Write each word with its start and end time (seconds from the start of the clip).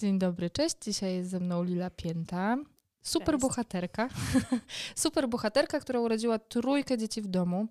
Dzień 0.00 0.18
dobry, 0.18 0.50
cześć. 0.50 0.76
Dzisiaj 0.82 1.14
jest 1.14 1.30
ze 1.30 1.40
mną 1.40 1.64
Lila 1.64 1.90
Pięta. 1.90 2.56
Super 3.02 3.34
Cześć. 3.34 3.42
bohaterka. 3.42 4.08
Super 4.96 5.28
bohaterka, 5.28 5.80
która 5.80 6.00
urodziła 6.00 6.38
trójkę 6.38 6.98
dzieci 6.98 7.22
w 7.22 7.26
domu 7.26 7.66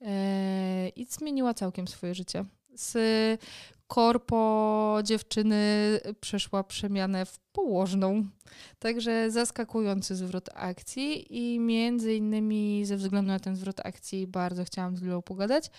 e, 0.00 0.88
i 0.88 1.06
zmieniła 1.06 1.54
całkiem 1.54 1.88
swoje 1.88 2.14
życie. 2.14 2.44
Z 2.74 2.98
korpo 3.86 4.98
dziewczyny 5.04 6.00
przeszła 6.20 6.64
przemianę 6.64 7.26
w 7.26 7.38
położną. 7.38 8.24
Także 8.78 9.30
zaskakujący 9.30 10.16
zwrot 10.16 10.48
akcji 10.54 11.38
i 11.38 11.60
między 11.60 12.14
innymi 12.14 12.84
ze 12.84 12.96
względu 12.96 13.28
na 13.28 13.40
ten 13.40 13.56
zwrot 13.56 13.80
akcji 13.86 14.26
bardzo 14.26 14.64
chciałam 14.64 14.96
z 14.96 15.02
Lilą 15.02 15.22
pogadać, 15.22 15.70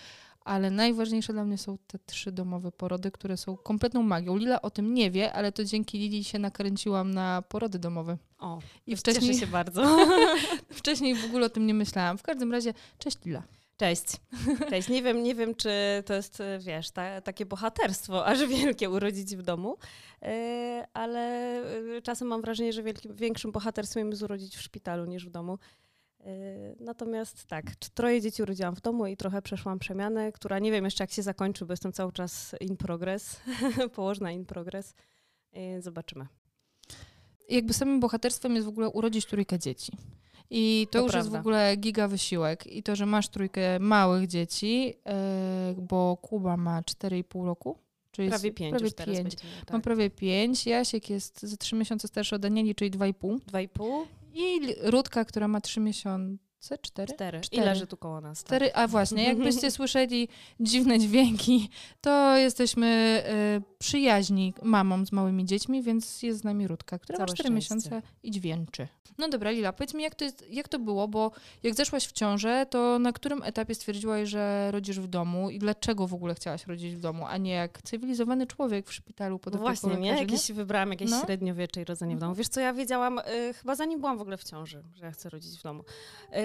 ale 0.48 0.70
najważniejsze 0.70 1.32
dla 1.32 1.44
mnie 1.44 1.58
są 1.58 1.78
te 1.86 1.98
trzy 2.06 2.32
domowe 2.32 2.72
porody, 2.72 3.10
które 3.10 3.36
są 3.36 3.56
kompletną 3.56 4.02
magią. 4.02 4.36
Lila 4.36 4.62
o 4.62 4.70
tym 4.70 4.94
nie 4.94 5.10
wie, 5.10 5.32
ale 5.32 5.52
to 5.52 5.64
dzięki 5.64 5.98
Lili 5.98 6.24
się 6.24 6.38
nakręciłam 6.38 7.10
na 7.10 7.42
porody 7.42 7.78
domowe. 7.78 8.18
O, 8.38 8.58
I 8.86 8.96
wcześniej 8.96 9.34
się 9.34 9.46
bardzo. 9.46 10.06
wcześniej 10.70 11.14
w 11.14 11.24
ogóle 11.24 11.46
o 11.46 11.48
tym 11.48 11.66
nie 11.66 11.74
myślałam. 11.74 12.18
W 12.18 12.22
każdym 12.22 12.52
razie, 12.52 12.74
cześć 12.98 13.18
Lila. 13.24 13.42
Cześć. 13.76 14.04
Cześć. 14.70 14.88
Nie 14.88 15.02
wiem, 15.02 15.22
nie 15.22 15.34
wiem, 15.34 15.54
czy 15.54 15.70
to 16.06 16.14
jest, 16.14 16.42
wiesz, 16.60 16.90
ta, 16.90 17.20
takie 17.20 17.46
bohaterstwo, 17.46 18.26
aż 18.26 18.46
wielkie 18.46 18.90
urodzić 18.90 19.36
w 19.36 19.42
domu, 19.42 19.76
e, 20.22 20.86
ale 20.92 21.20
e, 21.96 22.02
czasem 22.02 22.28
mam 22.28 22.42
wrażenie, 22.42 22.72
że 22.72 22.82
wielkim, 22.82 23.14
większym 23.14 23.52
bohaterstwem 23.52 24.10
jest 24.10 24.22
urodzić 24.22 24.56
w 24.56 24.62
szpitalu 24.62 25.04
niż 25.04 25.26
w 25.26 25.30
domu. 25.30 25.58
E, 26.28 26.74
Natomiast 26.80 27.44
tak, 27.46 27.64
troje 27.76 28.20
dzieci 28.20 28.42
urodziłam 28.42 28.74
w 28.76 28.80
domu 28.80 29.06
i 29.06 29.16
trochę 29.16 29.42
przeszłam 29.42 29.78
przemianę, 29.78 30.32
która 30.32 30.58
nie 30.58 30.72
wiem 30.72 30.84
jeszcze 30.84 31.02
jak 31.04 31.10
się 31.10 31.22
zakończy, 31.22 31.66
bo 31.66 31.72
jestem 31.72 31.92
cały 31.92 32.12
czas 32.12 32.54
in 32.60 32.76
progress, 32.76 33.40
położna 33.94 34.32
in 34.32 34.44
progress. 34.44 34.94
E, 35.52 35.82
Zobaczymy. 35.82 36.26
Jakby 37.48 37.72
samym 37.74 38.00
bohaterstwem 38.00 38.54
jest 38.54 38.64
w 38.66 38.68
ogóle 38.68 38.88
urodzić 38.88 39.26
trójkę 39.26 39.58
dzieci. 39.58 39.92
I 40.50 40.86
to, 40.90 40.98
To 40.98 41.04
już 41.04 41.14
jest 41.14 41.28
w 41.28 41.30
prawda. 41.30 41.40
ogóle 41.40 41.76
giga 41.76 42.08
wysiłek. 42.08 42.66
I 42.66 42.82
to, 42.82 42.96
że 42.96 43.06
masz 43.06 43.28
trójkę 43.28 43.78
małych 43.78 44.26
dzieci, 44.26 44.94
e, 45.06 45.74
bo 45.78 46.16
Kuba 46.22 46.56
ma 46.56 46.82
4,5 46.82 47.44
roku. 47.46 47.78
Czyli 48.10 48.28
Prawie 48.28 48.48
jest 48.48 48.58
pięć 48.58 48.70
prawie 48.70 48.84
już 48.84 48.94
teraz 48.94 49.16
pięć. 49.16 49.28
będziemy. 49.28 49.52
Mam 49.56 49.66
Tak. 49.66 49.82
prawie 49.82 50.10
pięć. 50.10 50.66
Jasiek 50.66 51.10
jest 51.10 51.42
ze 51.42 51.56
3 51.56 51.76
miesiące 51.76 52.08
starszy 52.08 52.34
od 52.34 52.42
Danieli, 52.42 52.74
czyli 52.74 52.90
2,5. 52.90 53.38
Dwa 53.46 53.58
i 54.34 54.74
Rudka, 54.82 55.24
która 55.24 55.48
ma 55.48 55.60
3 55.60 55.80
miesiące, 55.80 56.47
4? 56.60 56.78
Cztery. 57.14 57.40
Cztery. 57.40 57.62
I 57.62 57.66
leży 57.66 57.86
tu 57.86 57.96
koło 57.96 58.20
nas. 58.20 58.38
tak. 58.38 58.46
Cztery, 58.46 58.74
a 58.74 58.86
właśnie, 58.86 59.24
jakbyście 59.32 59.70
słyszeli 59.70 60.28
dziwne 60.60 60.98
dźwięki, 60.98 61.68
to 62.00 62.36
jesteśmy 62.36 62.86
e, 63.26 63.60
przyjaźni 63.78 64.54
mamom 64.62 65.06
z 65.06 65.12
małymi 65.12 65.44
dziećmi, 65.44 65.82
więc 65.82 66.22
jest 66.22 66.40
z 66.40 66.44
nami 66.44 66.66
Rudka, 66.68 66.98
która 66.98 67.18
ma 67.18 67.26
Całe 67.26 67.36
4 67.36 67.48
szczęście. 67.48 67.54
miesiące 67.74 68.02
i 68.22 68.30
dźwięczy. 68.30 68.88
No 69.18 69.28
dobra, 69.28 69.50
Lila, 69.50 69.72
powiedz 69.72 69.94
mi, 69.94 70.02
jak 70.02 70.14
to, 70.14 70.24
jest, 70.24 70.50
jak 70.50 70.68
to 70.68 70.78
było, 70.78 71.08
bo 71.08 71.30
jak 71.62 71.74
zeszłaś 71.74 72.06
w 72.06 72.12
ciążę, 72.12 72.66
to 72.70 72.98
na 72.98 73.12
którym 73.12 73.42
etapie 73.42 73.74
stwierdziłaś, 73.74 74.28
że 74.28 74.70
rodzisz 74.70 75.00
w 75.00 75.06
domu 75.06 75.50
i 75.50 75.58
dlaczego 75.58 76.06
w 76.06 76.14
ogóle 76.14 76.34
chciałaś 76.34 76.66
rodzić 76.66 76.94
w 76.96 77.00
domu, 77.00 77.24
a 77.26 77.36
nie 77.36 77.50
jak 77.50 77.82
cywilizowany 77.82 78.46
człowiek 78.46 78.86
w 78.88 78.92
szpitalu 78.92 79.38
pod 79.38 79.54
opieką 79.54 79.64
właśnie, 79.64 79.96
nie? 79.96 80.08
Jakieś 80.10 80.52
wybrałam 80.52 80.90
jakieś 80.90 81.10
No. 81.10 81.20
średniowiecze 81.24 81.80
i 81.80 81.84
rodzenie 81.84 82.16
w 82.16 82.18
domu. 82.20 82.34
Wiesz 82.34 82.48
co, 82.48 82.60
ja 82.60 82.72
wiedziałam, 82.72 83.18
y, 83.18 83.54
chyba 83.54 83.74
zanim 83.74 84.00
byłam 84.00 84.18
w 84.18 84.20
ogóle 84.20 84.36
w 84.36 84.44
ciąży, 84.44 84.82
że 84.94 85.06
ja 85.06 85.12
chcę 85.12 85.30
rodzić 85.30 85.58
w 85.58 85.62
domu. 85.62 85.82
Y, 86.36 86.40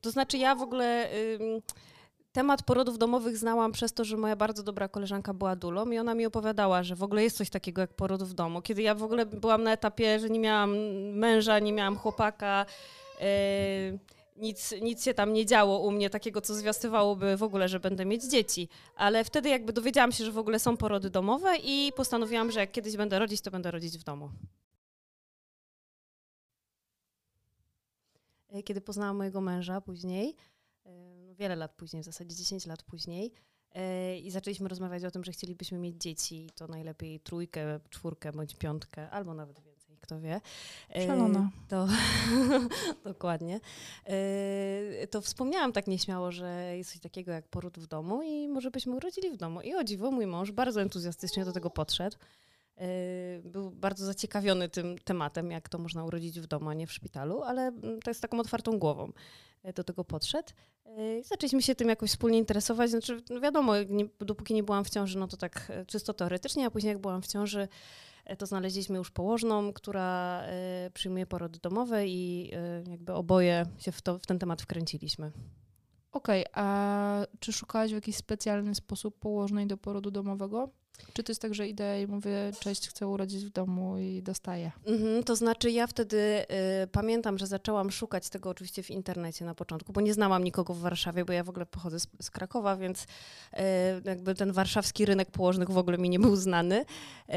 to 0.00 0.10
znaczy 0.10 0.38
ja 0.38 0.54
w 0.54 0.62
ogóle... 0.62 1.08
Temat 2.34 2.62
porodów 2.62 2.98
domowych 2.98 3.36
znałam 3.36 3.72
przez 3.72 3.92
to, 3.92 4.04
że 4.04 4.16
moja 4.16 4.36
bardzo 4.36 4.62
dobra 4.62 4.88
koleżanka 4.88 5.34
była 5.34 5.56
dulą 5.56 5.90
i 5.90 5.98
ona 5.98 6.14
mi 6.14 6.26
opowiadała, 6.26 6.82
że 6.82 6.96
w 6.96 7.02
ogóle 7.02 7.22
jest 7.22 7.36
coś 7.36 7.50
takiego 7.50 7.80
jak 7.80 7.92
poród 7.94 8.22
w 8.22 8.32
domu. 8.32 8.62
Kiedy 8.62 8.82
ja 8.82 8.94
w 8.94 9.02
ogóle 9.02 9.26
byłam 9.26 9.62
na 9.62 9.72
etapie, 9.72 10.20
że 10.20 10.30
nie 10.30 10.40
miałam 10.40 10.76
męża, 11.12 11.58
nie 11.58 11.72
miałam 11.72 11.96
chłopaka, 11.96 12.66
y, 13.20 13.98
nic, 14.36 14.74
nic 14.82 15.04
się 15.04 15.14
tam 15.14 15.32
nie 15.32 15.46
działo 15.46 15.78
u 15.78 15.90
mnie 15.90 16.10
takiego, 16.10 16.40
co 16.40 16.54
zwiastywałoby 16.54 17.36
w 17.36 17.42
ogóle, 17.42 17.68
że 17.68 17.80
będę 17.80 18.04
mieć 18.04 18.24
dzieci. 18.24 18.68
Ale 18.96 19.24
wtedy 19.24 19.48
jakby 19.48 19.72
dowiedziałam 19.72 20.12
się, 20.12 20.24
że 20.24 20.32
w 20.32 20.38
ogóle 20.38 20.58
są 20.58 20.76
porody 20.76 21.10
domowe 21.10 21.56
i 21.64 21.92
postanowiłam, 21.96 22.50
że 22.50 22.60
jak 22.60 22.72
kiedyś 22.72 22.96
będę 22.96 23.18
rodzić, 23.18 23.40
to 23.40 23.50
będę 23.50 23.70
rodzić 23.70 23.98
w 23.98 24.04
domu. 24.04 24.30
Kiedy 28.62 28.80
poznałam 28.80 29.16
mojego 29.16 29.40
męża 29.40 29.80
później, 29.80 30.36
e, 30.86 30.90
no 31.26 31.34
wiele 31.34 31.56
lat 31.56 31.72
później, 31.74 32.02
w 32.02 32.06
zasadzie 32.06 32.34
10 32.36 32.66
lat 32.66 32.82
później, 32.82 33.32
e, 33.72 34.18
i 34.18 34.30
zaczęliśmy 34.30 34.68
rozmawiać 34.68 35.04
o 35.04 35.10
tym, 35.10 35.24
że 35.24 35.32
chcielibyśmy 35.32 35.78
mieć 35.78 35.96
dzieci, 36.02 36.50
to 36.54 36.66
najlepiej 36.66 37.20
trójkę, 37.20 37.80
czwórkę 37.90 38.32
bądź 38.32 38.54
piątkę, 38.54 39.10
albo 39.10 39.34
nawet 39.34 39.60
więcej, 39.60 39.98
kto 40.00 40.20
wie. 40.20 40.40
E, 40.94 41.06
Szalona. 41.06 41.50
To 41.68 41.88
dokładnie. 43.04 43.60
E, 44.06 45.06
To 45.06 45.20
wspomniałam 45.20 45.72
tak 45.72 45.86
nieśmiało, 45.86 46.32
że 46.32 46.76
jest 46.76 46.90
coś 46.92 47.00
takiego 47.00 47.32
jak 47.32 47.48
poród 47.48 47.78
w 47.78 47.86
domu 47.86 48.22
i 48.22 48.48
może 48.48 48.70
byśmy 48.70 48.94
urodzili 48.96 49.30
w 49.30 49.36
domu. 49.36 49.60
I 49.60 49.74
o 49.74 49.84
dziwo, 49.84 50.10
mój 50.10 50.26
mąż 50.26 50.52
bardzo 50.52 50.82
entuzjastycznie 50.82 51.44
do 51.44 51.52
tego 51.52 51.70
podszedł. 51.70 52.16
E, 52.76 53.40
Był 53.44 53.70
bardzo 53.70 54.06
zaciekawiony 54.06 54.68
tym 54.68 54.98
tematem, 54.98 55.50
jak 55.50 55.68
to 55.68 55.78
można 55.78 56.04
urodzić 56.04 56.40
w 56.40 56.46
domu, 56.46 56.68
a 56.68 56.74
nie 56.74 56.86
w 56.86 56.92
szpitalu, 56.92 57.42
ale 57.42 57.62
mm, 57.62 58.00
to 58.00 58.10
jest 58.10 58.22
taką 58.22 58.40
otwartą 58.40 58.78
głową 58.78 59.12
e, 59.62 59.72
do 59.72 59.84
tego 59.84 60.04
podszedł. 60.04 60.48
I 61.20 61.22
Zaczęliśmy 61.24 61.62
się 61.62 61.74
tym 61.74 61.88
jakoś 61.88 62.10
wspólnie 62.10 62.38
interesować. 62.38 62.90
Znaczy, 62.90 63.22
no 63.30 63.40
wiadomo, 63.40 63.72
nie, 63.88 64.06
dopóki 64.20 64.54
nie 64.54 64.62
byłam 64.62 64.84
w 64.84 64.90
ciąży, 64.90 65.18
no 65.18 65.28
to 65.28 65.36
tak 65.36 65.66
e, 65.70 65.86
czysto 65.86 66.14
teoretycznie, 66.14 66.66
a 66.66 66.70
później 66.70 66.88
jak 66.88 66.98
byłam 66.98 67.22
w 67.22 67.26
ciąży, 67.26 67.68
e, 68.24 68.36
to 68.36 68.46
znaleźliśmy 68.46 68.98
już 68.98 69.10
położną, 69.10 69.72
która 69.72 70.42
przyjmuje 70.94 71.26
porody 71.26 71.58
domowe 71.62 72.06
i 72.06 72.50
jakby 72.90 73.12
oboje 73.12 73.66
się 73.78 73.92
w, 73.92 74.02
to, 74.02 74.18
w 74.18 74.26
ten 74.26 74.38
temat 74.38 74.62
wkręciliśmy. 74.62 75.32
Okej, 76.12 76.44
a 76.52 77.26
czy 77.40 77.52
szukałaś 77.52 77.90
w 77.90 77.94
jakiś 77.94 78.16
specjalny 78.16 78.74
sposób 78.74 79.18
położnej 79.18 79.66
do 79.66 79.76
porodu 79.76 80.10
domowego? 80.10 80.70
Czy 81.12 81.22
to 81.22 81.32
jest 81.32 81.42
tak, 81.42 81.54
że 81.54 81.68
idę 81.68 82.02
i 82.02 82.06
mówię, 82.06 82.52
cześć, 82.60 82.88
chcę 82.88 83.06
urodzić 83.06 83.44
w 83.44 83.50
domu 83.50 83.98
i 83.98 84.22
dostaję? 84.22 84.72
Mhm, 84.86 85.24
to 85.24 85.36
znaczy 85.36 85.70
ja 85.70 85.86
wtedy 85.86 86.16
y, 86.82 86.86
pamiętam, 86.86 87.38
że 87.38 87.46
zaczęłam 87.46 87.90
szukać 87.90 88.28
tego 88.28 88.50
oczywiście 88.50 88.82
w 88.82 88.90
internecie 88.90 89.44
na 89.44 89.54
początku, 89.54 89.92
bo 89.92 90.00
nie 90.00 90.14
znałam 90.14 90.44
nikogo 90.44 90.74
w 90.74 90.78
Warszawie, 90.78 91.24
bo 91.24 91.32
ja 91.32 91.44
w 91.44 91.48
ogóle 91.48 91.66
pochodzę 91.66 92.00
z, 92.00 92.06
z 92.20 92.30
Krakowa, 92.30 92.76
więc 92.76 93.02
y, 93.02 93.06
jakby 94.04 94.34
ten 94.34 94.52
warszawski 94.52 95.06
rynek 95.06 95.30
położnych 95.30 95.70
w 95.70 95.78
ogóle 95.78 95.98
mi 95.98 96.10
nie 96.10 96.18
był 96.18 96.36
znany. 96.36 96.80
Y, 96.80 97.34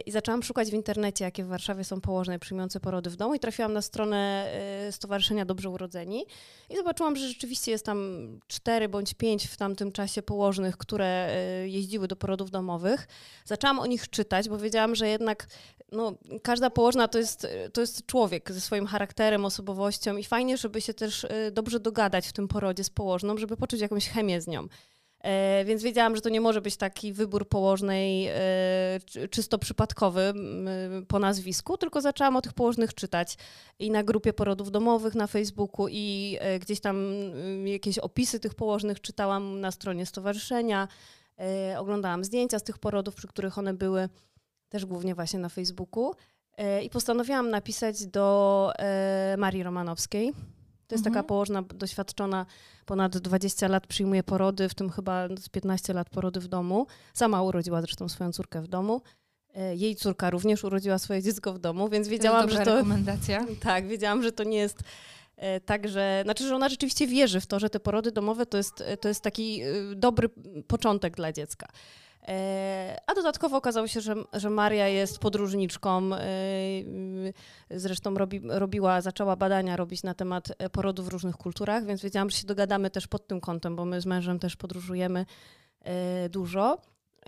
I 0.00 0.10
zaczęłam 0.10 0.42
szukać 0.42 0.70
w 0.70 0.74
internecie, 0.74 1.24
jakie 1.24 1.44
w 1.44 1.48
Warszawie 1.48 1.84
są 1.84 2.00
położne 2.00 2.38
przyjmujące 2.38 2.80
porody 2.80 3.10
w 3.10 3.16
domu 3.16 3.34
i 3.34 3.40
trafiłam 3.40 3.72
na 3.72 3.82
stronę 3.82 4.50
y, 4.88 4.92
Stowarzyszenia 4.92 5.44
Dobrze 5.44 5.70
Urodzeni 5.70 6.24
i 6.70 6.76
zobaczyłam, 6.76 7.16
że 7.16 7.28
rzeczywiście 7.28 7.70
jest 7.70 7.84
tam 7.84 8.28
cztery 8.46 8.88
bądź 8.88 9.14
pięć 9.14 9.46
w 9.46 9.56
tamtym 9.56 9.92
czasie 9.92 10.22
położnych, 10.22 10.76
które 10.76 11.36
y, 11.64 11.68
jeździły 11.68 12.08
do 12.08 12.16
porodów 12.16 12.50
domowych. 12.50 12.89
Zaczęłam 13.44 13.78
o 13.78 13.86
nich 13.86 14.10
czytać, 14.10 14.48
bo 14.48 14.58
wiedziałam, 14.58 14.94
że 14.94 15.08
jednak 15.08 15.46
no, 15.92 16.14
każda 16.42 16.70
położna 16.70 17.08
to 17.08 17.18
jest, 17.18 17.46
to 17.72 17.80
jest 17.80 18.06
człowiek 18.06 18.52
ze 18.52 18.60
swoim 18.60 18.86
charakterem, 18.86 19.44
osobowością 19.44 20.16
i 20.16 20.24
fajnie, 20.24 20.56
żeby 20.56 20.80
się 20.80 20.94
też 20.94 21.24
y, 21.24 21.50
dobrze 21.52 21.80
dogadać 21.80 22.28
w 22.28 22.32
tym 22.32 22.48
porodzie 22.48 22.84
z 22.84 22.90
położną, 22.90 23.38
żeby 23.38 23.56
poczuć 23.56 23.80
jakąś 23.80 24.08
chemię 24.08 24.40
z 24.40 24.46
nią. 24.46 24.68
E, 25.20 25.64
więc 25.64 25.82
wiedziałam, 25.82 26.16
że 26.16 26.22
to 26.22 26.28
nie 26.28 26.40
może 26.40 26.60
być 26.60 26.76
taki 26.76 27.12
wybór 27.12 27.48
położnej 27.48 28.26
e, 28.26 28.32
czy- 29.06 29.28
czysto 29.28 29.58
przypadkowy 29.58 30.20
m, 30.20 30.68
po 31.08 31.18
nazwisku, 31.18 31.76
tylko 31.76 32.00
zaczęłam 32.00 32.36
o 32.36 32.42
tych 32.42 32.52
położnych 32.52 32.94
czytać 32.94 33.36
i 33.78 33.90
na 33.90 34.02
grupie 34.02 34.32
porodów 34.32 34.70
domowych 34.70 35.14
na 35.14 35.26
Facebooku 35.26 35.88
i 35.90 36.36
e, 36.40 36.58
gdzieś 36.58 36.80
tam 36.80 37.12
jakieś 37.64 37.98
opisy 37.98 38.40
tych 38.40 38.54
położnych 38.54 39.00
czytałam 39.00 39.60
na 39.60 39.70
stronie 39.70 40.06
stowarzyszenia. 40.06 40.88
E, 41.40 41.78
oglądałam 41.78 42.24
zdjęcia 42.24 42.58
z 42.58 42.62
tych 42.62 42.78
porodów, 42.78 43.14
przy 43.14 43.28
których 43.28 43.58
one 43.58 43.74
były, 43.74 44.08
też 44.68 44.86
głównie 44.86 45.14
właśnie 45.14 45.38
na 45.38 45.48
Facebooku. 45.48 46.14
E, 46.56 46.82
I 46.82 46.90
postanowiłam 46.90 47.50
napisać 47.50 48.06
do 48.06 48.72
e, 48.78 49.36
Marii 49.38 49.62
Romanowskiej. 49.62 50.32
To 50.86 50.94
jest 50.94 51.06
Mhm. 51.06 51.14
taka 51.14 51.28
położna, 51.28 51.62
doświadczona, 51.62 52.46
ponad 52.86 53.18
20 53.18 53.68
lat 53.68 53.86
przyjmuje 53.86 54.22
porody, 54.22 54.68
w 54.68 54.74
tym 54.74 54.90
chyba 54.90 55.28
z 55.38 55.48
15 55.48 55.92
lat 55.92 56.10
porody 56.10 56.40
w 56.40 56.48
domu. 56.48 56.86
Sama 57.14 57.42
urodziła 57.42 57.80
zresztą 57.80 58.08
swoją 58.08 58.32
córkę 58.32 58.62
w 58.62 58.68
domu. 58.68 59.00
Jej 59.74 59.96
córka 59.96 60.30
również 60.30 60.64
urodziła 60.64 60.98
swoje 60.98 61.22
dziecko 61.22 61.52
w 61.52 61.58
domu, 61.58 61.88
więc 61.88 62.08
wiedziałam, 62.08 62.42
to 62.42 62.48
jest 62.48 62.58
że 62.58 62.64
to 62.64 62.76
rekomendacja. 62.76 63.46
tak, 63.62 63.86
wiedziałam, 63.86 64.22
że 64.22 64.32
to 64.32 64.44
nie 64.44 64.58
jest 64.58 64.82
e, 65.40 65.60
tak, 65.60 65.88
że, 65.88 66.20
znaczy, 66.24 66.48
że 66.48 66.54
ona 66.56 66.68
rzeczywiście 66.68 67.06
wierzy 67.06 67.40
w 67.40 67.46
to, 67.46 67.58
że 67.60 67.70
te 67.70 67.80
porody 67.80 68.12
domowe 68.12 68.46
to 68.46 68.56
jest, 68.56 68.84
to 69.00 69.08
jest 69.08 69.22
taki 69.22 69.62
e, 69.62 69.66
dobry 69.96 70.28
początek 70.66 71.16
dla 71.16 71.32
dziecka. 71.32 71.68
E, 72.28 72.96
A 73.06 73.14
dodatkowo 73.14 73.56
okazało 73.56 73.86
się, 73.86 74.00
że, 74.00 74.14
że 74.32 74.50
Maria 74.50 74.88
jest 74.88 75.18
podróżniczką. 75.18 76.14
e, 76.14 76.20
Zresztą 77.70 78.14
robi, 78.14 78.40
robiła, 78.44 79.00
zaczęła 79.00 79.36
badania 79.36 79.76
robić 79.76 80.02
na 80.02 80.14
temat 80.14 80.48
porodów 80.72 81.06
w 81.06 81.08
różnych 81.08 81.36
kulturach, 81.36 81.86
więc 81.86 82.02
wiedziałam, 82.02 82.30
że 82.30 82.36
się 82.36 82.46
dogadamy 82.46 82.90
też 82.90 83.06
pod 83.06 83.26
tym 83.26 83.40
kątem, 83.40 83.76
bo 83.76 83.84
my 83.84 84.00
z 84.00 84.06
mężem 84.06 84.38
też 84.38 84.56
podróżujemy 84.56 85.26
dużo. 86.30 86.78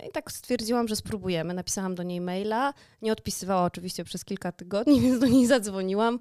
I 0.08 0.10
tak 0.12 0.32
stwierdziłam, 0.32 0.88
że 0.88 0.96
spróbujemy. 0.96 1.54
Napisałam 1.54 1.94
do 1.94 2.02
niej 2.02 2.20
maila. 2.20 2.74
Nie 3.02 3.12
odpisywała 3.12 3.64
oczywiście 3.64 4.04
przez 4.04 4.24
kilka 4.24 4.52
tygodni, 4.52 5.00
więc 5.04 5.18
do 5.18 5.26
niej 5.26 5.46
zadzwoniłam. 5.46 6.18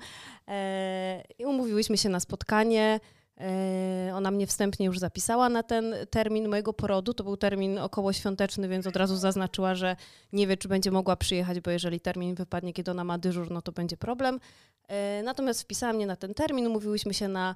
E, 0.47 1.23
I 1.39 1.45
umówiłyśmy 1.45 1.97
się 1.97 2.09
na 2.09 2.19
spotkanie. 2.19 2.99
E, 3.39 4.11
ona 4.15 4.31
mnie 4.31 4.47
wstępnie 4.47 4.85
już 4.85 4.99
zapisała 4.99 5.49
na 5.49 5.63
ten 5.63 5.95
termin 6.09 6.47
mojego 6.47 6.73
porodu. 6.73 7.13
To 7.13 7.23
był 7.23 7.37
termin 7.37 7.77
około 7.77 8.13
świąteczny, 8.13 8.67
więc 8.67 8.87
od 8.87 8.95
razu 8.95 9.17
zaznaczyła, 9.17 9.75
że 9.75 9.95
nie 10.33 10.47
wie, 10.47 10.57
czy 10.57 10.67
będzie 10.67 10.91
mogła 10.91 11.15
przyjechać, 11.15 11.59
bo 11.59 11.71
jeżeli 11.71 11.99
termin 11.99 12.35
wypadnie, 12.35 12.73
kiedy 12.73 12.91
ona 12.91 13.03
ma 13.03 13.17
dyżur, 13.17 13.51
no 13.51 13.61
to 13.61 13.71
będzie 13.71 13.97
problem. 13.97 14.39
E, 14.87 15.23
natomiast 15.23 15.61
wpisała 15.61 15.93
mnie 15.93 16.05
na 16.05 16.15
ten 16.15 16.33
termin, 16.33 16.67
umówiłyśmy 16.67 17.13
się 17.13 17.27
na 17.27 17.55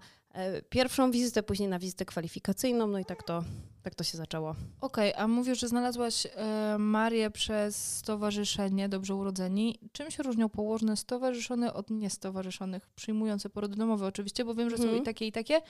pierwszą 0.70 1.12
wizytę, 1.12 1.44
później 1.44 1.70
na 1.70 1.80
wizytę 1.80 2.06
kwalifikacyjną, 2.06 2.88
no 2.88 3.00
i 3.00 3.06
tak 3.06 3.24
to, 3.24 3.44
tak 3.84 3.96
to 3.96 4.04
się 4.04 4.18
zaczęło. 4.18 4.56
Okej, 4.82 5.14
okay, 5.14 5.24
a 5.24 5.28
mówisz, 5.28 5.60
że 5.60 5.68
znalazłaś 5.68 6.28
e, 6.36 6.78
Marię 6.80 7.32
przez 7.32 7.98
Stowarzyszenie 7.98 8.90
Dobrze 8.90 9.16
Urodzeni. 9.16 9.80
Czym 9.92 10.12
się 10.12 10.24
różnią 10.24 10.50
położne 10.50 10.98
stowarzyszone 10.98 11.74
od 11.74 11.90
niestowarzyszonych, 11.90 12.88
przyjmujące 12.96 13.50
porody 13.50 13.76
domowe 13.76 14.06
oczywiście, 14.06 14.46
bo 14.46 14.56
wiem, 14.56 14.70
że 14.70 14.78
są 14.78 14.84
mm. 14.84 14.98
i 14.98 15.02
takie, 15.02 15.28
i 15.28 15.32
takie. 15.32 15.62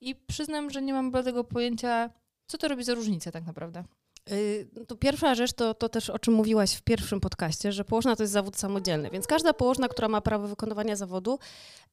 I 0.00 0.14
przyznam, 0.14 0.70
że 0.70 0.82
nie 0.82 0.92
mam 0.92 1.12
tego 1.12 1.44
pojęcia, 1.44 2.10
co 2.46 2.58
to 2.58 2.68
robi 2.68 2.84
za 2.84 2.94
różnicę 2.94 3.32
tak 3.32 3.46
naprawdę. 3.46 3.84
Y, 4.32 4.68
to 4.86 4.96
pierwsza 4.96 5.34
rzecz 5.34 5.52
to, 5.52 5.74
to 5.74 5.88
też, 5.88 6.10
o 6.10 6.18
czym 6.18 6.34
mówiłaś 6.34 6.74
w 6.74 6.82
pierwszym 6.82 7.20
podcaście, 7.20 7.72
że 7.72 7.84
położna 7.84 8.16
to 8.16 8.22
jest 8.22 8.32
zawód 8.32 8.56
samodzielny, 8.56 9.10
więc 9.10 9.26
każda 9.26 9.52
położna, 9.52 9.88
która 9.88 10.08
ma 10.08 10.20
prawo 10.20 10.48
wykonywania 10.48 10.96
zawodu, 10.96 11.38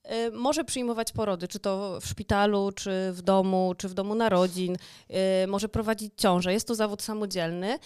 y, 0.06 0.32
może 0.32 0.64
przyjmować 0.64 1.12
porody, 1.12 1.48
czy 1.48 1.60
to 1.60 2.00
w 2.02 2.08
szpitalu, 2.08 2.72
czy 2.76 3.12
w 3.12 3.22
domu, 3.22 3.74
czy 3.78 3.90
w 3.90 3.94
domu 3.94 4.16
narodzin, 4.16 4.76
y, 5.44 5.48
może 5.48 5.70
prowadzić 5.70 6.14
ciążę. 6.18 6.54
Jest 6.54 6.68
to 6.68 6.76
zawód 6.76 7.02
samodzielny. 7.02 7.80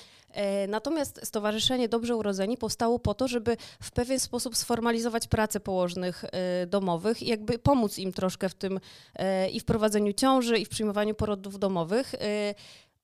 Natomiast 0.67 1.19
Stowarzyszenie 1.23 1.89
Dobrze 1.89 2.15
Urodzeni 2.15 2.57
powstało 2.57 2.99
po 2.99 3.13
to, 3.13 3.27
żeby 3.27 3.57
w 3.81 3.91
pewien 3.91 4.19
sposób 4.19 4.57
sformalizować 4.57 5.27
pracę 5.27 5.59
położnych 5.59 6.25
domowych 6.67 7.23
i 7.23 7.27
jakby 7.27 7.59
pomóc 7.59 7.97
im 7.97 8.13
troszkę 8.13 8.49
w 8.49 8.53
tym 8.53 8.79
i 9.51 9.59
w 9.59 9.65
prowadzeniu 9.65 10.13
ciąży, 10.13 10.57
i 10.57 10.65
w 10.65 10.69
przyjmowaniu 10.69 11.15
porodów 11.15 11.59
domowych. 11.59 12.15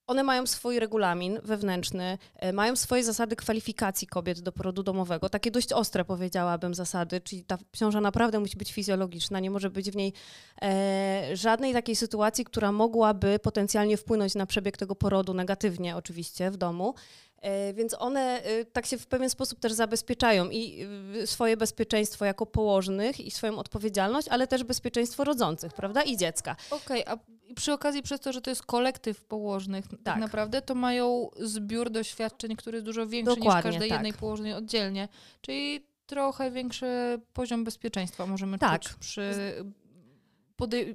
One 0.07 0.24
mają 0.24 0.48
swój 0.48 0.80
regulamin 0.80 1.40
wewnętrzny, 1.44 2.18
e, 2.36 2.54
mają 2.54 2.75
swoje 2.75 3.04
zasady 3.04 3.36
kwalifikacji 3.36 4.07
kobiet 4.07 4.40
do 4.40 4.52
porodu 4.52 4.84
domowego, 4.84 5.30
takie 5.30 5.52
dość 5.52 5.74
ostre 5.74 6.06
powiedziałabym 6.06 6.74
zasady, 6.74 7.22
czyli 7.22 7.44
ta 7.44 7.57
ciąża 7.74 8.02
naprawdę 8.02 8.40
musi 8.40 8.57
być 8.57 8.74
fizjologiczna, 8.74 9.40
nie 9.40 9.52
może 9.52 9.69
być 9.69 9.92
w 9.92 9.96
niej 9.96 10.13
e, 10.62 11.30
żadnej 11.34 11.74
takiej 11.74 11.96
sytuacji, 11.96 12.46
która 12.46 12.72
mogłaby 12.72 13.40
potencjalnie 13.40 13.98
wpłynąć 13.98 14.36
na 14.36 14.46
przebieg 14.46 14.78
tego 14.78 14.96
porodu 14.96 15.34
negatywnie 15.34 15.96
oczywiście 15.96 16.52
w 16.52 16.57
domu. 16.57 16.94
E, 17.41 17.73
więc 17.73 17.95
one 17.99 18.43
e, 18.43 18.65
tak 18.65 18.85
się 18.85 18.97
w 18.97 19.07
pewien 19.07 19.29
sposób 19.29 19.59
też 19.59 19.73
zabezpieczają 19.73 20.49
i 20.49 20.87
swoje 21.25 21.57
bezpieczeństwo 21.57 22.25
jako 22.25 22.45
położnych 22.45 23.19
i 23.19 23.31
swoją 23.31 23.57
odpowiedzialność, 23.57 24.27
ale 24.27 24.47
też 24.47 24.63
bezpieczeństwo 24.63 25.23
rodzących, 25.23 25.73
prawda? 25.73 26.03
I 26.03 26.17
dziecka. 26.17 26.55
Okej, 26.71 27.05
okay, 27.05 27.13
a 27.13 27.53
przy 27.55 27.73
okazji 27.73 28.01
przez 28.01 28.19
to, 28.19 28.33
że 28.33 28.41
to 28.41 28.49
jest 28.49 28.63
kolektyw 28.63 29.23
położnych 29.23 29.87
tak, 29.87 29.99
tak 30.03 30.17
naprawdę, 30.17 30.61
to 30.61 30.75
mają 30.75 31.29
zbiór 31.39 31.89
doświadczeń, 31.89 32.55
który 32.55 32.75
jest 32.75 32.85
dużo 32.85 33.07
większy 33.07 33.35
Dokładnie, 33.35 33.57
niż 33.57 33.63
każdej 33.63 33.89
tak. 33.89 33.95
jednej 33.95 34.13
położnej 34.13 34.53
oddzielnie. 34.53 35.07
Czyli 35.41 35.85
trochę 36.05 36.51
większy 36.51 37.21
poziom 37.33 37.63
bezpieczeństwa 37.63 38.25
możemy 38.25 38.59
tak. 38.59 38.81
czuć 38.81 38.93
przy 38.93 39.55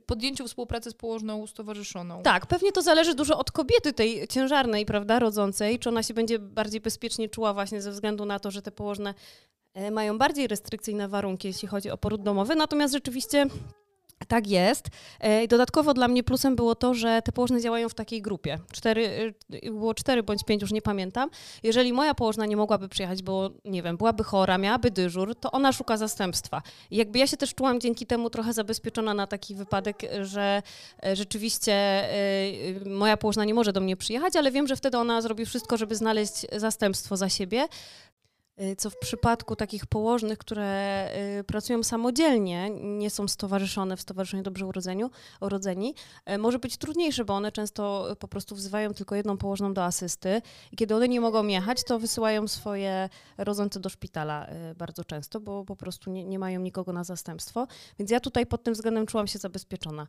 podjęciu 0.06 0.48
współpracy 0.48 0.90
z 0.90 0.94
położną 0.94 1.46
stowarzyszoną. 1.46 2.22
Tak, 2.22 2.46
pewnie 2.46 2.72
to 2.72 2.82
zależy 2.82 3.14
dużo 3.14 3.38
od 3.38 3.50
kobiety 3.50 3.92
tej 3.92 4.28
ciężarnej, 4.28 4.86
prawda, 4.86 5.18
rodzącej, 5.18 5.78
czy 5.78 5.88
ona 5.88 6.02
się 6.02 6.14
będzie 6.14 6.38
bardziej 6.38 6.80
bezpiecznie 6.80 7.28
czuła 7.28 7.54
właśnie 7.54 7.82
ze 7.82 7.90
względu 7.90 8.24
na 8.24 8.38
to, 8.38 8.50
że 8.50 8.62
te 8.62 8.70
położne 8.70 9.14
e, 9.74 9.90
mają 9.90 10.18
bardziej 10.18 10.46
restrykcyjne 10.46 11.08
warunki, 11.08 11.48
jeśli 11.48 11.68
chodzi 11.68 11.90
o 11.90 11.98
poród 11.98 12.22
domowy, 12.22 12.54
natomiast 12.54 12.94
rzeczywiście 12.94 13.46
tak 14.28 14.46
jest. 14.46 14.88
E, 15.20 15.48
dodatkowo 15.48 15.94
dla 15.94 16.08
mnie 16.08 16.24
plusem 16.24 16.56
było 16.56 16.74
to, 16.74 16.94
że 16.94 17.22
te 17.22 17.32
położne 17.32 17.60
działają 17.60 17.88
w 17.88 17.94
takiej 17.94 18.22
grupie. 18.22 18.58
Cztery, 18.72 19.32
e, 19.62 19.70
było 19.70 19.94
cztery 19.94 20.22
bądź 20.22 20.44
pięć, 20.44 20.62
już 20.62 20.72
nie 20.72 20.82
pamiętam. 20.82 21.30
Jeżeli 21.62 21.92
moja 21.92 22.14
położna 22.14 22.46
nie 22.46 22.56
mogłaby 22.56 22.88
przyjechać, 22.88 23.22
bo 23.22 23.50
nie 23.64 23.82
wiem, 23.82 23.96
byłaby 23.96 24.24
chora, 24.24 24.58
miałaby 24.58 24.90
dyżur, 24.90 25.34
to 25.34 25.50
ona 25.50 25.72
szuka 25.72 25.96
zastępstwa. 25.96 26.62
I 26.90 26.96
jakby 26.96 27.18
ja 27.18 27.26
się 27.26 27.36
też 27.36 27.54
czułam 27.54 27.80
dzięki 27.80 28.06
temu 28.06 28.30
trochę 28.30 28.52
zabezpieczona 28.52 29.14
na 29.14 29.26
taki 29.26 29.54
wypadek, 29.54 30.02
że 30.22 30.62
e, 31.02 31.16
rzeczywiście 31.16 31.70
moja 32.86 33.16
położna 33.16 33.44
nie 33.44 33.54
może 33.54 33.72
do 33.72 33.80
mnie 33.80 33.96
przyjechać, 33.96 34.36
ale 34.36 34.50
wiem, 34.50 34.66
że 34.66 34.76
wtedy 34.76 34.98
ona 34.98 35.22
zrobi 35.22 35.46
wszystko, 35.46 35.76
żeby 35.76 35.96
znaleźć 35.96 36.46
zastępstwo 36.52 37.16
za 37.16 37.28
siebie. 37.28 37.68
Y, 38.62 38.76
co 38.76 38.90
w 38.90 38.98
przypadku 38.98 39.56
takich 39.56 39.86
położnych, 39.86 40.38
które 40.38 41.08
y, 41.40 41.44
pracują 41.44 41.82
samodzielnie, 41.82 42.70
nie 42.70 43.10
są 43.10 43.28
stowarzyszone 43.28 43.96
w 43.96 44.00
Stowarzyszeniu 44.00 44.42
Dobrze 44.42 44.66
Urodzeniu, 44.66 45.10
Urodzeni, 45.40 45.94
y, 46.30 46.38
może 46.38 46.58
być 46.58 46.76
trudniejsze, 46.76 47.24
bo 47.24 47.34
one 47.34 47.52
często 47.52 48.06
po 48.18 48.28
prostu 48.28 48.54
wzywają 48.54 48.94
tylko 48.94 49.14
jedną 49.14 49.36
położną 49.36 49.74
do 49.74 49.84
asysty 49.84 50.42
i 50.72 50.76
kiedy 50.76 50.94
one 50.94 51.08
nie 51.08 51.20
mogą 51.20 51.46
jechać, 51.46 51.84
to 51.84 51.98
wysyłają 51.98 52.48
swoje 52.48 53.08
rodzące 53.38 53.80
do 53.80 53.88
szpitala 53.88 54.46
bardzo 54.76 55.04
często, 55.04 55.40
bo 55.40 55.64
po 55.64 55.76
prostu 55.76 56.10
nie, 56.10 56.24
nie 56.24 56.38
mają 56.38 56.60
nikogo 56.60 56.92
na 56.92 57.04
zastępstwo. 57.04 57.66
Więc 57.98 58.10
ja 58.10 58.20
tutaj 58.20 58.46
pod 58.46 58.62
tym 58.62 58.74
względem 58.74 59.06
czułam 59.06 59.26
się 59.26 59.38
zabezpieczona. 59.38 60.06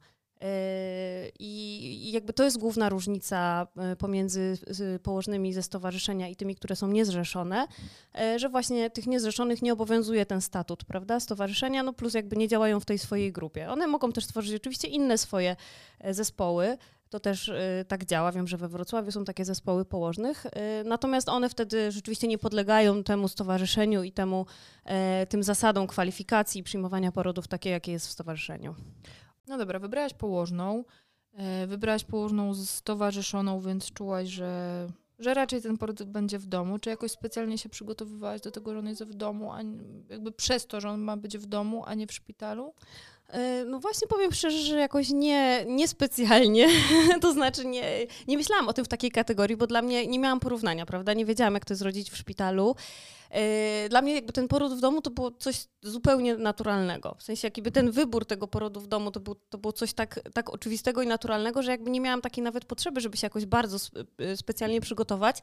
I 1.39 2.11
jakby 2.11 2.33
to 2.33 2.43
jest 2.43 2.57
główna 2.57 2.89
różnica 2.89 3.67
e, 3.77 3.95
pomiędzy 3.95 4.57
położnymi 5.03 5.53
ze 5.53 5.63
stowarzyszenia 5.63 6.27
i 6.27 6.35
tymi, 6.35 6.55
które 6.55 6.75
są 6.75 6.87
niezrzeszone, 6.87 7.67
e, 8.19 8.39
że 8.39 8.49
właśnie 8.49 8.89
tych 8.89 9.07
niezrzeszonych 9.07 9.61
nie 9.61 9.73
obowiązuje 9.73 10.25
ten 10.25 10.41
statut, 10.41 10.85
prawda, 10.85 11.19
stowarzyszenia, 11.19 11.83
no 11.83 11.93
plus 11.93 12.13
jakby 12.13 12.37
nie 12.37 12.47
działają 12.47 12.79
w 12.79 12.85
tej 12.85 12.99
swojej 12.99 13.31
grupie. 13.31 13.69
One 13.69 13.87
mogą 13.87 14.11
też 14.11 14.25
stworzyć 14.25 14.55
oczywiście 14.55 14.87
inne 14.87 15.17
swoje 15.17 15.55
zespoły, 16.09 16.77
to 17.09 17.19
też 17.19 17.51
tak 17.87 18.05
działa. 18.05 18.31
Wiem, 18.31 18.47
że 18.47 18.57
we 18.57 18.67
Wrocławiu 18.67 19.11
są 19.11 19.25
takie 19.25 19.45
zespoły 19.45 19.85
położnych. 19.85 20.45
natomiast 20.85 21.29
one 21.29 21.49
wtedy 21.49 21.91
rzeczywiście 21.91 22.27
nie 22.27 22.37
podlegają 22.37 23.03
temu 23.03 23.27
stowarzyszeniu 23.27 24.03
i 24.03 24.11
temu, 24.11 24.45
tym 25.29 25.43
zasadom 25.43 25.87
kwalifikacji 25.87 26.61
i 26.61 26.63
przyjmowania 26.63 27.11
porodów 27.11 27.47
takie, 27.47 27.69
jakie 27.69 27.91
jest 27.91 28.07
w 28.07 28.11
stowarzyszeniu. 28.11 28.75
No 29.51 29.57
dobra, 29.57 29.79
wybrałaś 29.79 30.13
położną. 30.13 30.83
E, 31.33 31.67
wybrałaś 31.67 32.03
położną 32.03 32.55
stowarzyszoną, 32.55 33.61
więc 33.61 33.91
czułaś, 33.91 34.29
że, 34.29 34.87
że 35.19 35.33
raczej 35.33 35.61
ten 35.61 35.77
poród 35.77 36.03
będzie 36.03 36.39
w 36.39 36.45
domu. 36.45 36.79
Czy 36.79 36.89
jakoś 36.89 37.11
specjalnie 37.11 37.57
się 37.57 37.69
przygotowywałaś 37.69 38.41
do 38.41 38.51
tego, 38.51 38.73
że 38.73 38.79
on 38.79 38.87
jest 38.87 39.03
w 39.03 39.13
domu, 39.13 39.51
a 39.51 39.59
jakby 40.09 40.31
przez 40.31 40.67
to, 40.67 40.81
że 40.81 40.89
on 40.89 41.01
ma 41.01 41.17
być 41.17 41.37
w 41.37 41.45
domu, 41.45 41.83
a 41.85 41.93
nie 41.93 42.07
w 42.07 42.13
szpitalu? 42.13 42.73
E, 43.27 43.65
no 43.65 43.79
właśnie 43.79 44.07
powiem 44.07 44.31
szczerze, 44.31 44.57
że 44.57 44.79
jakoś 44.79 45.09
nie, 45.09 45.65
niespecjalnie, 45.67 46.67
to 47.21 47.33
znaczy 47.33 47.65
nie, 47.65 48.07
nie 48.27 48.37
myślałam 48.37 48.69
o 48.69 48.73
tym 48.73 48.85
w 48.85 48.87
takiej 48.87 49.11
kategorii, 49.11 49.57
bo 49.57 49.67
dla 49.67 49.81
mnie 49.81 50.07
nie 50.07 50.19
miałam 50.19 50.39
porównania, 50.39 50.85
prawda? 50.85 51.13
Nie 51.13 51.25
wiedziałam, 51.25 51.53
jak 51.53 51.65
to 51.65 51.73
jest 51.73 51.83
rodzić 51.83 52.11
w 52.11 52.17
szpitalu. 52.17 52.75
E, 53.31 53.89
dla 53.89 54.01
mnie 54.01 54.15
jakby 54.15 54.33
ten 54.33 54.47
poród 54.47 54.73
w 54.73 54.79
domu 54.79 55.01
to 55.01 55.09
było 55.09 55.31
coś 55.31 55.67
zupełnie 55.81 56.37
naturalnego. 56.37 57.15
W 57.19 57.23
sensie 57.23 57.47
jakby 57.47 57.71
ten 57.71 57.91
wybór 57.91 58.25
tego 58.25 58.47
porodu 58.47 58.79
w 58.79 58.87
domu 58.87 59.11
to, 59.11 59.19
był, 59.19 59.35
to 59.35 59.57
było 59.57 59.73
coś 59.73 59.93
tak, 59.93 60.19
tak 60.33 60.49
oczywistego 60.49 61.01
i 61.01 61.07
naturalnego, 61.07 61.63
że 61.63 61.71
jakby 61.71 61.91
nie 61.91 62.01
miałam 62.01 62.21
takiej 62.21 62.43
nawet 62.43 62.65
potrzeby, 62.65 63.01
żeby 63.01 63.17
się 63.17 63.25
jakoś 63.25 63.45
bardzo 63.45 63.77
e, 64.19 64.37
specjalnie 64.37 64.81
przygotować. 64.81 65.37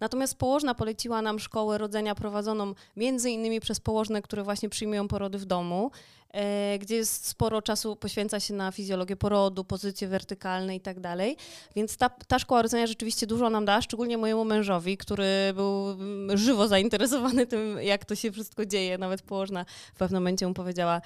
Natomiast 0.00 0.34
położna 0.34 0.74
poleciła 0.74 1.22
nam 1.22 1.38
szkołę 1.38 1.78
rodzenia 1.78 2.14
prowadzoną 2.14 2.74
między 2.96 3.30
innymi 3.30 3.60
przez 3.60 3.80
położne, 3.80 4.22
które 4.22 4.42
właśnie 4.42 4.68
przyjmują 4.68 5.08
porody 5.08 5.38
w 5.38 5.44
domu. 5.44 5.90
E, 6.34 6.78
gdzie 6.78 6.96
jest 6.96 7.26
sporo 7.26 7.62
czasu 7.62 7.96
poświęca 7.96 8.40
się 8.40 8.54
na 8.54 8.72
fizjologię 8.72 9.16
porodu, 9.16 9.64
pozycje 9.64 10.08
wertykalne 10.08 10.76
i 10.76 10.80
tak 10.80 11.00
dalej. 11.00 11.36
Więc 11.76 11.96
ta, 11.96 12.08
ta 12.08 12.38
szkoła 12.38 12.62
rodzenia 12.62 12.86
rzeczywiście 12.86 13.26
dużo 13.26 13.50
nam 13.50 13.64
da, 13.64 13.82
szczególnie 13.82 14.18
mojemu 14.18 14.44
mężowi, 14.44 14.96
który 14.96 15.52
był 15.54 15.90
mm, 15.90 16.36
żywo 16.36 16.68
zainteresowany 16.68 17.33
tym, 17.46 17.82
jak 17.82 18.04
to 18.04 18.14
się 18.14 18.32
wszystko 18.32 18.66
dzieje. 18.66 18.98
Nawet 18.98 19.22
położna 19.22 19.64
w 19.94 19.98
pewnym 19.98 20.22
momencie 20.22 20.46
mu 20.46 20.54
powiedziała, 20.54 21.00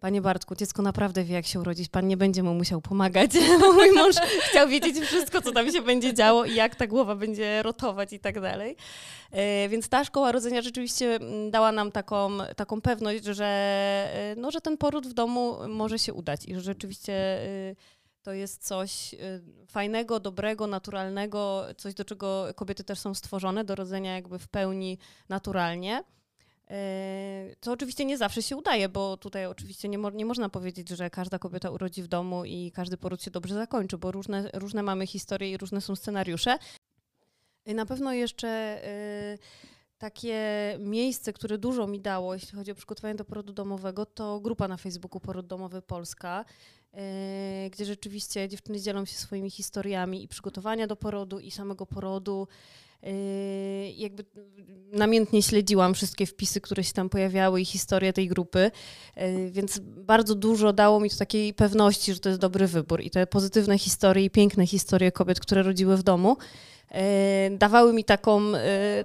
Panie 0.00 0.20
Bartku, 0.20 0.54
dziecko 0.54 0.82
naprawdę 0.82 1.24
wie, 1.24 1.34
jak 1.34 1.46
się 1.46 1.60
urodzić. 1.60 1.88
Pan 1.88 2.08
nie 2.08 2.16
będzie 2.16 2.42
mu 2.42 2.54
musiał 2.54 2.80
pomagać. 2.80 3.30
Mój 3.74 3.92
mąż 3.92 4.16
chciał 4.50 4.68
wiedzieć 4.68 5.00
wszystko, 5.00 5.42
co 5.42 5.52
tam 5.52 5.72
się 5.72 5.82
będzie 5.82 6.14
działo 6.14 6.44
i 6.44 6.54
jak 6.54 6.74
ta 6.74 6.86
głowa 6.86 7.14
będzie 7.14 7.62
rotować 7.62 8.12
i 8.12 8.20
tak 8.20 8.40
dalej. 8.40 8.76
E, 9.30 9.68
więc 9.68 9.88
ta 9.88 10.04
szkoła 10.04 10.32
rodzenia 10.32 10.62
rzeczywiście 10.62 11.14
mm, 11.14 11.50
dała 11.50 11.72
nam 11.72 11.92
taką, 11.92 12.30
taką 12.56 12.80
pewność, 12.80 13.24
że, 13.24 13.46
e, 14.14 14.34
no, 14.36 14.50
że 14.50 14.60
ten 14.60 14.76
poród 14.76 15.06
w 15.06 15.12
domu 15.12 15.56
może 15.68 15.98
się 15.98 16.12
udać 16.12 16.44
i 16.46 16.54
że 16.54 16.60
rzeczywiście 16.60 17.12
e, 17.12 17.74
to 18.28 18.32
jest 18.32 18.66
coś 18.66 19.14
fajnego, 19.66 20.20
dobrego, 20.20 20.66
naturalnego, 20.66 21.66
coś, 21.76 21.94
do 21.94 22.04
czego 22.04 22.46
kobiety 22.54 22.84
też 22.84 22.98
są 22.98 23.14
stworzone, 23.14 23.64
do 23.64 23.74
rodzenia 23.74 24.14
jakby 24.14 24.38
w 24.38 24.48
pełni 24.48 24.98
naturalnie. 25.28 26.04
To 27.60 27.72
oczywiście 27.72 28.04
nie 28.04 28.18
zawsze 28.18 28.42
się 28.42 28.56
udaje, 28.56 28.88
bo 28.88 29.16
tutaj 29.16 29.46
oczywiście 29.46 29.88
nie, 29.88 29.98
mo 29.98 30.10
nie 30.10 30.24
można 30.24 30.48
powiedzieć, 30.48 30.88
że 30.88 31.10
każda 31.10 31.38
kobieta 31.38 31.70
urodzi 31.70 32.02
w 32.02 32.08
domu 32.08 32.44
i 32.44 32.72
każdy 32.72 32.96
poród 32.96 33.22
się 33.22 33.30
dobrze 33.30 33.54
zakończy, 33.54 33.98
bo 33.98 34.12
różne, 34.12 34.50
różne 34.54 34.82
mamy 34.82 35.06
historie 35.06 35.50
i 35.50 35.56
różne 35.56 35.80
są 35.80 35.96
scenariusze. 35.96 36.58
Na 37.66 37.86
pewno 37.86 38.12
jeszcze 38.12 38.80
y, 39.34 39.38
takie 39.98 40.38
miejsce, 40.78 41.32
które 41.32 41.58
dużo 41.58 41.86
mi 41.86 42.00
dało, 42.00 42.34
jeśli 42.34 42.58
chodzi 42.58 42.72
o 42.72 42.74
przygotowanie 42.74 43.14
do 43.14 43.24
porodu 43.24 43.52
domowego, 43.52 44.06
to 44.06 44.40
grupa 44.40 44.68
na 44.68 44.76
Facebooku 44.76 45.20
Poród 45.20 45.46
Domowy 45.46 45.82
Polska, 45.82 46.44
y, 46.44 46.77
gdzie 47.70 47.84
rzeczywiście 47.84 48.48
dziewczyny 48.48 48.80
dzielą 48.80 49.04
się 49.04 49.14
swoimi 49.14 49.50
historiami 49.50 50.22
i 50.22 50.28
przygotowania 50.28 50.86
do 50.86 50.96
porodu, 50.96 51.38
i 51.38 51.50
samego 51.50 51.86
porodu. 51.86 52.48
Y, 53.06 53.92
jakby 53.96 54.24
namiętnie 54.92 55.42
śledziłam 55.42 55.94
wszystkie 55.94 56.26
wpisy, 56.26 56.60
które 56.60 56.84
się 56.84 56.92
tam 56.92 57.08
pojawiały 57.08 57.60
i 57.60 57.64
historię 57.64 58.12
tej 58.12 58.28
grupy, 58.28 58.70
y, 59.16 59.50
więc 59.50 59.78
bardzo 59.82 60.34
dużo 60.34 60.72
dało 60.72 61.00
mi 61.00 61.10
to 61.10 61.16
takiej 61.16 61.54
pewności, 61.54 62.14
że 62.14 62.20
to 62.20 62.28
jest 62.28 62.40
dobry 62.40 62.66
wybór 62.66 63.00
i 63.00 63.10
te 63.10 63.26
pozytywne 63.26 63.78
historie 63.78 64.24
i 64.24 64.30
piękne 64.30 64.66
historie 64.66 65.12
kobiet, 65.12 65.40
które 65.40 65.62
rodziły 65.62 65.96
w 65.96 66.02
domu, 66.02 66.36
dawały 67.50 67.92
mi 67.92 68.04
taką, 68.04 68.40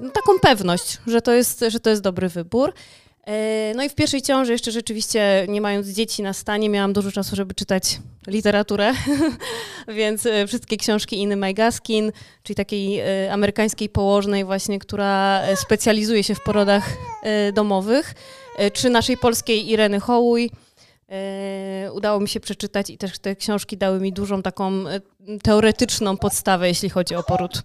no, 0.01 0.09
taką 0.09 0.39
pewność, 0.41 0.97
że 1.07 1.21
to, 1.21 1.31
jest, 1.31 1.65
że 1.67 1.79
to 1.79 1.89
jest 1.89 2.01
dobry 2.01 2.29
wybór. 2.29 2.73
E, 3.27 3.73
no 3.75 3.83
i 3.83 3.89
w 3.89 3.95
pierwszej 3.95 4.21
ciąży 4.21 4.51
jeszcze 4.51 4.71
rzeczywiście, 4.71 5.45
nie 5.49 5.61
mając 5.61 5.87
dzieci 5.87 6.21
na 6.23 6.33
stanie, 6.33 6.69
miałam 6.69 6.93
dużo 6.93 7.11
czasu, 7.11 7.35
żeby 7.35 7.53
czytać 7.53 7.99
literaturę, 8.27 8.93
więc 9.87 10.25
e, 10.25 10.47
wszystkie 10.47 10.77
książki 10.77 11.17
Iny 11.19 11.35
Majgaskin, 11.35 12.11
czyli 12.43 12.55
takiej 12.55 12.99
e, 12.99 13.33
amerykańskiej 13.33 13.89
położnej 13.89 14.45
właśnie, 14.45 14.79
która 14.79 15.41
specjalizuje 15.55 16.23
się 16.23 16.35
w 16.35 16.43
porodach 16.43 16.89
domowych, 17.53 18.13
czy 18.73 18.89
naszej 18.89 19.17
polskiej 19.17 19.69
Ireny 19.71 19.99
Hołuj. 19.99 20.51
Udało 21.93 22.19
mi 22.19 22.29
się 22.29 22.39
przeczytać 22.39 22.89
i 22.89 22.97
też 22.97 23.19
te 23.19 23.35
książki 23.35 23.77
dały 23.77 23.99
mi 23.99 24.13
dużą 24.13 24.41
taką 24.41 24.83
teoretyczną 25.43 26.17
podstawę, 26.17 26.67
jeśli 26.67 26.89
chodzi 26.89 27.15
o 27.15 27.23
poród. 27.23 27.63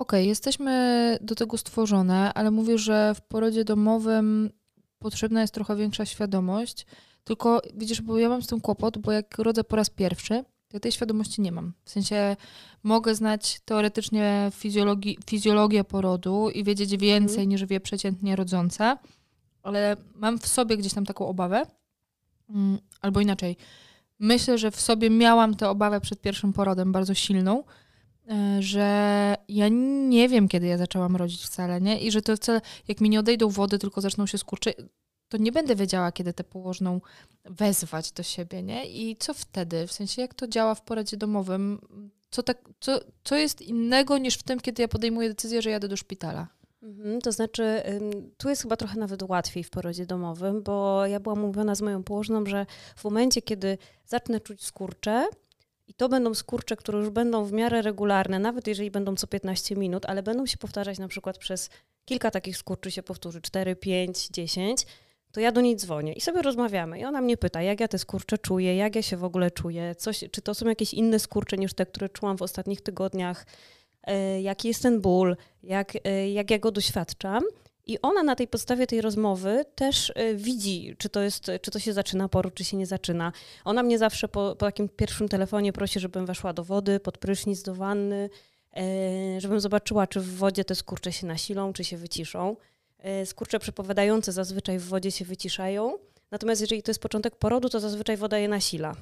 Okej, 0.00 0.28
jesteśmy 0.28 1.18
do 1.20 1.34
tego 1.34 1.58
stworzone, 1.58 2.34
ale 2.34 2.50
mówię, 2.50 2.78
że 2.78 3.14
w 3.14 3.20
porodzie 3.20 3.64
domowym 3.64 4.50
potrzebna 4.98 5.40
jest 5.40 5.54
trochę 5.54 5.76
większa 5.76 6.06
świadomość. 6.06 6.86
Tylko 7.24 7.62
widzisz, 7.74 8.02
bo 8.02 8.18
ja 8.18 8.28
mam 8.28 8.42
z 8.42 8.46
tym 8.46 8.60
kłopot, 8.60 8.98
bo 8.98 9.12
jak 9.12 9.38
rodzę 9.38 9.64
po 9.64 9.76
raz 9.76 9.90
pierwszy, 9.90 10.44
to 10.68 10.76
ja 10.76 10.80
tej 10.80 10.92
świadomości 10.92 11.40
nie 11.40 11.52
mam. 11.52 11.72
W 11.84 11.90
sensie 11.90 12.36
mogę 12.82 13.14
znać 13.14 13.60
teoretycznie 13.64 14.50
fizjologi 14.54 15.18
fizjologię 15.26 15.84
porodu 15.84 16.50
i 16.50 16.64
wiedzieć 16.64 16.96
więcej 16.96 17.38
mm. 17.38 17.48
niż 17.48 17.64
wie 17.64 17.80
przeciętnie 17.80 18.36
rodząca, 18.36 18.98
ale 19.62 19.96
mam 20.14 20.38
w 20.38 20.46
sobie 20.46 20.76
gdzieś 20.76 20.94
tam 20.94 21.06
taką 21.06 21.26
obawę, 21.26 21.66
mm, 22.50 22.78
albo 23.00 23.20
inaczej. 23.20 23.56
Myślę, 24.18 24.58
że 24.58 24.70
w 24.70 24.80
sobie 24.80 25.10
miałam 25.10 25.54
tę 25.54 25.68
obawę 25.68 26.00
przed 26.00 26.20
pierwszym 26.20 26.52
porodem 26.52 26.92
bardzo 26.92 27.14
silną, 27.14 27.64
że 28.58 29.34
ja 29.48 29.68
nie 30.08 30.28
wiem, 30.28 30.48
kiedy 30.48 30.66
ja 30.66 30.78
zaczęłam 30.78 31.16
rodzić 31.16 31.42
wcale, 31.42 31.80
nie? 31.80 32.00
I 32.00 32.10
że 32.10 32.22
to 32.22 32.36
wcale, 32.36 32.60
jak 32.88 33.00
mi 33.00 33.10
nie 33.10 33.20
odejdą 33.20 33.48
wody, 33.48 33.78
tylko 33.78 34.00
zaczną 34.00 34.26
się 34.26 34.38
skurczyć, 34.38 34.76
to 35.28 35.36
nie 35.38 35.52
będę 35.52 35.76
wiedziała, 35.76 36.12
kiedy 36.12 36.32
tę 36.32 36.44
położną 36.44 37.00
wezwać 37.44 38.12
do 38.12 38.22
siebie, 38.22 38.62
nie? 38.62 38.86
I 38.86 39.16
co 39.16 39.34
wtedy? 39.34 39.86
W 39.86 39.92
sensie, 39.92 40.22
jak 40.22 40.34
to 40.34 40.48
działa 40.48 40.74
w 40.74 40.82
poradzie 40.82 41.16
domowym? 41.16 41.80
Co, 42.30 42.42
tak, 42.42 42.58
co, 42.80 43.00
co 43.24 43.36
jest 43.36 43.62
innego 43.62 44.18
niż 44.18 44.34
w 44.34 44.42
tym, 44.42 44.60
kiedy 44.60 44.82
ja 44.82 44.88
podejmuję 44.88 45.28
decyzję, 45.28 45.62
że 45.62 45.70
jadę 45.70 45.88
do 45.88 45.96
szpitala? 45.96 46.48
Mhm, 46.82 47.20
to 47.20 47.32
znaczy, 47.32 47.82
tu 48.36 48.48
jest 48.48 48.62
chyba 48.62 48.76
trochę 48.76 48.98
nawet 48.98 49.22
łatwiej 49.22 49.64
w 49.64 49.70
porodzie 49.70 50.06
domowym, 50.06 50.62
bo 50.62 51.06
ja 51.06 51.20
byłam 51.20 51.40
mówiona 51.40 51.74
z 51.74 51.82
moją 51.82 52.02
położną, 52.02 52.46
że 52.46 52.66
w 52.96 53.04
momencie, 53.04 53.42
kiedy 53.42 53.78
zacznę 54.06 54.40
czuć 54.40 54.64
skurcze, 54.64 55.28
i 55.90 55.94
to 55.94 56.08
będą 56.08 56.34
skurcze, 56.34 56.76
które 56.76 56.98
już 56.98 57.10
będą 57.10 57.44
w 57.44 57.52
miarę 57.52 57.82
regularne, 57.82 58.38
nawet 58.38 58.66
jeżeli 58.66 58.90
będą 58.90 59.16
co 59.16 59.26
15 59.26 59.76
minut, 59.76 60.06
ale 60.06 60.22
będą 60.22 60.46
się 60.46 60.56
powtarzać 60.56 60.98
na 60.98 61.08
przykład 61.08 61.38
przez 61.38 61.70
kilka 62.04 62.30
takich 62.30 62.56
skurczy 62.56 62.90
się 62.90 63.02
powtórzy, 63.02 63.40
4, 63.40 63.76
5, 63.76 64.28
10, 64.28 64.86
to 65.32 65.40
ja 65.40 65.52
do 65.52 65.60
niej 65.60 65.76
dzwonię 65.76 66.12
i 66.12 66.20
sobie 66.20 66.42
rozmawiamy. 66.42 66.98
I 66.98 67.04
ona 67.04 67.20
mnie 67.20 67.36
pyta, 67.36 67.62
jak 67.62 67.80
ja 67.80 67.88
te 67.88 67.98
skurcze 67.98 68.38
czuję, 68.38 68.76
jak 68.76 68.96
ja 68.96 69.02
się 69.02 69.16
w 69.16 69.24
ogóle 69.24 69.50
czuję, 69.50 69.94
coś, 69.94 70.24
czy 70.30 70.42
to 70.42 70.54
są 70.54 70.68
jakieś 70.68 70.94
inne 70.94 71.18
skurcze 71.18 71.56
niż 71.56 71.74
te, 71.74 71.86
które 71.86 72.08
czułam 72.08 72.36
w 72.36 72.42
ostatnich 72.42 72.80
tygodniach, 72.80 73.46
e, 74.02 74.42
jaki 74.42 74.68
jest 74.68 74.82
ten 74.82 75.00
ból, 75.00 75.36
jak, 75.62 75.92
e, 76.04 76.30
jak 76.30 76.50
ja 76.50 76.58
go 76.58 76.70
doświadczam. 76.70 77.42
I 77.90 77.98
ona 78.02 78.22
na 78.22 78.36
tej 78.36 78.48
podstawie 78.48 78.86
tej 78.86 79.00
rozmowy 79.00 79.64
też 79.74 80.10
y, 80.10 80.36
widzi, 80.36 80.96
czy 80.98 81.08
to, 81.08 81.20
jest, 81.20 81.50
czy 81.62 81.70
to 81.70 81.78
się 81.78 81.92
zaczyna 81.92 82.28
poród, 82.28 82.54
czy 82.54 82.64
się 82.64 82.76
nie 82.76 82.86
zaczyna. 82.86 83.32
Ona 83.64 83.82
mnie 83.82 83.98
zawsze 83.98 84.28
po, 84.28 84.56
po 84.58 84.66
takim 84.66 84.88
pierwszym 84.88 85.28
telefonie 85.28 85.72
prosi, 85.72 86.00
żebym 86.00 86.26
weszła 86.26 86.52
do 86.52 86.64
wody, 86.64 87.00
pod 87.00 87.18
prysznic, 87.18 87.62
do 87.62 87.74
wanny, 87.74 88.30
e, 88.76 89.40
żebym 89.40 89.60
zobaczyła, 89.60 90.06
czy 90.06 90.20
w 90.20 90.36
wodzie 90.36 90.64
te 90.64 90.74
skurcze 90.74 91.12
się 91.12 91.26
nasilą, 91.26 91.72
czy 91.72 91.84
się 91.84 91.96
wyciszą. 91.96 92.56
E, 92.98 93.26
skurcze 93.26 93.58
przepowiadające 93.58 94.32
zazwyczaj 94.32 94.78
w 94.78 94.84
wodzie 94.84 95.10
się 95.10 95.24
wyciszają, 95.24 95.98
natomiast 96.30 96.60
jeżeli 96.60 96.82
to 96.82 96.90
jest 96.90 97.02
początek 97.02 97.36
porodu, 97.36 97.68
to 97.68 97.80
zazwyczaj 97.80 98.16
woda 98.16 98.38
je 98.38 98.48
nasila. 98.48 98.94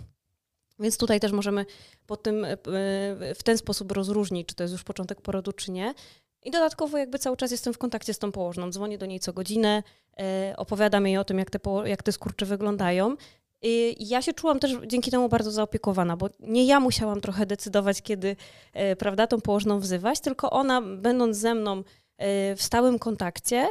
Więc 0.80 0.98
tutaj 0.98 1.20
też 1.20 1.32
możemy 1.32 1.66
po 2.06 2.16
tym, 2.16 2.44
e, 2.44 2.56
w 3.34 3.42
ten 3.44 3.58
sposób 3.58 3.92
rozróżnić, 3.92 4.48
czy 4.48 4.54
to 4.54 4.64
jest 4.64 4.72
już 4.72 4.84
początek 4.84 5.20
porodu, 5.20 5.52
czy 5.52 5.70
nie. 5.70 5.94
I 6.42 6.50
dodatkowo 6.50 6.98
jakby 6.98 7.18
cały 7.18 7.36
czas 7.36 7.50
jestem 7.50 7.74
w 7.74 7.78
kontakcie 7.78 8.14
z 8.14 8.18
tą 8.18 8.32
położną. 8.32 8.70
Dzwonię 8.70 8.98
do 8.98 9.06
niej 9.06 9.20
co 9.20 9.32
godzinę, 9.32 9.82
e, 10.18 10.54
opowiadam 10.56 11.06
jej 11.06 11.18
o 11.18 11.24
tym, 11.24 11.38
jak 11.38 11.50
te, 11.50 11.58
jak 11.84 12.02
te 12.02 12.12
skurcze 12.12 12.46
wyglądają. 12.46 13.16
I 13.62 14.08
ja 14.08 14.22
się 14.22 14.32
czułam 14.32 14.58
też 14.60 14.72
dzięki 14.86 15.10
temu 15.10 15.28
bardzo 15.28 15.50
zaopiekowana, 15.50 16.16
bo 16.16 16.28
nie 16.40 16.64
ja 16.66 16.80
musiałam 16.80 17.20
trochę 17.20 17.46
decydować, 17.46 18.02
kiedy 18.02 18.36
e, 18.72 18.96
prawda, 18.96 19.26
tą 19.26 19.40
położną 19.40 19.80
wzywać, 19.80 20.20
tylko 20.20 20.50
ona, 20.50 20.82
będąc 20.82 21.36
ze 21.36 21.54
mną 21.54 21.82
e, 22.18 22.56
w 22.56 22.62
stałym 22.62 22.98
kontakcie, 22.98 23.68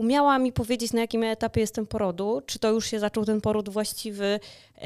umiała 0.00 0.38
mi 0.38 0.52
powiedzieć, 0.52 0.92
na 0.92 1.00
jakim 1.00 1.22
etapie 1.22 1.60
jestem 1.60 1.86
porodu, 1.86 2.42
czy 2.46 2.58
to 2.58 2.70
już 2.70 2.86
się 2.86 3.00
zaczął 3.00 3.24
ten 3.24 3.40
poród 3.40 3.68
właściwy, 3.68 4.40
yy, 4.76 4.82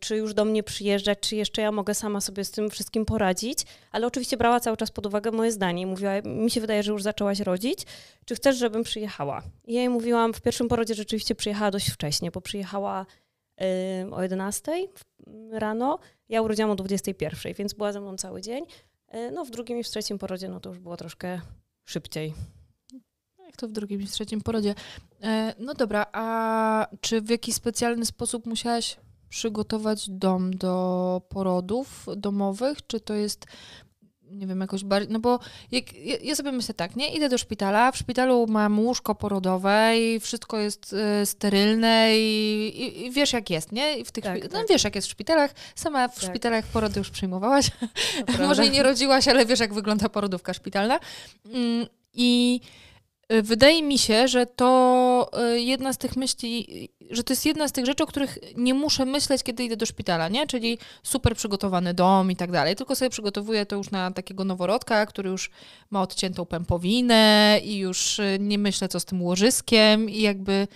czy 0.00 0.16
już 0.16 0.34
do 0.34 0.44
mnie 0.44 0.62
przyjeżdżać, 0.62 1.18
czy 1.20 1.36
jeszcze 1.36 1.62
ja 1.62 1.72
mogę 1.72 1.94
sama 1.94 2.20
sobie 2.20 2.44
z 2.44 2.50
tym 2.50 2.70
wszystkim 2.70 3.04
poradzić, 3.04 3.58
ale 3.92 4.06
oczywiście 4.06 4.36
brała 4.36 4.60
cały 4.60 4.76
czas 4.76 4.90
pod 4.90 5.06
uwagę 5.06 5.30
moje 5.30 5.52
zdanie. 5.52 5.86
Mówiła, 5.86 6.12
mi 6.24 6.50
się 6.50 6.60
wydaje, 6.60 6.82
że 6.82 6.92
już 6.92 7.02
zaczęłaś 7.02 7.40
rodzić, 7.40 7.78
czy 8.24 8.34
chcesz, 8.34 8.56
żebym 8.56 8.82
przyjechała? 8.82 9.42
I 9.64 9.74
ja 9.74 9.80
jej 9.80 9.88
mówiłam, 9.88 10.34
w 10.34 10.40
pierwszym 10.40 10.68
porodzie 10.68 10.94
rzeczywiście 10.94 11.34
przyjechała 11.34 11.70
dość 11.70 11.90
wcześnie, 11.90 12.30
bo 12.30 12.40
przyjechała 12.40 13.06
yy, 13.60 13.66
o 14.14 14.22
11 14.22 14.72
rano, 15.52 15.98
ja 16.28 16.42
urodziłam 16.42 16.70
o 16.70 16.74
21, 16.74 17.54
więc 17.54 17.74
była 17.74 17.92
ze 17.92 18.00
mną 18.00 18.16
cały 18.16 18.42
dzień. 18.42 18.64
Yy, 19.12 19.30
no 19.30 19.44
w 19.44 19.50
drugim 19.50 19.78
i 19.78 19.84
w 19.84 19.88
trzecim 19.88 20.18
porodzie, 20.18 20.48
no 20.48 20.60
to 20.60 20.68
już 20.68 20.78
było 20.78 20.96
troszkę 20.96 21.40
szybciej 21.84 22.34
to 23.56 23.68
w 23.68 23.72
drugim 23.72 24.02
i 24.02 24.06
trzecim 24.06 24.40
porodzie. 24.40 24.74
E, 25.22 25.54
no 25.58 25.74
dobra, 25.74 26.06
a 26.12 26.86
czy 27.00 27.20
w 27.20 27.28
jakiś 27.28 27.54
specjalny 27.54 28.06
sposób 28.06 28.46
musiałaś 28.46 28.96
przygotować 29.28 30.10
dom 30.10 30.56
do 30.56 31.22
porodów 31.28 32.06
domowych? 32.16 32.86
Czy 32.86 33.00
to 33.00 33.14
jest 33.14 33.46
nie 34.30 34.46
wiem, 34.46 34.60
jakoś 34.60 34.84
bardziej, 34.84 35.12
no 35.12 35.20
bo 35.20 35.38
jak, 35.72 35.84
ja 36.22 36.34
sobie 36.34 36.52
myślę 36.52 36.74
tak, 36.74 36.96
nie, 36.96 37.14
idę 37.14 37.28
do 37.28 37.38
szpitala, 37.38 37.92
w 37.92 37.96
szpitalu 37.96 38.46
mam 38.48 38.78
łóżko 38.78 39.14
porodowe 39.14 39.98
i 39.98 40.20
wszystko 40.20 40.58
jest 40.58 40.92
y, 41.22 41.26
sterylne 41.26 42.18
i, 42.18 42.72
i, 42.82 43.06
i, 43.06 43.10
wiesz 43.10 43.32
jak 43.32 43.50
jest, 43.50 43.72
nie? 43.72 43.98
I 43.98 44.04
w 44.04 44.12
tych 44.12 44.24
tak, 44.24 44.42
no 44.42 44.48
tak. 44.48 44.68
wiesz 44.68 44.84
jak 44.84 44.94
jest 44.94 45.08
w 45.08 45.10
szpitalach, 45.10 45.50
sama 45.74 46.08
w 46.08 46.20
tak. 46.20 46.30
szpitalach 46.30 46.66
porody 46.66 47.00
już 47.00 47.10
przyjmowałaś, 47.10 47.70
może 48.38 48.70
nie 48.70 48.82
rodziłaś, 48.82 49.28
ale 49.28 49.46
wiesz 49.46 49.60
jak 49.60 49.74
wygląda 49.74 50.08
porodówka 50.08 50.54
szpitalna 50.54 51.00
mm, 51.52 51.86
i 52.14 52.60
wydaje 53.28 53.82
mi 53.82 53.98
się, 53.98 54.28
że 54.28 54.46
to 54.46 55.30
y, 55.54 55.60
jedna 55.60 55.92
z 55.92 55.98
tych 55.98 56.16
myśli, 56.16 56.88
że 57.10 57.24
to 57.24 57.32
jest 57.32 57.46
jedna 57.46 57.68
z 57.68 57.72
tych 57.72 57.86
rzeczy, 57.86 58.04
o 58.04 58.06
których 58.06 58.38
nie 58.56 58.74
muszę 58.74 59.04
myśleć, 59.04 59.42
kiedy 59.42 59.64
idę 59.64 59.76
do 59.76 59.86
szpitala, 59.86 60.28
nie? 60.28 60.46
Czyli 60.46 60.78
super 61.02 61.36
przygotowany 61.36 61.94
dom 61.94 62.30
i 62.30 62.36
tak 62.36 62.52
dalej. 62.52 62.76
Tylko 62.76 62.94
sobie 62.94 63.10
przygotowuję 63.10 63.66
to 63.66 63.76
już 63.76 63.90
na 63.90 64.10
takiego 64.10 64.44
noworodka, 64.44 65.06
który 65.06 65.30
już 65.30 65.50
ma 65.90 66.02
odciętą 66.02 66.46
pępowinę 66.46 67.60
i 67.64 67.78
już 67.78 68.18
y, 68.18 68.36
nie 68.40 68.58
myślę, 68.58 68.88
co 68.88 69.00
z 69.00 69.04
tym 69.04 69.22
łożyskiem 69.22 70.10
i 70.10 70.20
jakby 70.20 70.68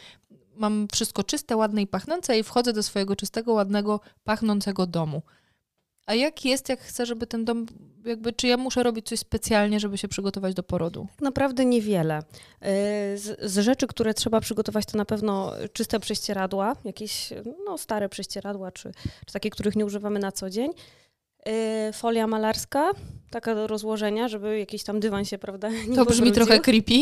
mam 0.56 0.88
wszystko 0.92 1.24
czyste, 1.24 1.56
ładne 1.56 1.82
i 1.82 1.86
pachnące 1.86 2.38
i 2.38 2.42
wchodzę 2.42 2.72
do 2.72 2.82
swojego 2.82 3.16
czystego, 3.16 3.52
ładnego, 3.52 4.00
pachnącego 4.24 4.86
domu. 4.86 5.22
A 6.10 6.14
jak 6.14 6.44
jest, 6.44 6.68
jak 6.68 6.80
chcę, 6.80 7.06
żeby 7.06 7.26
ten 7.26 7.44
dom, 7.44 7.66
jakby, 8.04 8.32
czy 8.32 8.46
ja 8.46 8.56
muszę 8.56 8.82
robić 8.82 9.08
coś 9.08 9.18
specjalnie, 9.18 9.80
żeby 9.80 9.98
się 9.98 10.08
przygotować 10.08 10.54
do 10.54 10.62
porodu? 10.62 11.06
Tak 11.10 11.22
naprawdę 11.22 11.64
niewiele. 11.64 12.18
Y, 12.18 12.22
z, 13.18 13.40
z 13.42 13.58
rzeczy, 13.58 13.86
które 13.86 14.14
trzeba 14.14 14.40
przygotować, 14.40 14.86
to 14.86 14.98
na 14.98 15.04
pewno 15.04 15.52
czyste 15.72 16.00
prześcieradła, 16.00 16.76
jakieś 16.84 17.32
no, 17.66 17.78
stare 17.78 18.08
prześcieradła, 18.08 18.72
czy, 18.72 18.92
czy 19.26 19.32
takie, 19.32 19.50
których 19.50 19.76
nie 19.76 19.86
używamy 19.86 20.18
na 20.18 20.32
co 20.32 20.50
dzień. 20.50 20.70
Yy, 21.46 21.92
folia 21.92 22.26
malarska, 22.26 22.90
taka 23.30 23.54
do 23.54 23.66
rozłożenia, 23.66 24.28
żeby 24.28 24.58
jakiś 24.58 24.84
tam 24.84 25.00
dywan 25.00 25.24
się, 25.24 25.38
prawda, 25.38 25.68
nie 25.88 25.96
To 25.96 26.04
brzmi 26.04 26.32
trochę 26.32 26.60
creepy. 26.60 26.94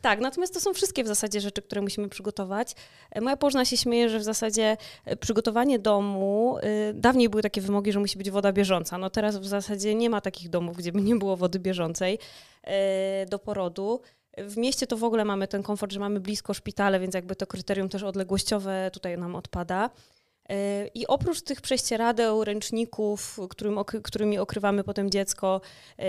Tak, 0.00 0.20
natomiast 0.20 0.54
to 0.54 0.60
są 0.60 0.74
wszystkie 0.74 1.04
w 1.04 1.06
zasadzie 1.06 1.40
rzeczy, 1.40 1.62
które 1.62 1.80
musimy 1.80 2.08
przygotować. 2.08 2.72
E, 3.10 3.20
Moja 3.20 3.36
położna 3.36 3.64
się 3.64 3.76
śmieje, 3.76 4.08
że 4.08 4.18
w 4.18 4.22
zasadzie 4.22 4.76
e, 5.04 5.16
przygotowanie 5.16 5.78
domu, 5.78 6.58
y, 6.90 6.94
dawniej 6.94 7.28
były 7.28 7.42
takie 7.42 7.60
wymogi, 7.60 7.92
że 7.92 8.00
musi 8.00 8.18
być 8.18 8.30
woda 8.30 8.52
bieżąca. 8.52 8.98
No 8.98 9.10
teraz 9.10 9.36
w 9.36 9.46
zasadzie 9.46 9.94
nie 9.94 10.10
ma 10.10 10.20
takich 10.20 10.48
domów, 10.48 10.76
gdzie 10.76 10.92
by 10.92 11.00
nie 11.00 11.16
było 11.16 11.36
wody 11.36 11.58
bieżącej 11.58 12.18
e, 12.62 13.26
do 13.26 13.38
porodu. 13.38 14.00
W 14.38 14.56
mieście 14.56 14.86
to 14.86 14.96
w 14.96 15.04
ogóle 15.04 15.24
mamy 15.24 15.48
ten 15.48 15.62
komfort, 15.62 15.92
że 15.92 16.00
mamy 16.00 16.20
blisko 16.20 16.54
szpitale, 16.54 17.00
więc 17.00 17.14
jakby 17.14 17.36
to 17.36 17.46
kryterium 17.46 17.88
też 17.88 18.02
odległościowe 18.02 18.90
tutaj 18.92 19.18
nam 19.18 19.34
odpada. 19.34 19.90
E, 20.48 20.86
I 20.94 21.06
oprócz 21.06 21.42
tych 21.42 21.60
prześcieradeł, 21.60 22.44
ręczników, 22.44 23.40
którym, 23.50 23.78
którymi 24.02 24.38
okrywamy 24.38 24.84
potem 24.84 25.10
dziecko 25.10 25.60
e, 25.98 26.04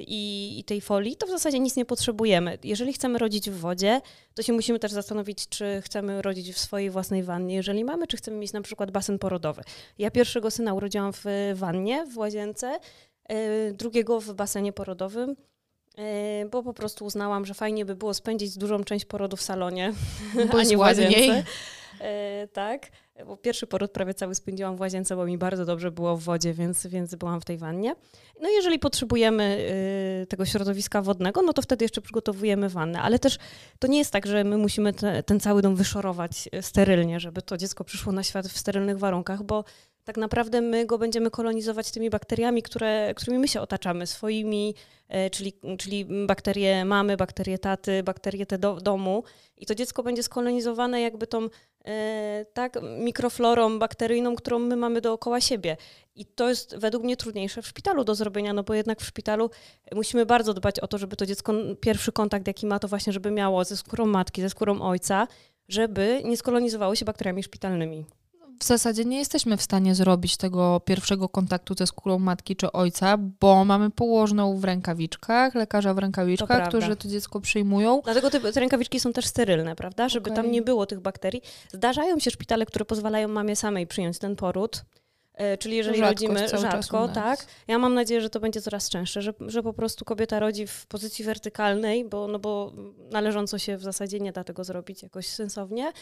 i, 0.00 0.64
tej 0.66 0.80
folii, 0.80 1.16
to 1.16 1.26
w 1.26 1.30
zasadzie 1.30 1.60
nic 1.60 1.76
nie 1.76 1.84
potrzebujemy. 1.84 2.58
Jeżeli 2.64 2.92
chcemy 2.92 3.18
rodzić 3.18 3.50
w 3.50 3.58
wodzie, 3.58 4.00
to 4.34 4.42
się 4.42 4.52
musimy 4.52 4.78
też 4.78 4.92
zastanowić, 4.92 5.48
czy 5.48 5.82
chcemy 5.84 6.22
rodzić 6.22 6.52
w 6.52 6.58
swojej 6.58 6.90
własnej 6.90 7.22
wannie, 7.22 7.54
jeżeli 7.54 7.84
mamy, 7.84 8.06
czy 8.06 8.16
chcemy 8.16 8.36
mieć 8.36 8.52
na 8.52 8.62
przykład 8.62 8.90
basen 8.90 9.18
porodowy. 9.18 9.62
Ja 9.98 10.10
pierwszego 10.10 10.50
syna 10.50 10.74
urodziłam 10.74 11.12
w 11.12 11.24
wannie, 11.54 12.06
w 12.06 12.18
łazience, 12.18 12.78
e, 13.28 13.72
drugiego 13.72 14.20
w 14.20 14.34
basenie 14.34 14.72
porodowym. 14.72 15.36
Bo 16.50 16.62
po 16.62 16.74
prostu 16.74 17.04
uznałam, 17.04 17.46
że 17.46 17.54
fajnie 17.54 17.84
by 17.84 17.96
było 17.96 18.14
spędzić 18.14 18.58
dużą 18.58 18.84
część 18.84 19.04
porodu 19.04 19.36
w 19.36 19.42
salonie, 19.42 19.92
Bo 20.52 20.58
a 20.58 20.62
nie 20.62 20.76
w 20.76 20.80
łazience. 20.80 21.18
ładniej. 21.18 21.44
Tak, 22.52 22.86
bo 23.26 23.36
pierwszy 23.36 23.66
poród 23.66 23.90
prawie 23.90 24.14
cały 24.14 24.34
spędziłam 24.34 24.76
w 24.76 24.80
łazience, 24.80 25.16
bo 25.16 25.26
mi 25.26 25.38
bardzo 25.38 25.64
dobrze 25.64 25.90
było 25.90 26.16
w 26.16 26.22
wodzie, 26.22 26.54
więc, 26.54 26.86
więc 26.86 27.14
byłam 27.14 27.40
w 27.40 27.44
tej 27.44 27.58
wannie. 27.58 27.94
No 28.40 28.48
jeżeli 28.48 28.78
potrzebujemy 28.78 29.58
y, 30.22 30.26
tego 30.26 30.44
środowiska 30.44 31.02
wodnego, 31.02 31.42
no 31.42 31.52
to 31.52 31.62
wtedy 31.62 31.84
jeszcze 31.84 32.00
przygotowujemy 32.00 32.68
wannę. 32.68 33.02
Ale 33.02 33.18
też 33.18 33.38
to 33.78 33.86
nie 33.86 33.98
jest 33.98 34.12
tak, 34.12 34.26
że 34.26 34.44
my 34.44 34.56
musimy 34.56 34.92
te, 34.92 35.22
ten 35.22 35.40
cały 35.40 35.62
dom 35.62 35.76
wyszorować 35.76 36.48
y, 36.54 36.62
sterylnie, 36.62 37.20
żeby 37.20 37.42
to 37.42 37.56
dziecko 37.56 37.84
przyszło 37.84 38.12
na 38.12 38.22
świat 38.22 38.46
w 38.46 38.58
sterylnych 38.58 38.98
warunkach, 38.98 39.42
bo 39.42 39.64
tak 40.10 40.16
naprawdę 40.16 40.60
my 40.60 40.86
go 40.86 40.98
będziemy 40.98 41.30
kolonizować 41.30 41.90
tymi 41.90 42.10
bakteriami, 42.10 42.62
które, 42.62 43.14
którymi 43.14 43.38
my 43.38 43.48
się 43.48 43.60
otaczamy, 43.60 44.06
swoimi, 44.06 44.74
e, 45.08 45.30
czyli, 45.30 45.52
czyli 45.78 46.06
bakterie 46.26 46.84
mamy, 46.84 47.16
bakterie 47.16 47.58
taty, 47.58 48.02
bakterie 48.02 48.46
te 48.46 48.58
do, 48.58 48.74
domu. 48.74 49.24
I 49.56 49.66
to 49.66 49.74
dziecko 49.74 50.02
będzie 50.02 50.22
skolonizowane 50.22 51.00
jakby 51.00 51.26
tą 51.26 51.48
e, 51.84 52.46
tak 52.52 52.78
mikroflorą 52.98 53.78
bakteryjną, 53.78 54.36
którą 54.36 54.58
my 54.58 54.76
mamy 54.76 55.00
dookoła 55.00 55.40
siebie. 55.40 55.76
I 56.14 56.26
to 56.26 56.48
jest 56.48 56.76
według 56.76 57.04
mnie 57.04 57.16
trudniejsze 57.16 57.62
w 57.62 57.66
szpitalu 57.66 58.04
do 58.04 58.14
zrobienia, 58.14 58.52
no 58.52 58.62
bo 58.62 58.74
jednak 58.74 59.00
w 59.00 59.06
szpitalu 59.06 59.50
musimy 59.94 60.26
bardzo 60.26 60.54
dbać 60.54 60.80
o 60.80 60.88
to, 60.88 60.98
żeby 60.98 61.16
to 61.16 61.26
dziecko, 61.26 61.52
pierwszy 61.80 62.12
kontakt 62.12 62.46
jaki 62.46 62.66
ma, 62.66 62.78
to 62.78 62.88
właśnie, 62.88 63.12
żeby 63.12 63.30
miało 63.30 63.64
ze 63.64 63.76
skórą 63.76 64.06
matki, 64.06 64.42
ze 64.42 64.50
skórą 64.50 64.80
ojca, 64.80 65.28
żeby 65.68 66.22
nie 66.24 66.36
skolonizowało 66.36 66.94
się 66.94 67.04
bakteriami 67.04 67.42
szpitalnymi. 67.42 68.04
W 68.60 68.64
zasadzie 68.64 69.04
nie 69.04 69.18
jesteśmy 69.18 69.56
w 69.56 69.62
stanie 69.62 69.94
zrobić 69.94 70.36
tego 70.36 70.80
pierwszego 70.84 71.28
kontaktu 71.28 71.74
ze 71.74 71.86
skórą 71.86 72.18
matki 72.18 72.56
czy 72.56 72.72
ojca, 72.72 73.16
bo 73.18 73.64
mamy 73.64 73.90
położną 73.90 74.58
w 74.58 74.64
rękawiczkach, 74.64 75.54
lekarza 75.54 75.94
w 75.94 75.98
rękawiczkach, 75.98 76.68
którzy 76.68 76.96
to 76.96 77.08
dziecko 77.08 77.40
przyjmują. 77.40 78.00
Dlatego 78.04 78.30
te, 78.30 78.52
te 78.52 78.60
rękawiczki 78.60 79.00
są 79.00 79.12
też 79.12 79.26
sterylne, 79.26 79.76
prawda? 79.76 80.08
Żeby 80.08 80.30
tam 80.30 80.38
Okej. 80.38 80.50
nie 80.50 80.62
było 80.62 80.86
tych 80.86 81.00
bakterii. 81.00 81.42
Zdarzają 81.72 82.18
się 82.18 82.30
szpitale, 82.30 82.66
które 82.66 82.84
pozwalają 82.84 83.28
mamie 83.28 83.56
samej 83.56 83.86
przyjąć 83.86 84.18
ten 84.18 84.36
poród. 84.36 84.84
E, 85.40 85.58
Czyli 85.58 85.76
jeżeli 85.76 85.98
rzadkość 85.98 86.22
rodzimy 86.22 86.48
rzadko, 86.48 87.08
tak. 87.08 87.46
Ja 87.68 87.78
mam 87.78 87.94
nadzieję, 87.94 88.20
że 88.20 88.30
to 88.30 88.40
będzie 88.40 88.60
coraz 88.60 88.88
częstsze, 88.88 89.22
że, 89.22 89.32
że 89.40 89.62
po 89.62 89.72
prostu 89.72 90.04
kobieta 90.04 90.40
rodzi 90.40 90.66
w 90.66 90.86
pozycji 90.86 91.24
wertykalnej, 91.24 92.04
bo, 92.04 92.28
no 92.28 92.38
bo 92.38 92.72
należąco 93.10 93.58
się 93.58 93.76
w 93.76 93.82
zasadzie 93.82 94.20
nie 94.20 94.32
da 94.32 94.44
tego 94.44 94.64
zrobić 94.64 95.02
jakoś 95.02 95.26
sensownie. 95.26 95.92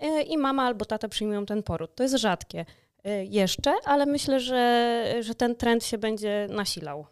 E, 0.00 0.22
I 0.22 0.38
mama 0.38 0.62
albo 0.62 0.84
tata 0.84 1.08
przyjmują 1.08 1.46
ten 1.46 1.62
poród. 1.62 1.94
To 1.94 2.02
jest 2.02 2.14
rzadkie 2.16 2.64
e, 3.04 3.24
jeszcze, 3.24 3.72
ale 3.84 4.06
myślę, 4.06 4.40
że, 4.40 5.04
że 5.20 5.34
ten 5.34 5.56
trend 5.56 5.84
się 5.84 5.98
będzie 5.98 6.46
nasilał. 6.50 7.06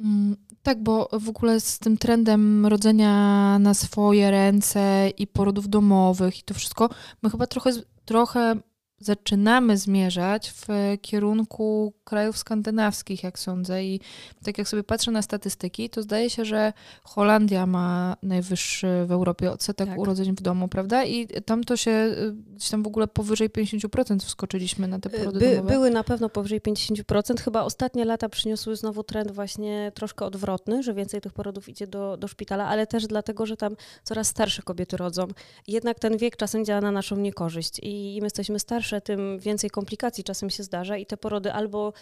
Mm, 0.00 0.36
Tak, 0.62 0.82
bo 0.82 1.08
w 1.12 1.28
ogóle 1.28 1.60
z 1.60 1.78
tym 1.78 1.98
trendem 1.98 2.66
rodzenia 2.66 3.12
na 3.58 3.74
swoje 3.74 4.30
ręce 4.30 5.10
i 5.18 5.26
porodów 5.26 5.68
domowych 5.68 6.38
i 6.38 6.42
to 6.42 6.54
wszystko, 6.54 6.88
my 7.22 7.30
chyba 7.30 7.46
trochę, 7.46 7.70
trochę 8.04 8.54
zaczynamy 8.98 9.76
zmierzać 9.76 10.52
w 10.56 10.66
kierunku 11.02 11.92
krajów 12.04 12.38
skandynawskich, 12.38 13.22
jak 13.22 13.38
sądzę. 13.38 13.84
I 13.84 14.00
tak 14.44 14.58
jak 14.58 14.68
sobie 14.68 14.84
patrzę 14.84 15.10
na 15.10 15.22
statystyki, 15.22 15.90
to 15.90 16.02
zdaje 16.02 16.30
się, 16.30 16.44
że 16.44 16.72
Holandia 17.02 17.66
ma 17.66 18.16
najwyższy 18.22 18.86
w 19.06 19.12
Europie 19.12 19.50
odsetek 19.52 19.88
Tak. 19.88 19.98
urodzeń 19.98 20.32
w 20.36 20.40
domu, 20.40 20.68
prawda? 20.68 21.04
I 21.04 21.26
tam 21.42 21.64
to 21.64 21.76
się 21.76 21.90
y, 21.90 22.32
gdzieś 22.54 22.70
tam 22.70 22.82
w 22.82 22.86
ogóle 22.86 23.08
powyżej 23.08 23.50
50% 23.50 24.18
wskoczyliśmy 24.18 24.88
na 24.88 24.98
te 24.98 25.10
porody 25.10 25.38
By, 25.38 25.56
domowe. 25.56 25.74
były 25.74 25.90
na 25.90 26.04
pewno 26.04 26.28
powyżej 26.28 26.60
50%. 26.60 27.40
Chyba 27.40 27.62
ostatnie 27.62 28.04
lata 28.04 28.28
przyniosły 28.28 28.76
znowu 28.76 29.02
trend 29.04 29.30
właśnie 29.30 29.92
troszkę 29.94 30.24
odwrotny, 30.24 30.82
że 30.82 30.94
więcej 30.94 31.20
tych 31.20 31.32
porodów 31.32 31.68
idzie 31.68 31.86
do, 31.86 32.16
do 32.16 32.28
szpitala, 32.28 32.66
ale 32.68 32.86
też 32.86 33.06
dlatego, 33.06 33.46
że 33.46 33.56
tam 33.56 33.76
coraz 34.04 34.28
starsze 34.28 34.62
kobiety 34.62 34.96
rodzą. 34.96 35.26
Jednak 35.68 35.98
ten 35.98 36.16
wiek 36.16 36.36
czasem 36.36 36.64
działa 36.64 36.80
na 36.80 36.90
naszą 36.90 37.16
niekorzyść 37.16 37.78
i 37.78 38.16
im 38.16 38.24
jesteśmy 38.24 38.58
starsze, 38.86 39.00
tym 39.00 39.38
więcej 39.38 39.70
komplikacji 39.70 40.24
czasem 40.24 40.50
się 40.50 40.62
zdarza 40.62 40.96
i 40.96 41.06
te 41.06 41.16
porody 41.16 41.52
albo 41.52 41.92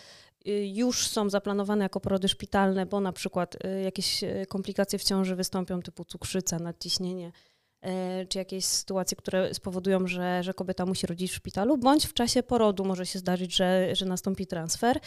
y, 0.46 0.66
już 0.66 1.06
są 1.08 1.30
zaplanowane 1.30 1.84
jako 1.84 2.00
porody 2.00 2.28
szpitalne, 2.28 2.86
bo 2.86 3.00
na 3.00 3.12
przykład 3.12 3.56
y, 3.64 3.82
jakieś 3.82 4.24
y, 4.24 4.46
komplikacje 4.48 4.98
w 4.98 5.04
ciąży 5.04 5.36
wystąpią 5.36 5.82
typu 5.82 6.04
cukrzyca, 6.04 6.58
nadciśnienie, 6.58 7.32
e, 7.82 8.26
czy 8.26 8.38
jakieś 8.38 8.64
sytuacje, 8.64 9.16
które 9.16 9.54
spowodują, 9.54 10.06
że, 10.06 10.42
że 10.42 10.54
kobieta 10.54 10.86
musi 10.86 11.06
rodzić 11.06 11.30
w 11.32 11.34
szpitalu, 11.34 11.78
bądź 11.78 12.06
w 12.06 12.14
czasie 12.14 12.42
porodu 12.42 12.84
może 12.84 13.06
się 13.06 13.18
zdarzyć, 13.18 13.56
że, 13.56 13.96
że 13.96 14.06
nastąpi 14.06 14.46
transfer. 14.46 15.00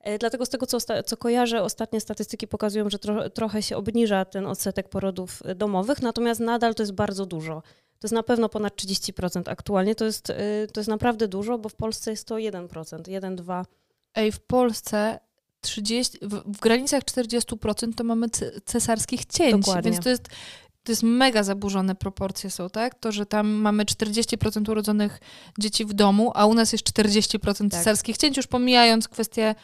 E, 0.00 0.18
Dlatego 0.18 0.46
z 0.46 0.48
tego, 0.48 0.66
co, 0.66 0.78
co 1.04 1.16
kojarzę, 1.16 1.62
ostatnie 1.62 2.00
statystyki 2.00 2.48
pokazują, 2.48 2.90
że 2.90 2.98
tro, 2.98 3.30
trochę 3.30 3.62
się 3.62 3.76
obniża 3.76 4.24
ten 4.24 4.46
odsetek 4.46 4.88
porodów 4.88 5.42
domowych, 5.56 6.02
natomiast 6.02 6.40
nadal 6.40 6.74
to 6.74 6.82
jest 6.82 6.94
bardzo 6.94 7.26
dużo. 7.26 7.62
To 8.04 8.06
jest 8.06 8.14
na 8.14 8.22
pewno 8.22 8.48
ponad 8.48 8.76
30% 8.76 9.42
aktualnie. 9.46 9.94
To 9.94 10.04
jest, 10.04 10.30
e, 10.30 10.36
to 10.72 10.80
jest 10.80 10.88
naprawdę 10.88 11.28
dużo, 11.28 11.58
bo 11.58 11.68
w 11.68 11.74
Polsce 11.74 12.10
jest 12.10 12.26
to 12.26 12.38
1%, 12.38 13.08
1-2%. 13.08 13.64
Ej, 14.14 14.32
w 14.32 14.40
Polsce 14.40 15.20
30, 15.60 16.18
w, 16.22 16.56
w 16.56 16.60
granicach 16.60 17.02
40% 17.02 17.94
to 17.94 18.04
mamy 18.04 18.26
ce- 18.28 18.60
cesarskich 18.64 19.24
cięć, 19.26 19.66
Dokładnie. 19.66 19.90
więc 19.90 20.04
to 20.04 20.10
jest, 20.10 20.22
to 20.82 20.92
jest 20.92 21.02
mega 21.02 21.42
zaburzone 21.42 21.94
proporcje 21.94 22.50
są, 22.50 22.70
tak? 22.70 22.94
To, 22.94 23.12
że 23.12 23.26
tam 23.26 23.48
mamy 23.48 23.84
40% 23.84 24.70
urodzonych 24.70 25.20
dzieci 25.58 25.84
w 25.84 25.92
domu, 25.92 26.32
a 26.34 26.46
u 26.46 26.54
nas 26.54 26.72
jest 26.72 26.84
40% 26.84 27.70
Tak. 27.70 27.80
cesarskich 27.80 28.16
cięć, 28.16 28.36
już 28.36 28.46
pomijając 28.46 29.08
kwestię 29.08 29.54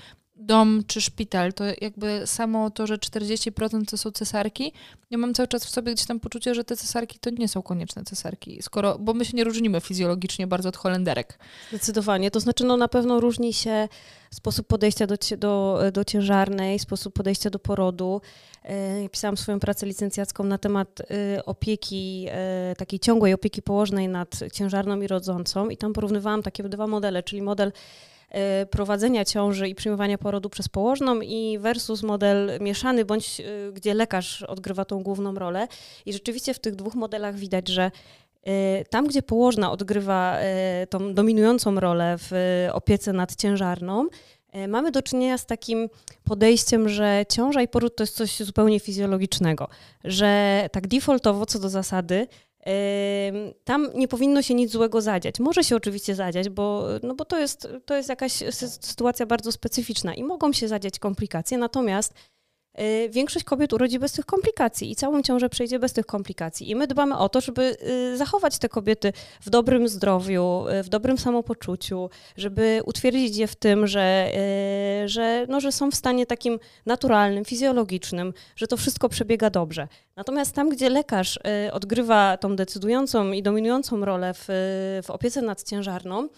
dom 0.40 0.82
czy 0.86 1.00
szpital, 1.00 1.52
to 1.52 1.64
jakby 1.80 2.22
samo 2.26 2.70
to, 2.70 2.86
że 2.86 2.96
40% 2.96 3.84
to 3.90 3.96
są 3.96 4.10
cesarki, 4.10 4.72
ja 5.10 5.18
mam 5.18 5.34
cały 5.34 5.48
czas 5.48 5.64
w 5.64 5.70
sobie 5.70 5.94
gdzieś 5.94 6.06
tam 6.06 6.20
poczucie, 6.20 6.54
że 6.54 6.64
te 6.64 6.76
cesarki 6.76 7.18
to 7.18 7.30
nie 7.30 7.48
są 7.48 7.62
konieczne 7.62 8.04
cesarki, 8.04 8.62
skoro, 8.62 8.98
bo 8.98 9.14
my 9.14 9.24
się 9.24 9.36
nie 9.36 9.44
różnimy 9.44 9.80
fizjologicznie 9.80 10.46
bardzo 10.46 10.68
od 10.68 10.76
Holenderek. 10.76 11.38
Zdecydowanie. 11.68 12.30
To 12.30 12.40
znaczy, 12.40 12.64
no 12.64 12.76
na 12.76 12.88
pewno 12.88 13.20
różni 13.20 13.52
się 13.52 13.88
sposób 14.30 14.66
podejścia 14.66 15.06
do, 15.06 15.16
do, 15.38 15.80
do 15.92 16.04
ciężarnej, 16.04 16.78
sposób 16.78 17.14
podejścia 17.14 17.50
do 17.50 17.58
porodu. 17.58 18.20
E, 18.62 19.08
Pisałam 19.08 19.36
swoją 19.36 19.60
pracę 19.60 19.86
licencjacką 19.86 20.44
na 20.44 20.58
temat 20.58 21.00
e, 21.00 21.44
opieki, 21.44 22.26
e, 22.30 22.74
takiej 22.78 23.00
ciągłej 23.00 23.34
opieki 23.34 23.62
położnej 23.62 24.08
nad 24.08 24.40
ciężarną 24.52 25.00
i 25.00 25.06
rodzącą 25.06 25.68
i 25.68 25.76
tam 25.76 25.92
porównywałam 25.92 26.42
takie 26.42 26.62
dwa 26.62 26.86
modele, 26.86 27.22
czyli 27.22 27.42
model 27.42 27.72
prowadzenia 28.70 29.24
ciąży 29.24 29.68
i 29.68 29.74
przyjmowania 29.74 30.18
porodu 30.18 30.50
przez 30.50 30.68
położną 30.68 31.20
i 31.20 31.58
versus 31.58 32.02
model 32.02 32.50
mieszany, 32.60 33.04
bądź 33.04 33.40
e, 33.40 33.72
gdzie 33.72 33.94
lekarz 33.94 34.42
odgrywa 34.42 34.84
tą 34.84 35.02
główną 35.02 35.34
rolę. 35.34 35.68
I 36.06 36.12
rzeczywiście 36.12 36.54
w 36.54 36.58
tych 36.58 36.76
dwóch 36.76 36.94
modelach 36.94 37.36
widać, 37.36 37.68
że 37.68 37.90
E, 38.46 38.84
Tam, 38.84 39.06
gdzie 39.06 39.22
położna 39.22 39.72
odgrywa 39.72 40.38
tą 40.90 41.14
dominującą 41.14 41.80
rolę 41.80 42.16
w 42.18 42.32
opiece 42.72 43.12
nad 43.12 43.36
ciężarną, 43.36 44.08
mamy 44.68 44.90
do 44.90 45.02
czynienia 45.02 45.38
z 45.38 45.46
takim 45.46 45.88
podejściem, 46.24 46.88
że 46.88 47.24
ciąża 47.28 47.62
i 47.62 47.68
poród 47.68 47.96
to 47.96 48.02
jest 48.02 48.16
coś 48.16 48.38
zupełnie 48.38 48.80
fizjologicznego, 48.80 49.68
że 50.04 50.68
tak 50.72 50.88
defaultowo 50.88 51.46
co 51.46 51.58
do 51.58 51.68
zasady 51.68 52.26
tam 53.64 53.88
nie 53.94 54.08
powinno 54.08 54.42
się 54.42 54.54
nic 54.54 54.70
złego 54.70 55.00
zadziać. 55.00 55.40
Może 55.40 55.64
się 55.64 55.76
oczywiście 55.76 56.14
zadziać, 56.14 56.48
bo, 56.48 56.86
no 57.02 57.14
bo 57.14 57.24
to, 57.24 57.38
jest, 57.38 57.68
to 57.84 57.96
jest 57.96 58.08
jakaś 58.08 58.32
sy- 58.32 58.86
sytuacja 58.86 59.26
bardzo 59.26 59.52
specyficzna 59.52 60.14
i 60.14 60.22
mogą 60.22 60.52
się 60.52 60.68
zadziać 60.68 60.98
komplikacje, 60.98 61.58
natomiast 61.58 62.14
większość 63.10 63.44
kobiet 63.44 63.72
urodzi 63.72 63.98
bez 63.98 64.12
tych 64.12 64.26
komplikacji 64.26 64.90
i 64.90 64.96
całą 64.96 65.22
ciążę 65.22 65.48
przejdzie 65.48 65.78
bez 65.78 65.92
tych 65.92 66.06
komplikacji. 66.06 66.70
I 66.70 66.76
my 66.76 66.86
dbamy 66.86 67.18
o 67.18 67.28
to, 67.28 67.40
żeby 67.40 67.76
y, 68.12 68.16
zachować 68.16 68.58
te 68.58 68.68
kobiety 68.68 69.12
w 69.40 69.50
dobrym 69.50 69.88
zdrowiu, 69.88 70.64
y, 70.80 70.82
w 70.82 70.88
dobrym 70.88 71.18
samopoczuciu, 71.18 72.10
żeby 72.36 72.80
utwierdzić 72.84 73.36
je 73.36 73.46
w 73.46 73.56
tym, 73.56 73.86
że, 73.86 74.30
że, 75.06 75.46
no, 75.48 75.60
że 75.60 75.72
są 75.72 75.90
w 75.90 75.94
stanie 75.94 76.26
takim 76.26 76.58
naturalnym, 76.86 77.44
fizjologicznym, 77.44 78.32
że 78.56 78.66
to 78.66 78.76
wszystko 78.76 79.08
przebiega 79.08 79.50
dobrze. 79.50 79.88
Natomiast 80.16 80.54
tam, 80.54 80.68
gdzie 80.68 80.90
lekarz 80.90 81.38
odgrywa 81.72 82.36
tą 82.36 82.56
decydującą 82.56 83.32
i 83.32 83.42
dominującą 83.42 84.04
rolę 84.04 84.34
w, 84.34 84.44
w 85.04 85.10
opiece 85.10 85.42
nadciężarną, 85.42 86.28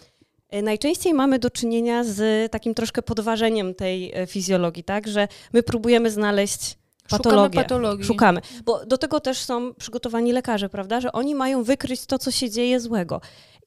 najczęściej 0.62 1.15
mamy 1.15 1.38
do 1.38 1.51
czynienia 1.51 2.05
z 2.05 2.51
takim 2.53 2.75
troszkę 2.75 3.03
podważeniem 3.03 3.75
tej 3.75 4.12
e, 4.15 4.27
fizjologii, 4.27 4.85
tak, 4.85 5.09
że 5.09 5.29
my 5.53 5.62
próbujemy 5.62 6.11
znaleźć 6.11 6.79
patologię. 7.09 7.49
Szukamy 7.49 7.65
patologii. 7.65 8.05
Szukamy, 8.05 8.41
bo 8.65 8.87
do 8.87 8.99
tego 8.99 9.21
też 9.21 9.38
są 9.38 9.75
przygotowani 9.75 10.33
lekarze, 10.33 10.69
prawda, 10.69 11.01
że 11.01 11.12
oni 11.12 11.35
mają 11.35 11.62
wykryć 11.62 12.07
to, 12.07 12.19
co 12.19 12.31
się 12.31 12.51
dzieje 12.51 12.81
złego. 12.81 13.21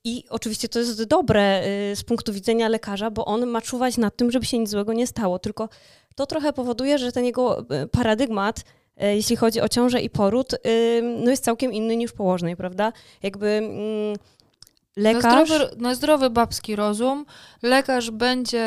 I 0.04 0.24
oczywiście 0.30 0.69
to 0.69 0.80
jest 0.80 1.04
dobre 1.04 1.41
e, 1.41 1.95
z 1.95 2.04
punktu 2.04 2.34
widzenia 2.34 2.69
lekarza, 2.69 3.12
bo 3.12 3.26
on 3.26 3.45
ma 3.45 3.62
czuwać 3.62 3.98
nad 3.98 4.15
tym, 4.15 4.32
żeby 4.32 4.45
się 4.45 4.60
nic 4.60 4.69
złego 4.69 4.93
nie 4.93 5.08
stało. 5.08 5.39
Tylko 5.39 5.69
to 6.15 6.26
trochę 6.26 6.54
powoduje, 6.54 6.98
że 6.98 7.12
ten 7.12 7.26
jego 7.26 7.65
paradygmat, 7.91 8.63
jeśli 8.98 9.36
chodzi 9.36 9.62
o 9.62 9.69
ciążę 9.69 10.02
i 10.02 10.10
poród, 10.10 10.56
no 11.24 11.32
jest 11.32 11.43
całkiem 11.43 11.74
inny 11.74 11.98
niż 11.98 12.12
położnej, 12.12 12.56
prawda? 12.56 12.93
Jakby 13.24 13.48
mm, 13.48 14.15
lekarz... 14.95 15.23
Na 15.23 15.45
zdrowy, 15.45 15.75
na 15.77 15.95
zdrowy 15.95 16.29
babski 16.29 16.75
rozum 16.75 17.25
lekarz 17.63 18.12
będzie 18.12 18.65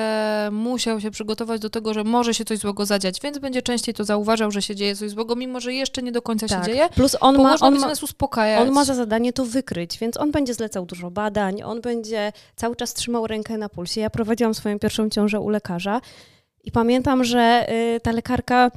musiał 0.52 1.00
się 1.00 1.10
przygotować 1.10 1.60
do 1.60 1.70
tego, 1.70 1.94
że 1.94 2.04
może 2.04 2.34
się 2.34 2.44
coś 2.44 2.58
złego 2.58 2.86
zadziać, 2.86 3.20
więc 3.20 3.38
będzie 3.38 3.62
częściej 3.62 3.94
to 3.94 4.04
zauważał, 4.04 4.50
że 4.50 4.62
się 4.62 4.74
dzieje 4.74 4.96
coś 4.96 5.10
złego, 5.10 5.36
mimo 5.36 5.60
że 5.60 5.72
jeszcze 5.72 6.02
nie 6.02 6.12
do 6.12 6.22
końca 6.22 6.48
tak. 6.48 6.64
się 6.64 6.72
dzieje. 6.72 6.88
Plus 6.88 7.16
on 7.20 7.42
ma, 7.42 7.56
on, 7.60 7.78
ma, 7.78 7.88
nas 7.88 8.02
uspokajać. 8.02 8.62
on 8.62 8.70
ma 8.74 8.84
za 8.84 8.94
zadanie 8.94 9.32
to 9.32 9.44
wykryć, 9.44 9.98
więc 9.98 10.16
on 10.16 10.30
będzie 10.30 10.54
zlecał 10.54 10.86
dużo 10.86 11.10
badań, 11.10 11.62
on 11.62 11.80
będzie 11.80 12.32
cały 12.56 12.76
czas 12.76 12.94
trzymał 12.94 13.26
rękę 13.26 13.58
na 13.58 13.68
pulsie. 13.68 14.00
Ja 14.00 14.10
prowadziłam 14.10 14.54
swoją 14.54 14.78
pierwszą 14.78 15.10
ciążę 15.10 15.40
u 15.40 15.48
lekarza 15.48 16.00
i 16.64 16.72
pamiętam, 16.72 17.24
że 17.24 17.66
y, 17.96 18.00
ta 18.00 18.12
lekarka 18.12 18.70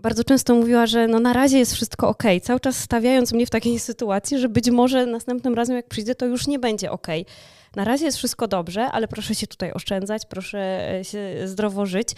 bardzo 0.00 0.24
często 0.24 0.54
mówiła, 0.54 0.86
że 0.86 1.08
no 1.08 1.20
na 1.20 1.32
razie 1.32 1.58
jest 1.58 1.74
wszystko 1.74 2.08
ok, 2.08 2.22
cały 2.42 2.60
czas 2.60 2.78
stawiając 2.78 3.32
mnie 3.32 3.46
w 3.46 3.50
takiej 3.50 3.78
sytuacji, 3.78 4.38
że 4.38 4.48
być 4.48 4.70
może 4.70 5.06
następnym 5.06 5.54
razem 5.54 5.76
jak 5.76 5.88
przyjdę, 5.88 6.14
to 6.14 6.26
już 6.26 6.46
nie 6.46 6.58
będzie 6.58 6.90
ok. 6.90 7.06
Na 7.76 7.84
razie 7.84 8.04
jest 8.04 8.18
wszystko 8.18 8.48
dobrze, 8.48 8.84
ale 8.84 9.08
proszę 9.08 9.34
się 9.34 9.46
tutaj 9.46 9.72
oszczędzać, 9.72 10.22
proszę 10.28 10.90
e, 10.90 11.04
się 11.04 11.34
zdrowo 11.44 11.86
żyć. 11.86 12.08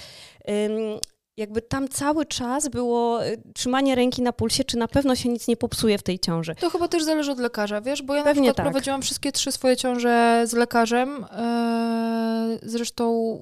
Jakby 1.37 1.63
tam 1.63 1.89
cały 1.89 2.27
czas 2.27 2.69
było 2.69 3.25
e, 3.25 3.37
trzymanie 3.55 3.95
ręki 3.95 4.23
na 4.23 4.33
pulsie, 4.33 4.65
czy 4.65 4.77
na 4.77 4.89
pewno 4.89 5.17
się 5.17 5.29
nic 5.29 5.49
nie 5.49 5.57
popsuje 5.57 5.99
w 5.99 6.03
tej 6.03 6.19
ciąży. 6.19 6.55
To 6.55 6.71
chyba 6.71 6.89
też 6.89 7.05
zależy 7.05 7.33
od 7.33 7.39
lekarza, 7.39 7.81
wiesz, 7.81 8.03
bo 8.03 8.15
ja 8.15 8.25
Pewnie 8.25 8.41
na 8.41 8.45
przykład 8.45 8.57
tak. 8.57 8.67
prowadziłam 8.67 9.03
wszystkie 9.03 9.33
trzy 9.33 9.53
swoje 9.53 9.77
ciąże 9.77 10.43
z 10.47 10.53
lekarzem, 10.53 11.25
e, 11.31 12.59
zresztą 12.63 13.39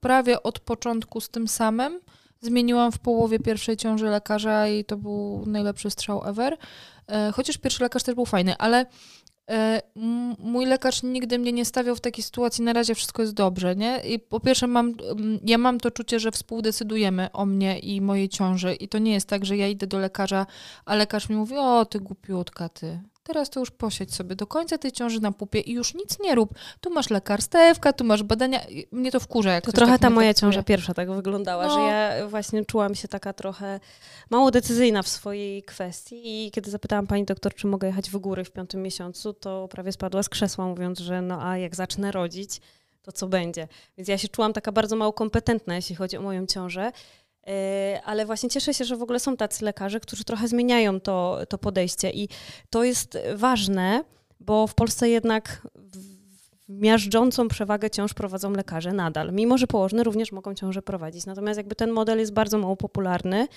prawie 0.00 0.42
od 0.42 0.60
początku 0.60 1.20
z 1.20 1.28
tym 1.28 1.48
samym. 1.48 2.00
Zmieniłam 2.40 2.92
w 2.92 2.98
połowie 2.98 3.38
pierwszej 3.38 3.76
ciąży 3.76 4.06
lekarza 4.06 4.68
i 4.68 4.84
to 4.84 4.96
był 4.96 5.44
najlepszy 5.46 5.90
strzał 5.90 6.28
ever. 6.28 6.56
E, 7.08 7.32
chociaż 7.32 7.58
pierwszy 7.58 7.82
lekarz 7.82 8.02
też 8.02 8.14
był 8.14 8.26
fajny, 8.26 8.56
ale 8.56 8.86
e, 9.50 9.82
mój 10.38 10.66
lekarz 10.66 11.02
nigdy 11.02 11.38
mnie 11.38 11.52
nie 11.52 11.64
stawiał 11.64 11.96
w 11.96 12.00
takiej 12.00 12.24
sytuacji, 12.24 12.64
na 12.64 12.72
razie 12.72 12.94
wszystko 12.94 13.22
jest 13.22 13.34
dobrze, 13.34 13.76
nie? 13.76 13.98
I 13.98 14.18
po 14.18 14.40
pierwsze 14.40 14.66
mam, 14.66 14.94
ja 15.44 15.58
mam 15.58 15.80
to 15.80 15.90
czucie, 15.90 16.20
że 16.20 16.30
współdecydujemy 16.30 17.32
o 17.32 17.46
mnie 17.46 17.78
i 17.78 18.00
mojej 18.00 18.28
ciąży 18.28 18.74
i 18.74 18.88
to 18.88 18.98
nie 18.98 19.12
jest 19.12 19.28
tak, 19.28 19.44
że 19.44 19.56
ja 19.56 19.68
idę 19.68 19.86
do 19.86 19.98
lekarza, 19.98 20.46
a 20.84 20.94
lekarz 20.94 21.28
mi 21.28 21.36
mówi, 21.36 21.56
o 21.56 21.84
ty 21.84 22.00
głupiutka 22.00 22.68
ty, 22.68 23.00
Teraz 23.26 23.50
to 23.50 23.60
już 23.60 23.70
posiedź 23.70 24.14
sobie 24.14 24.36
do 24.36 24.46
końca 24.46 24.78
tej 24.78 24.92
ciąży 24.92 25.20
na 25.20 25.32
pupie 25.32 25.60
i 25.60 25.72
już 25.72 25.94
nic 25.94 26.18
nie 26.20 26.34
rób. 26.34 26.54
Tu 26.80 26.90
masz 26.90 27.10
lekarstewka, 27.10 27.92
tu 27.92 28.04
masz 28.04 28.22
badania. 28.22 28.60
Mnie 28.92 29.12
to 29.12 29.20
wkurza, 29.20 29.52
jak 29.52 29.64
To 29.64 29.72
trochę 29.72 29.92
tak 29.92 30.00
ta 30.00 30.10
moja 30.10 30.34
ciąża 30.34 30.62
pierwsza 30.62 30.94
tak 30.94 31.12
wyglądała, 31.12 31.66
no. 31.66 31.74
że 31.74 31.80
ja 31.80 32.28
właśnie 32.28 32.64
czułam 32.64 32.94
się 32.94 33.08
taka 33.08 33.32
trochę 33.32 33.80
mało 34.30 34.50
decyzyjna 34.50 35.02
w 35.02 35.08
swojej 35.08 35.62
kwestii 35.62 36.46
i 36.46 36.50
kiedy 36.50 36.70
zapytałam 36.70 37.06
pani 37.06 37.24
doktor, 37.24 37.54
czy 37.54 37.66
mogę 37.66 37.88
jechać 37.88 38.10
w 38.10 38.18
góry 38.18 38.44
w 38.44 38.50
piątym 38.50 38.82
miesiącu, 38.82 39.32
to 39.32 39.68
prawie 39.68 39.92
spadła 39.92 40.22
z 40.22 40.28
krzesła, 40.28 40.66
mówiąc, 40.66 40.98
że 40.98 41.22
no 41.22 41.42
a 41.42 41.58
jak 41.58 41.76
zacznę 41.76 42.12
rodzić, 42.12 42.60
to 43.02 43.12
co 43.12 43.26
będzie. 43.26 43.68
Więc 43.96 44.08
ja 44.08 44.18
się 44.18 44.28
czułam 44.28 44.52
taka 44.52 44.72
bardzo 44.72 44.96
mało 44.96 45.12
kompetentna, 45.12 45.76
jeśli 45.76 45.96
chodzi 45.96 46.16
o 46.16 46.22
moją 46.22 46.46
ciążę. 46.46 46.92
E, 47.46 48.00
ale 48.04 48.26
właśnie 48.26 48.48
cieszę 48.48 48.74
się, 48.74 48.84
że 48.84 48.96
w 48.96 49.02
ogóle 49.02 49.20
są 49.20 49.36
tacy 49.36 49.64
lekarze, 49.64 50.00
którzy 50.00 50.24
trochę 50.24 50.48
zmieniają 50.48 51.00
to, 51.00 51.38
to 51.48 51.58
podejście 51.58 52.10
i 52.10 52.28
to 52.70 52.84
jest 52.84 53.18
ważne, 53.34 54.04
bo 54.40 54.66
w 54.66 54.74
Polsce 54.74 55.08
jednak 55.08 55.68
miażdżącą 56.68 57.48
przewagę 57.48 57.90
ciąż 57.90 58.14
prowadzą 58.14 58.50
lekarze 58.50 58.92
nadal, 58.92 59.32
mimo 59.32 59.58
że 59.58 59.66
położne 59.66 60.04
również 60.04 60.32
mogą 60.32 60.54
ciąże 60.54 60.82
prowadzić. 60.82 61.26
Natomiast 61.26 61.56
jakby 61.56 61.74
ten 61.74 61.90
model 61.90 62.18
jest 62.18 62.32
bardzo 62.32 62.58
mało 62.58 62.76
popularny 62.76 63.48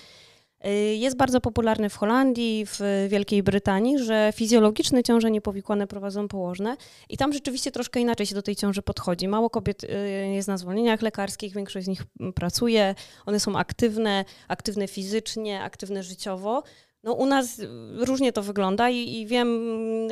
jest 0.98 1.16
bardzo 1.16 1.40
popularny 1.40 1.88
w 1.88 1.96
Holandii, 1.96 2.66
w 2.66 2.80
Wielkiej 3.08 3.42
Brytanii, 3.42 3.98
że 3.98 4.32
fizjologiczne 4.34 5.02
ciąże 5.02 5.30
niepowikłane 5.30 5.86
prowadzą 5.86 6.28
położne 6.28 6.76
i 7.08 7.16
tam 7.16 7.32
rzeczywiście 7.32 7.70
troszkę 7.70 8.00
inaczej 8.00 8.26
się 8.26 8.34
do 8.34 8.42
tej 8.42 8.56
ciąży 8.56 8.82
podchodzi. 8.82 9.28
Mało 9.28 9.50
kobiet 9.50 9.84
y, 9.84 9.88
jest 10.34 10.48
na 10.48 10.56
zwolnieniach 10.56 11.02
lekarskich, 11.02 11.54
większość 11.54 11.84
z 11.84 11.88
nich 11.88 12.02
pracuje, 12.34 12.94
one 13.26 13.40
są 13.40 13.56
aktywne, 13.56 14.24
aktywne 14.48 14.88
fizycznie, 14.88 15.62
aktywne 15.62 16.02
życiowo. 16.02 16.62
No, 17.02 17.12
u 17.12 17.26
nas 17.26 17.60
różnie 17.96 18.32
to 18.32 18.42
wygląda 18.42 18.90
i, 18.90 19.20
i 19.20 19.26
wiem 19.26 19.60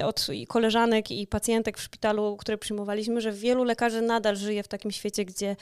od 0.05 0.27
koleżanek 0.49 1.11
i 1.11 1.27
pacjentek 1.27 1.79
w 1.79 1.83
szpitalu, 1.83 2.37
które 2.37 2.59
przyjmowaliśmy, 2.59 3.21
że 3.21 3.33
wielu 3.33 3.65
lekarzy 3.65 4.03
nadal 4.03 4.37
żyje 4.37 4.63
w 4.63 4.69
takim 4.69 4.91
świecie, 4.91 5.25
gdzie 5.25 5.57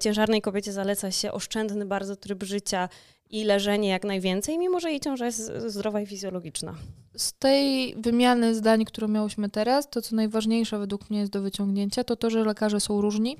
ciężarnej 0.00 0.42
kobiecie 0.42 0.72
zaleca 0.72 1.10
się 1.10 1.32
oszczędny 1.32 1.86
bardzo 1.86 2.16
tryb 2.16 2.42
życia, 2.42 2.88
i 3.34 3.44
leżenie 3.44 3.88
jak 3.88 4.04
najwięcej, 4.04 4.58
mimo 4.58 4.80
że 4.80 4.90
jej 4.90 5.00
ciąża 5.00 5.26
jest 5.26 5.52
zdrowa 5.66 6.00
i 6.00 6.06
fizjologiczna. 6.06 6.74
Z 7.16 7.32
tej 7.32 7.94
wymiany 7.96 8.54
zdań, 8.54 8.84
którą 8.84 9.08
miałyśmy 9.08 9.48
teraz, 9.50 9.90
to 9.90 10.02
co 10.02 10.16
najważniejsze 10.16 10.78
według 10.78 11.10
mnie 11.10 11.20
jest 11.20 11.32
do 11.32 11.42
wyciągnięcia, 11.42 12.04
to 12.04 12.16
to, 12.16 12.30
że 12.30 12.44
lekarze 12.44 12.80
są 12.80 13.00
różni. 13.00 13.36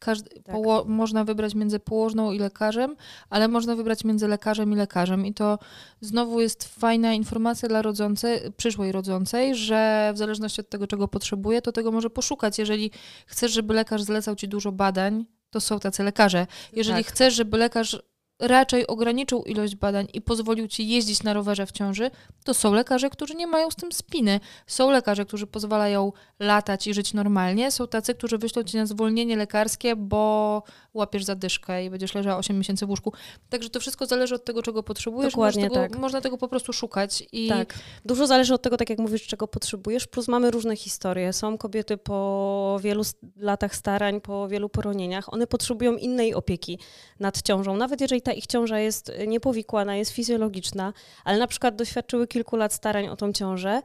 Każdy, 0.00 0.42
tak. 0.42 0.56
można 0.86 1.24
wybrać 1.24 1.54
między 1.54 1.78
położną 1.78 2.32
i 2.32 2.38
lekarzem, 2.38 2.96
ale 3.30 3.48
można 3.48 3.76
wybrać 3.76 4.04
między 4.04 4.28
lekarzem 4.28 4.72
i 4.72 4.76
lekarzem. 4.76 5.26
I 5.26 5.34
to 5.34 5.58
znowu 6.00 6.40
jest 6.40 6.64
fajna 6.64 7.14
informacja 7.14 7.68
dla 7.68 7.82
rodzącej, 7.82 8.40
przyszłej 8.56 8.92
rodzącej, 8.92 9.54
że 9.54 10.10
w 10.14 10.18
zależności 10.18 10.60
od 10.60 10.68
tego, 10.68 10.86
czego 10.86 11.08
potrzebuje, 11.08 11.62
to 11.62 11.72
tego 11.72 11.92
może 11.92 12.10
poszukać. 12.10 12.58
Jeżeli 12.58 12.90
chcesz, 13.26 13.52
żeby 13.52 13.74
lekarz 13.74 14.02
zlecał 14.02 14.36
ci 14.36 14.48
dużo 14.48 14.72
badań, 14.72 15.24
to 15.50 15.60
są 15.60 15.80
tacy 15.80 16.02
lekarze. 16.02 16.46
Jeżeli 16.72 17.04
tak. 17.04 17.12
chcesz, 17.12 17.34
żeby 17.34 17.56
lekarz 17.56 18.02
raczej 18.38 18.86
ograniczył 18.86 19.42
ilość 19.42 19.76
badań 19.76 20.06
i 20.12 20.20
pozwolił 20.20 20.68
ci 20.68 20.88
jeździć 20.88 21.22
na 21.22 21.32
rowerze 21.32 21.66
w 21.66 21.72
ciąży, 21.72 22.10
to 22.44 22.54
są 22.54 22.72
lekarze, 22.72 23.10
którzy 23.10 23.34
nie 23.34 23.46
mają 23.46 23.70
z 23.70 23.76
tym 23.76 23.92
spiny. 23.92 24.40
Są 24.66 24.90
lekarze, 24.90 25.24
którzy 25.24 25.46
pozwalają 25.46 26.12
latać 26.38 26.86
i 26.86 26.94
żyć 26.94 27.14
normalnie. 27.14 27.70
Są 27.70 27.86
tacy, 27.86 28.14
którzy 28.14 28.38
wyślą 28.38 28.62
ci 28.62 28.76
na 28.76 28.86
zwolnienie 28.86 29.36
lekarskie, 29.36 29.96
bo 29.96 30.62
łapiesz 30.94 31.24
zadyszkę 31.24 31.84
i 31.84 31.90
będziesz 31.90 32.14
leżała 32.14 32.36
8 32.36 32.58
miesięcy 32.58 32.86
w 32.86 32.90
łóżku. 32.90 33.12
Także 33.48 33.70
to 33.70 33.80
wszystko 33.80 34.06
zależy 34.06 34.34
od 34.34 34.44
tego, 34.44 34.62
czego 34.62 34.82
potrzebujesz. 34.82 35.32
Dokładnie 35.32 35.62
tego, 35.62 35.74
tak. 35.74 35.98
Można 35.98 36.20
tego 36.20 36.38
po 36.38 36.48
prostu 36.48 36.72
szukać. 36.72 37.24
I... 37.32 37.48
Tak. 37.48 37.74
Dużo 38.04 38.26
zależy 38.26 38.54
od 38.54 38.62
tego, 38.62 38.76
tak 38.76 38.90
jak 38.90 38.98
mówisz, 38.98 39.26
czego 39.26 39.48
potrzebujesz, 39.48 40.06
plus 40.06 40.28
mamy 40.28 40.50
różne 40.50 40.76
historie. 40.76 41.32
Są 41.32 41.58
kobiety 41.58 41.96
po 41.96 42.78
wielu 42.82 43.02
latach 43.36 43.76
starań, 43.76 44.20
po 44.20 44.48
wielu 44.48 44.68
poronieniach. 44.68 45.32
One 45.32 45.46
potrzebują 45.46 45.96
innej 45.96 46.34
opieki 46.34 46.78
nad 47.20 47.42
ciążą. 47.42 47.76
Nawet 47.76 48.00
jeżeli 48.00 48.22
ta 48.26 48.32
ich 48.32 48.46
ciąża 48.46 48.78
jest 48.78 49.12
niepowikłana, 49.26 49.96
jest 49.96 50.10
fizjologiczna, 50.10 50.92
ale 51.24 51.38
na 51.38 51.46
przykład 51.46 51.76
doświadczyły 51.76 52.26
kilku 52.26 52.56
lat 52.56 52.72
starań 52.72 53.08
o 53.08 53.16
tą 53.16 53.32
ciążę, 53.32 53.82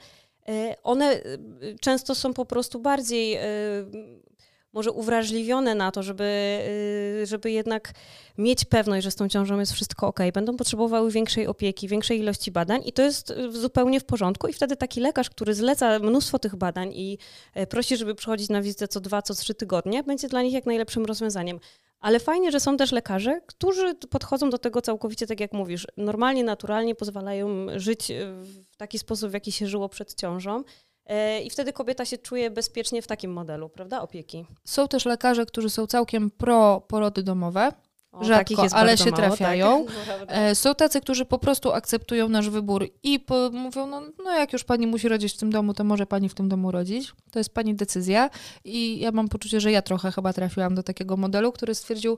e, 0.50 0.76
one 0.84 1.06
e, 1.06 1.22
często 1.82 2.16
są 2.16 2.34
po 2.34 2.46
prostu 2.46 2.80
bardziej 2.80 3.38
może 4.74 4.92
uwrażliwione 4.92 5.76
na 5.76 5.92
to, 5.92 6.04
żeby, 6.04 6.60
żeby 7.24 7.52
jednak 7.52 7.94
mieć 8.38 8.66
pewność, 8.66 9.04
że 9.04 9.12
z 9.12 9.16
tą 9.16 9.30
ciążą 9.30 9.60
jest 9.60 9.72
wszystko 9.72 10.08
ok. 10.08 10.20
Będą 10.34 10.58
potrzebowały 10.58 11.12
większej 11.12 11.48
opieki, 11.48 11.88
większej 11.88 12.20
ilości 12.20 12.52
badań 12.52 12.82
i 12.86 12.94
to 12.94 13.02
jest 13.02 13.34
zupełnie 13.50 14.00
w 14.00 14.04
porządku. 14.04 14.48
I 14.48 14.54
wtedy 14.54 14.76
taki 14.76 15.00
lekarz, 15.02 15.30
który 15.30 15.54
zleca 15.54 16.00
mnóstwo 16.00 16.40
tych 16.40 16.56
badań 16.56 16.92
i 16.94 17.18
prosi, 17.70 17.98
żeby 17.98 18.16
przychodzić 18.16 18.50
na 18.50 18.62
wizytę 18.62 18.88
co 18.88 19.00
dwa, 19.00 19.22
co 19.22 19.34
trzy 19.34 19.54
tygodnie, 19.54 20.04
będzie 20.04 20.28
dla 20.28 20.42
nich 20.42 20.54
jak 20.54 20.66
najlepszym 20.66 21.06
rozwiązaniem. 21.06 21.60
Ale 22.02 22.20
fajnie, 22.20 22.52
że 22.52 22.60
są 22.60 22.78
też 22.78 22.92
lekarze, 22.92 23.42
którzy 23.46 23.96
podchodzą 23.96 24.50
do 24.50 24.58
tego 24.58 24.82
całkowicie 24.82 25.28
tak 25.28 25.40
jak 25.40 25.54
mówisz, 25.54 25.88
normalnie, 25.98 26.44
naturalnie 26.44 26.96
pozwalają 26.96 27.48
żyć 27.76 28.12
e, 28.12 28.26
w 28.44 28.78
taki 28.78 29.00
sposób, 29.00 29.30
w 29.30 29.34
jaki 29.34 29.52
się 29.52 29.68
żyło 29.68 29.90
przed 29.90 30.14
ciążą. 30.14 30.64
E, 31.06 31.42
I 31.42 31.50
wtedy 31.50 31.74
kobieta 31.74 32.06
się 32.06 32.18
czuje 32.18 32.52
bezpiecznie 32.52 33.02
w 33.02 33.08
takim 33.08 33.34
modelu, 33.34 33.70
prawda, 33.70 34.02
opieki. 34.02 34.46
Są 34.66 34.88
też 34.88 35.06
lekarze, 35.06 35.46
którzy 35.46 35.70
są 35.70 35.88
całkiem 35.88 36.32
pro 36.32 36.82
porody 36.88 37.24
domowe 37.24 37.72
O, 38.12 38.26
rzadko, 38.26 38.64
jest 38.64 38.76
ale 38.76 38.98
się 38.98 39.06
mało, 39.06 39.16
trafiają. 39.18 39.86
Tak? 39.86 40.58
Są 40.58 40.76
tacy, 40.76 41.02
którzy 41.02 41.26
po 41.26 41.40
prostu 41.40 41.72
akceptują 41.72 42.30
nasz 42.30 42.50
wybór 42.50 42.88
i 43.04 43.26
mówią, 43.52 43.88
no, 43.88 44.02
no 44.24 44.32
jak 44.32 44.54
już 44.54 44.64
pani 44.64 44.88
musi 44.88 45.08
rodzić 45.08 45.34
w 45.34 45.38
tym 45.38 45.52
domu, 45.52 45.74
to 45.74 45.84
może 45.84 46.06
pani 46.06 46.30
w 46.30 46.34
tym 46.34 46.50
domu 46.50 46.72
rodzić. 46.72 47.14
To 47.32 47.40
jest 47.40 47.54
pani 47.54 47.76
decyzja. 47.76 48.30
I 48.64 49.00
ja 49.00 49.12
mam 49.12 49.30
poczucie, 49.30 49.60
że 49.62 49.72
ja 49.72 49.82
trochę 49.82 50.12
chyba 50.12 50.34
trafiłam 50.34 50.76
do 50.76 50.84
takiego 50.84 51.18
modelu, 51.18 51.52
który 51.52 51.76
stwierdził, 51.76 52.18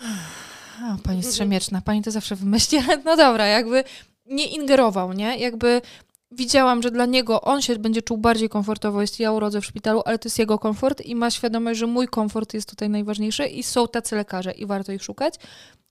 o, 0.00 0.96
pani 1.02 1.22
Strzemieczna, 1.22 1.80
pani 1.80 2.02
to 2.02 2.10
zawsze 2.10 2.36
wymyśli, 2.36 2.78
no 3.04 3.16
dobra, 3.16 3.46
jakby 3.46 3.84
nie 4.26 4.46
ingerował, 4.46 5.12
nie? 5.12 5.38
Jakby 5.38 5.82
widziałam, 6.30 6.82
że 6.82 6.90
dla 6.90 7.06
niego 7.06 7.40
on 7.40 7.62
się 7.62 7.76
będzie 7.76 8.02
czuł 8.02 8.18
bardziej 8.18 8.48
komfortowo, 8.48 9.00
jeśli 9.00 9.22
ja 9.22 9.32
urodzę 9.32 9.60
w 9.60 9.64
szpitalu, 9.64 10.02
ale 10.04 10.18
to 10.18 10.26
jest 10.26 10.38
jego 10.38 10.58
komfort 10.58 11.00
i 11.00 11.14
ma 11.14 11.30
świadomość, 11.30 11.80
że 11.80 11.86
mój 11.86 12.08
komfort 12.08 12.54
jest 12.54 12.68
tutaj 12.68 12.90
najważniejszy 12.90 13.46
i 13.46 13.62
są 13.62 13.88
tacy 13.88 14.16
lekarze 14.16 14.52
i 14.52 14.66
warto 14.66 14.92
ich 14.92 15.02
szukać. 15.02 15.34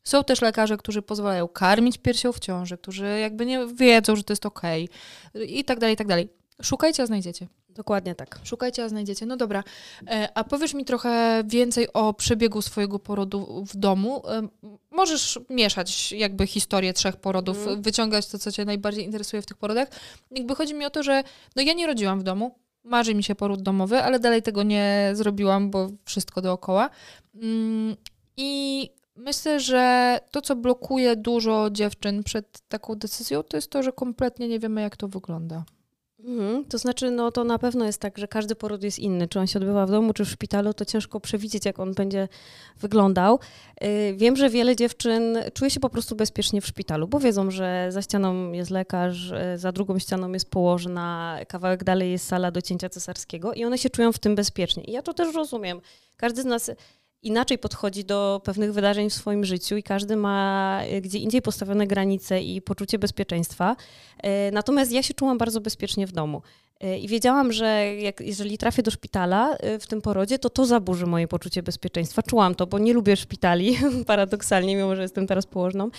Są 0.04 0.24
też 0.24 0.42
lekarze, 0.42 0.78
którzy 0.78 1.02
pozwalają 1.02 1.48
karmić 1.48 1.98
piersią 1.98 2.32
w 2.32 2.40
ciąży, 2.40 2.78
którzy 2.78 3.20
jakby 3.20 3.46
nie 3.46 3.68
wiedzą, 3.68 4.16
że 4.16 4.24
to 4.24 4.34
jest 4.34 4.46
okej 4.46 4.90
i 5.48 5.64
tak 5.64 5.80
dalej, 5.80 5.94
i 5.94 5.98
tak 5.98 6.08
dalej. 6.08 6.30
Szukajcie, 6.62 7.04
a 7.04 7.06
znajdziecie. 7.06 7.48
Dokładnie 7.76 8.16
tak. 8.16 8.40
Szukajcie, 8.44 8.84
a 8.84 8.90
znajdziecie. 8.90 9.26
No 9.26 9.38
dobra. 9.38 9.64
E, 10.08 10.30
a 10.36 10.44
powiesz 10.44 10.74
mi 10.74 10.86
trochę 10.86 11.44
więcej 11.48 11.94
o 11.94 12.14
przebiegu 12.14 12.62
swojego 12.62 13.00
porodu 13.00 13.64
w 13.68 13.76
domu. 13.78 14.24
Możesz 14.92 15.40
mieszać 15.50 16.12
jakby 16.12 16.48
historię 16.48 16.94
trzech 16.94 17.16
porodów, 17.18 17.58
Mhm. 17.58 17.82
wyciągać 17.82 18.28
to, 18.28 18.40
co 18.40 18.52
cię 18.52 18.66
najbardziej 18.66 19.06
interesuje 19.06 19.42
w 19.42 19.46
tych 19.46 19.58
porodach. 19.58 19.88
Jakby 20.32 20.56
chodzi 20.56 20.74
mi 20.74 20.86
o 20.86 20.90
to, 20.90 21.04
że 21.04 21.24
no 21.56 21.62
ja 21.62 21.74
nie 21.74 21.88
rodziłam 21.88 22.20
w 22.20 22.24
domu. 22.24 22.56
Marzy 22.84 23.16
mi 23.16 23.24
się 23.24 23.36
poród 23.36 23.62
domowy, 23.62 24.02
ale 24.04 24.20
dalej 24.20 24.42
tego 24.42 24.64
nie 24.64 25.12
zrobiłam, 25.14 25.72
bo 25.72 25.88
wszystko 26.06 26.42
dookoła. 26.42 26.90
Mm, 27.36 27.96
I 28.38 28.90
myślę, 29.16 29.60
że 29.60 30.20
to, 30.32 30.42
co 30.42 30.56
blokuje 30.56 31.16
dużo 31.16 31.70
dziewczyn 31.72 32.24
przed 32.24 32.60
taką 32.68 32.96
decyzją, 32.96 33.44
to 33.44 33.58
jest 33.58 33.70
to, 33.70 33.84
że 33.84 33.92
kompletnie 33.92 34.48
nie 34.48 34.60
wiemy, 34.60 34.82
jak 34.82 34.98
to 34.98 35.08
wygląda. 35.08 35.64
Mhm. 36.26 36.66
To 36.66 36.78
znaczy, 36.78 37.12
no 37.12 37.32
to 37.32 37.44
na 37.44 37.60
pewno 37.60 37.86
jest 37.86 38.02
tak, 38.02 38.18
że 38.18 38.28
każdy 38.28 38.56
poród 38.56 38.84
jest 38.84 39.00
inny. 39.00 39.28
Czy 39.28 39.40
on 39.40 39.48
się 39.48 39.60
odbywa 39.60 39.86
w 39.86 39.92
domu, 39.92 40.14
czy 40.14 40.26
w 40.26 40.30
szpitalu, 40.30 40.74
to 40.74 40.86
ciężko 40.86 41.20
przewidzieć, 41.20 41.66
jak 41.66 41.80
on 41.80 41.94
będzie 41.94 42.28
wyglądał. 42.80 43.40
Yy, 43.82 43.88
Wiem, 44.16 44.36
że 44.36 44.50
wiele 44.50 44.76
dziewczyn 44.76 45.38
czuje 45.54 45.72
się 45.72 45.80
po 45.80 45.90
prostu 45.90 46.16
bezpiecznie 46.16 46.62
w 46.62 46.66
szpitalu, 46.68 47.08
bo 47.08 47.20
wiedzą, 47.20 47.52
że 47.52 47.88
za 47.90 48.02
ścianą 48.02 48.52
jest 48.52 48.72
lekarz, 48.72 49.30
yy, 49.30 49.58
za 49.58 49.72
drugą 49.72 50.00
ścianą 50.00 50.32
jest 50.32 50.50
położna, 50.50 51.40
kawałek 51.48 51.84
dalej 51.84 52.12
jest 52.12 52.28
sala 52.28 52.52
do 52.52 52.62
cięcia 52.62 52.90
cesarskiego 52.90 53.54
i 53.54 53.66
one 53.66 53.78
się 53.78 53.90
czują 53.90 54.12
w 54.12 54.20
tym 54.20 54.36
bezpiecznie. 54.36 54.84
I 54.84 54.92
ja 54.92 55.02
to 55.02 55.14
też 55.14 55.36
rozumiem. 55.36 55.82
Każdy 56.18 56.42
z 56.42 56.46
nas 56.46 56.72
inaczej 57.22 57.58
podchodzi 57.58 58.06
do 58.06 58.42
pewnych 58.44 58.74
wydarzeń 58.74 59.10
w 59.10 59.14
swoim 59.14 59.46
życiu 59.46 59.78
i 59.78 59.84
każdy 59.84 60.16
ma 60.16 60.80
y, 60.94 61.02
gdzie 61.02 61.20
indziej 61.20 61.42
postawione 61.42 61.88
granice 61.88 62.42
i 62.42 62.62
poczucie 62.62 63.00
bezpieczeństwa. 63.00 63.76
E, 64.24 64.52
Natomiast 64.52 64.92
ja 64.92 65.04
się 65.04 65.14
czułam 65.14 65.38
bardzo 65.38 65.62
bezpiecznie 65.62 66.08
w 66.08 66.12
domu. 66.12 66.42
E, 66.82 66.98
I 67.00 67.08
wiedziałam, 67.08 67.52
że 67.52 67.96
jak, 67.96 68.22
jeżeli 68.22 68.58
trafię 68.58 68.84
do 68.84 68.92
szpitala 68.92 69.56
e, 69.58 69.80
w 69.80 69.88
tym 69.88 70.02
porodzie, 70.02 70.40
to 70.40 70.50
to 70.50 70.66
zaburzy 70.66 71.06
moje 71.06 71.28
poczucie 71.28 71.64
bezpieczeństwa. 71.64 72.24
Czułam 72.24 72.56
to, 72.56 72.68
bo 72.68 72.80
nie 72.80 72.94
lubię 72.94 73.16
szpitali, 73.16 73.78
paradoksalnie, 74.08 74.76
mimo 74.76 74.96
że 74.96 75.02
jestem 75.02 75.28
teraz 75.28 75.46
położną. 75.46 75.90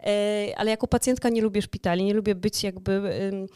E, 0.00 0.52
Ale 0.56 0.70
jako 0.70 0.88
pacjentka 0.88 1.28
nie 1.28 1.42
lubię 1.42 1.62
szpitali, 1.62 2.04
nie 2.04 2.14
lubię 2.14 2.34
być 2.34 2.64
jakby 2.64 2.92
e, 2.92 3.46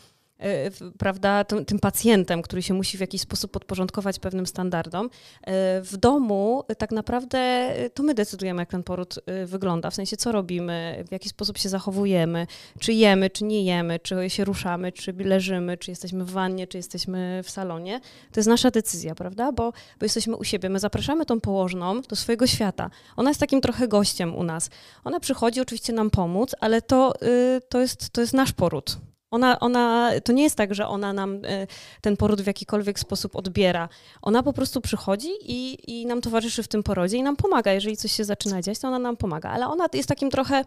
prawda, 0.98 1.44
tym, 1.44 1.64
tym 1.64 1.78
pacjentem, 1.78 2.42
który 2.42 2.62
się 2.62 2.74
musi 2.74 2.96
w 2.96 3.00
jakiś 3.00 3.20
sposób 3.20 3.50
podporządkować 3.50 4.18
pewnym 4.18 4.46
standardom. 4.46 5.06
E, 5.06 5.82
W 5.82 5.96
domu 5.96 6.64
e, 6.68 6.74
tak 6.74 6.92
naprawdę 6.92 7.38
e, 7.38 7.90
to 7.90 8.02
my 8.02 8.14
decydujemy, 8.14 8.62
jak 8.62 8.70
ten 8.70 8.82
poród 8.82 9.18
e, 9.26 9.46
wygląda, 9.46 9.90
w 9.90 9.94
sensie 9.94 10.16
co 10.16 10.32
robimy, 10.32 11.04
w 11.08 11.12
jaki 11.12 11.28
sposób 11.28 11.58
się 11.58 11.68
zachowujemy, 11.68 12.46
czy 12.78 12.92
jemy, 12.92 13.30
czy 13.30 13.44
nie 13.44 13.64
jemy, 13.64 13.98
czy 13.98 14.30
się 14.30 14.44
ruszamy, 14.44 14.92
czy 14.92 15.12
leżymy, 15.12 15.76
czy 15.76 15.90
jesteśmy 15.90 16.24
w 16.24 16.30
wannie, 16.30 16.66
czy 16.66 16.76
jesteśmy 16.76 17.40
w 17.44 17.50
salonie. 17.50 18.00
To 18.32 18.40
jest 18.40 18.48
nasza 18.48 18.70
decyzja, 18.70 19.14
prawda? 19.14 19.52
Bo, 19.52 19.72
bo 19.72 20.04
jesteśmy 20.04 20.36
u 20.36 20.44
siebie. 20.44 20.68
My 20.68 20.78
zapraszamy 20.78 21.26
tą 21.26 21.40
położną 21.40 22.02
do 22.02 22.16
swojego 22.16 22.46
świata. 22.46 22.90
Ona 23.16 23.30
jest 23.30 23.40
takim 23.40 23.60
trochę 23.60 23.88
gościem 23.88 24.36
u 24.36 24.42
nas. 24.42 24.70
Ona 25.04 25.20
przychodzi 25.20 25.60
oczywiście 25.60 25.92
nam 25.92 26.10
pomóc, 26.10 26.54
ale 26.60 26.82
to, 26.82 27.14
y, 27.22 27.60
to, 27.68 27.80
jest, 27.80 28.10
to 28.10 28.20
jest 28.20 28.32
nasz 28.34 28.52
poród. 28.52 28.98
Ona, 29.30 29.60
ona, 29.60 30.10
to 30.24 30.32
nie 30.32 30.42
jest 30.42 30.56
tak, 30.56 30.74
że 30.74 30.88
ona 30.88 31.12
nam 31.12 31.44
y, 31.44 31.66
ten 32.00 32.16
poród 32.16 32.42
w 32.42 32.46
jakikolwiek 32.46 32.98
sposób 32.98 33.36
odbiera. 33.36 33.88
Ona 34.22 34.42
po 34.42 34.52
prostu 34.52 34.80
przychodzi 34.80 35.30
i, 35.42 35.78
i 35.86 36.06
nam 36.06 36.20
towarzyszy 36.20 36.62
w 36.62 36.68
tym 36.68 36.82
porodzie 36.82 37.16
i 37.16 37.22
nam 37.22 37.36
pomaga. 37.36 37.72
Jeżeli 37.72 37.96
coś 37.96 38.12
się 38.12 38.24
zaczyna 38.24 38.62
dziać, 38.62 38.78
to 38.78 38.88
ona 38.88 38.98
nam 38.98 39.16
pomaga. 39.16 39.50
Ale 39.50 39.66
ona 39.68 39.86
jest 39.92 40.08
takim 40.08 40.30
trochę, 40.30 40.64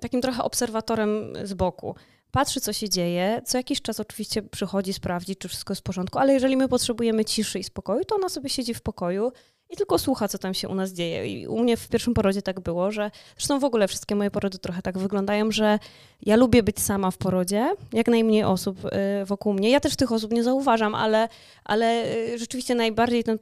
takim 0.00 0.20
trochę 0.20 0.42
obserwatorem 0.42 1.32
z 1.44 1.54
boku. 1.54 1.94
Patrzy, 2.30 2.60
co 2.60 2.72
się 2.72 2.88
dzieje. 2.88 3.42
Co 3.44 3.58
jakiś 3.58 3.82
czas 3.82 4.00
oczywiście 4.00 4.42
przychodzi, 4.42 4.92
sprawdzi, 4.92 5.36
czy 5.36 5.48
wszystko 5.48 5.72
jest 5.72 5.80
w 5.80 5.84
porządku, 5.84 6.18
ale 6.18 6.32
jeżeli 6.32 6.56
my 6.56 6.68
potrzebujemy 6.68 7.24
ciszy 7.24 7.58
i 7.58 7.64
spokoju, 7.64 8.04
to 8.04 8.14
ona 8.14 8.28
sobie 8.28 8.48
siedzi 8.48 8.74
w 8.74 8.82
pokoju 8.82 9.32
i 9.72 9.76
tylko 9.76 9.98
słucha, 9.98 10.28
co 10.28 10.38
tam 10.38 10.54
się 10.54 10.68
u 10.68 10.74
nas 10.74 10.92
dzieje. 10.92 11.26
I 11.26 11.46
u 11.46 11.58
mnie 11.58 11.76
w 11.76 11.88
pierwszym 11.88 12.14
porodzie 12.14 12.42
tak 12.42 12.60
było, 12.60 12.90
że 12.90 13.10
zresztą 13.36 13.58
w 13.58 13.64
ogóle 13.64 13.88
wszystkie 13.88 14.14
moje 14.14 14.30
porody 14.30 14.58
trochę 14.58 14.82
tak 14.82 14.98
wyglądają, 14.98 15.50
że 15.50 15.78
ja 16.22 16.36
lubię 16.36 16.62
być 16.62 16.80
sama 16.80 17.10
w 17.10 17.16
porodzie, 17.16 17.70
jak 17.92 18.08
najmniej 18.08 18.44
osób 18.44 18.84
y, 18.84 18.90
wokół 19.24 19.52
mnie. 19.52 19.70
Ja 19.70 19.80
też 19.80 19.96
tych 19.96 20.12
osób 20.12 20.32
nie 20.32 20.42
zauważam, 20.42 20.94
ale, 20.94 21.28
ale 21.64 22.16
y, 22.16 22.38
rzeczywiście 22.38 22.74
najbardziej 22.74 23.24
ten 23.24 23.38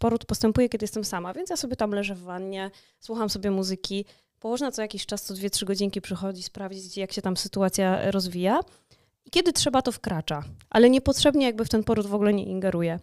poród, 0.00 0.24
postępuje, 0.26 0.68
kiedy 0.68 0.84
jestem 0.84 1.04
sama, 1.04 1.34
więc 1.34 1.50
ja 1.50 1.56
sobie 1.56 1.76
tam 1.76 1.90
leżę 1.90 2.14
w 2.14 2.22
wannie, 2.22 2.70
słucham 2.98 3.30
sobie 3.30 3.50
muzyki. 3.50 4.04
Położna 4.40 4.72
co 4.72 4.82
jakiś 4.82 5.06
czas, 5.06 5.22
co 5.22 5.34
2-3 5.34 5.64
godzinki 5.64 6.00
przychodzi 6.00 6.42
sprawdzić, 6.42 6.96
jak 6.96 7.12
się 7.12 7.22
tam 7.22 7.36
sytuacja 7.36 8.10
rozwija. 8.10 8.60
I 9.24 9.30
kiedy 9.30 9.52
trzeba, 9.52 9.82
to 9.82 9.92
wkracza, 9.92 10.42
ale 10.70 10.90
niepotrzebnie 10.90 11.46
jakby 11.46 11.64
w 11.64 11.68
ten 11.68 11.84
poród 11.84 12.06
w 12.06 12.14
ogóle 12.14 12.32
nie 12.34 12.44
ingeruje. 12.44 12.98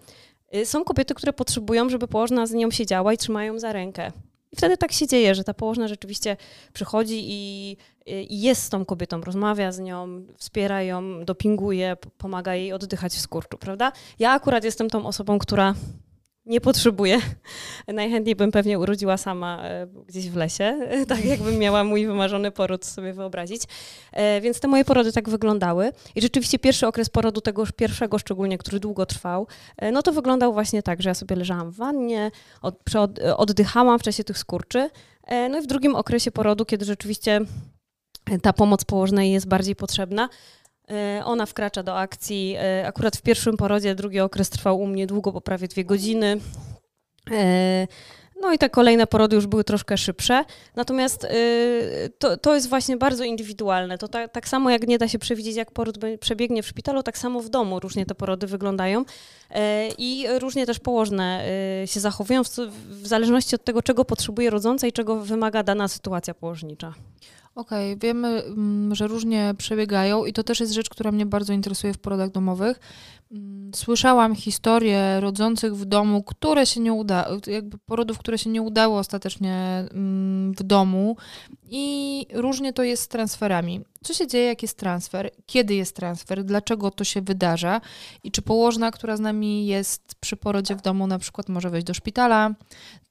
Y, 0.56 0.66
Są 0.66 0.84
kobiety, 0.84 1.14
które 1.14 1.34
potrzebują, 1.34 1.90
żeby 1.90 2.08
położna 2.08 2.48
z 2.48 2.54
nią 2.54 2.72
siedziała 2.72 3.14
i 3.14 3.18
trzymają 3.18 3.60
za 3.60 3.74
rękę. 3.74 4.12
I 4.52 4.56
wtedy 4.56 4.78
tak 4.78 4.92
się 4.92 5.08
dzieje, 5.08 5.36
że 5.36 5.44
ta 5.44 5.54
położna 5.54 5.88
rzeczywiście 5.88 6.38
przychodzi 6.74 7.24
i, 7.28 7.72
i 8.06 8.42
jest 8.42 8.64
z 8.64 8.70
tą 8.70 8.86
kobietą, 8.86 9.22
rozmawia 9.22 9.72
z 9.72 9.80
nią, 9.80 10.26
wspiera 10.38 10.82
ją, 10.84 11.26
dopinguje, 11.26 11.98
pomaga 12.18 12.56
jej 12.56 12.74
oddychać 12.74 13.14
w 13.14 13.20
skurczu, 13.20 13.58
prawda? 13.58 13.92
Ja 14.20 14.32
akurat 14.32 14.64
jestem 14.64 14.90
tą 14.90 15.06
osobą, 15.06 15.40
która 15.40 15.74
nie 16.48 16.62
potrzebuje. 16.62 17.20
Najchętniej 17.88 18.36
bym 18.36 18.52
pewnie 18.52 18.80
urodziła 18.80 19.18
sama 19.18 19.64
e, 19.64 19.88
gdzieś 20.08 20.30
w 20.30 20.36
lesie, 20.36 20.80
tak 21.08 21.26
jakbym 21.26 21.58
miała 21.58 21.84
mój 21.84 22.08
wymarzony 22.08 22.52
poród 22.52 22.86
sobie 22.86 23.14
wyobrazić. 23.14 23.62
E, 24.12 24.42
Więc 24.42 24.60
te 24.60 24.68
moje 24.68 24.86
porody 24.86 25.12
tak 25.12 25.30
wyglądały. 25.30 25.92
I 26.16 26.22
rzeczywiście 26.22 26.60
pierwszy 26.60 26.88
okres 26.88 27.10
porodu, 27.10 27.42
tego 27.42 27.64
pierwszego 27.76 28.20
szczególnie, 28.20 28.58
który 28.58 28.80
długo 28.80 29.06
trwał, 29.06 29.48
e, 29.78 29.92
no 29.92 30.02
to 30.02 30.12
wyglądał 30.12 30.54
właśnie 30.54 30.84
tak, 30.84 31.02
że 31.02 31.10
ja 31.10 31.14
sobie 31.14 31.36
leżałam 31.36 31.72
w 31.72 31.76
wannie, 31.76 32.32
oddychałam 33.38 34.00
w 34.00 34.04
czasie 34.04 34.24
tych 34.24 34.38
skurczy. 34.38 34.90
No 35.50 35.60
i 35.60 35.62
w 35.62 35.68
drugim 35.68 35.96
okresie 35.96 36.32
porodu, 36.32 36.66
kiedy 36.66 36.86
rzeczywiście 36.86 37.42
ta 38.42 38.54
pomoc 38.54 38.86
położnej 38.86 39.32
jest 39.32 39.48
bardziej 39.48 39.76
potrzebna, 39.76 40.30
ona 41.26 41.46
wkracza 41.46 41.84
do 41.84 41.98
akcji. 42.00 42.56
E, 42.60 42.88
Akurat 42.88 43.18
w 43.18 43.22
pierwszym 43.22 43.58
porodzie 43.58 43.96
drugi 43.96 44.20
okres 44.20 44.50
trwał 44.50 44.80
u 44.80 44.88
mnie 44.88 45.08
długo, 45.08 45.32
bo 45.32 45.42
prawie 45.42 45.68
dwie 45.68 45.86
godziny. 45.86 46.40
E, 47.32 47.88
No 48.42 48.54
i 48.54 48.58
te 48.58 48.70
kolejne 48.70 49.08
porody 49.08 49.36
już 49.36 49.48
były 49.48 49.64
troszkę 49.64 49.98
szybsze. 49.98 50.46
Natomiast 50.76 51.28
to, 52.20 52.38
to 52.38 52.56
jest 52.56 52.70
właśnie 52.70 52.98
bardzo 52.98 53.24
indywidualne. 53.24 53.98
To 53.98 54.08
ta, 54.08 54.28
tak 54.28 54.48
samo 54.48 54.70
jak 54.70 54.88
nie 54.88 54.98
da 54.98 55.08
się 55.08 55.20
przewidzieć, 55.20 55.56
jak 55.56 55.72
poród 55.72 55.98
przebiegnie 56.20 56.64
w 56.64 56.68
szpitalu, 56.68 57.04
tak 57.04 57.18
samo 57.18 57.42
w 57.42 57.50
domu 57.50 57.80
różnie 57.80 58.06
te 58.06 58.16
porody 58.16 58.48
wyglądają. 58.48 59.06
E, 59.50 59.88
I 59.98 60.26
różnie 60.40 60.66
też 60.66 60.80
położne 60.80 61.46
się 61.86 62.00
zachowują 62.00 62.44
w, 62.44 62.48
w 62.90 63.08
zależności 63.08 63.56
od 63.56 63.64
tego, 63.64 63.82
czego 63.82 64.06
potrzebuje 64.06 64.50
rodząca 64.50 64.88
i 64.88 64.92
czego 64.92 65.16
wymaga 65.16 65.64
dana 65.64 65.88
sytuacja 65.88 66.34
położnicza. 66.34 66.94
Okej, 67.58 67.98
wiemy, 67.98 68.28
mm, 68.28 68.96
że 68.96 69.08
różnie 69.08 69.54
przebiegają 69.58 70.26
i 70.26 70.34
to 70.34 70.44
też 70.44 70.60
jest 70.60 70.74
rzecz, 70.74 70.90
która 70.90 71.12
mnie 71.12 71.26
bardzo 71.26 71.54
interesuje 71.54 71.94
w 71.94 71.98
porodach 71.98 72.32
domowych. 72.32 72.80
Mm, 73.32 73.72
Słyszałam 73.76 74.36
historie 74.36 75.20
rodzących 75.20 75.76
w 75.76 75.86
domu, 75.86 76.24
które 76.24 76.66
się 76.66 76.80
nie 76.80 76.94
udały, 76.94 77.40
jakby 77.48 77.78
porodów, 77.78 78.20
które 78.20 78.38
się 78.38 78.50
nie 78.50 78.62
udały 78.62 78.98
ostatecznie 78.98 79.86
mm, 79.92 80.54
w 80.54 80.64
domu 80.64 81.18
I 81.70 82.26
różnie 82.34 82.74
to 82.74 82.84
jest 82.84 83.04
z 83.04 83.08
transferami. 83.08 83.82
Co 84.04 84.14
się 84.14 84.28
dzieje, 84.28 84.46
jak 84.46 84.62
jest 84.62 84.78
transfer? 84.78 85.32
Kiedy 85.46 85.76
jest 85.76 85.96
transfer? 85.96 86.44
Dlaczego 86.44 86.92
to 86.92 87.04
się 87.04 87.22
wydarza? 87.22 87.82
I 88.24 88.32
czy 88.32 88.42
położna, 88.42 88.92
która 88.92 89.18
z 89.18 89.20
nami 89.20 89.68
jest 89.68 90.16
przy 90.20 90.38
porodzie 90.38 90.76
w 90.76 90.82
domu, 90.82 91.08
na 91.08 91.20
przykład 91.20 91.50
może 91.50 91.70
wejść 91.70 91.88
do 91.88 91.94
szpitala? 91.94 92.52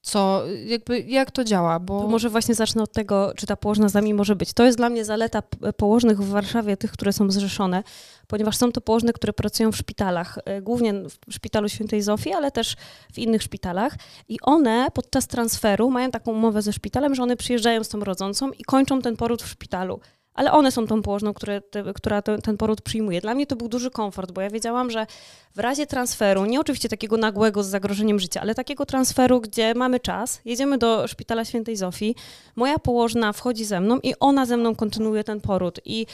Co, 0.03 0.43
jakby, 0.67 1.01
jak 1.01 1.31
to 1.31 1.45
działa? 1.45 1.81
Bo... 1.81 2.01
To 2.01 2.09
może 2.09 2.31
właśnie 2.31 2.55
zacznę 2.55 2.83
od 2.83 2.93
tego, 2.93 3.33
czy 3.37 3.47
ta 3.47 3.57
położna 3.57 3.89
z 3.89 3.95
nami 3.95 4.15
może 4.15 4.37
być. 4.37 4.53
To 4.53 4.65
jest 4.65 4.79
dla 4.79 4.89
mnie 4.91 5.05
zaleta 5.05 5.43
położnych 5.77 6.21
w 6.21 6.29
Warszawie, 6.29 6.77
tych, 6.77 6.93
które 6.93 7.13
są 7.13 7.31
zrzeszone, 7.31 7.83
ponieważ 8.27 8.57
są 8.57 8.73
to 8.73 8.81
położne, 8.81 9.13
które 9.13 9.33
pracują 9.33 9.73
w 9.73 9.77
szpitalach, 9.77 10.39
e, 10.45 10.63
głównie 10.63 10.93
w 11.29 11.35
szpitalu 11.35 11.69
Świętej 11.69 12.03
Zofii, 12.03 12.33
ale 12.33 12.51
też 12.51 12.77
w 13.13 13.19
innych 13.19 13.43
szpitalach. 13.43 13.97
I 14.29 14.41
one 14.41 14.89
podczas 14.95 15.27
transferu 15.27 15.91
mają 15.91 16.11
taką 16.11 16.33
umowę 16.33 16.63
ze 16.63 16.73
szpitalem, 16.73 17.15
że 17.15 17.23
one 17.23 17.37
przyjeżdżają 17.37 17.85
z 17.85 17.89
tą 17.89 18.01
rodzącą 18.01 18.46
i 18.59 18.65
kończą 18.65 19.03
ten 19.03 19.17
poród 19.17 19.43
w 19.43 19.49
szpitalu 19.49 20.01
ale 20.37 20.53
one 20.53 20.73
są 20.73 20.87
tą 20.87 21.03
położną, 21.03 21.35
które, 21.35 21.61
te, 21.61 21.93
która 21.95 22.23
te, 22.23 22.39
ten 22.39 22.57
poród 22.57 22.81
przyjmuje. 22.81 23.21
Dla 23.21 23.35
mnie 23.35 23.47
to 23.47 23.57
był 23.57 23.69
duży 23.69 23.91
komfort, 23.91 24.33
bo 24.33 24.41
ja 24.41 24.51
wiedziałam, 24.51 24.91
że 24.91 25.07
w 25.55 25.59
razie 25.59 25.87
transferu, 25.87 26.45
nie 26.45 26.61
oczywiście 26.61 26.89
takiego 26.89 27.17
nagłego 27.17 27.63
z 27.63 27.67
zagrożeniem 27.67 28.21
życia, 28.21 28.41
ale 28.41 28.55
takiego 28.55 28.87
transferu, 28.87 29.41
gdzie 29.41 29.75
mamy 29.75 30.01
czas, 30.01 30.41
jedziemy 30.45 30.79
do 30.79 31.09
szpitala 31.09 31.45
świętej 31.45 31.77
Zofii, 31.77 32.15
moja 32.57 32.79
położna 32.79 33.33
wchodzi 33.33 33.65
ze 33.65 33.81
mną 33.81 33.99
i 34.03 34.15
ona 34.21 34.47
ze 34.47 34.57
mną 34.57 34.75
kontynuuje 34.75 35.25
ten 35.25 35.41
poród. 35.41 35.81
I 35.85 36.07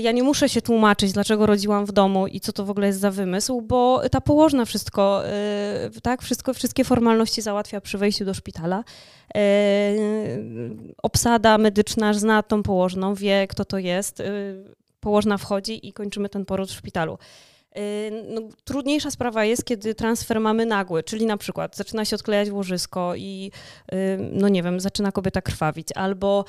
ja 0.00 0.12
nie 0.12 0.22
muszę 0.22 0.48
się 0.48 0.62
tłumaczyć, 0.62 1.12
dlaczego 1.12 1.46
rodziłam 1.46 1.86
w 1.86 1.92
domu 1.92 2.26
i 2.26 2.40
co 2.40 2.52
to 2.52 2.64
w 2.64 2.70
ogóle 2.70 2.86
jest 2.86 3.00
za 3.00 3.10
wymysł, 3.10 3.62
bo 3.62 4.02
ta 4.10 4.20
położna 4.20 4.64
wszystko, 4.64 5.26
e, 5.26 5.90
tak, 6.02 6.22
wszystko, 6.22 6.54
wszystkie 6.54 6.84
formalności 6.84 7.42
załatwia 7.42 7.80
przy 7.80 7.98
wejściu 7.98 8.24
do 8.24 8.34
szpitala. 8.34 8.84
E, 9.34 9.40
obsada 11.02 11.58
medyczna 11.58 12.14
zna 12.14 12.42
tą 12.42 12.62
położną, 12.62 13.14
wie 13.14 13.46
kto 13.46 13.64
to 13.64 13.78
jest. 13.78 14.22
Położna 15.00 15.38
wchodzi 15.38 15.88
i 15.88 15.92
kończymy 15.92 16.28
ten 16.28 16.44
poród 16.44 16.70
w 16.70 16.74
szpitalu. 16.74 17.18
Y, 17.76 18.24
no, 18.28 18.40
trudniejsza 18.64 19.10
sprawa 19.10 19.44
jest, 19.44 19.64
kiedy 19.64 19.94
transfer 19.94 20.40
mamy 20.40 20.66
nagły, 20.66 21.02
czyli 21.02 21.26
na 21.26 21.36
przykład 21.36 21.76
zaczyna 21.76 22.04
się 22.04 22.16
odklejać 22.16 22.50
łożysko 22.50 23.14
i 23.16 23.50
y, 23.92 23.96
no 24.32 24.48
nie 24.48 24.62
wiem, 24.62 24.80
zaczyna 24.80 25.12
kobieta 25.12 25.42
krwawić, 25.42 25.88
albo 25.94 26.44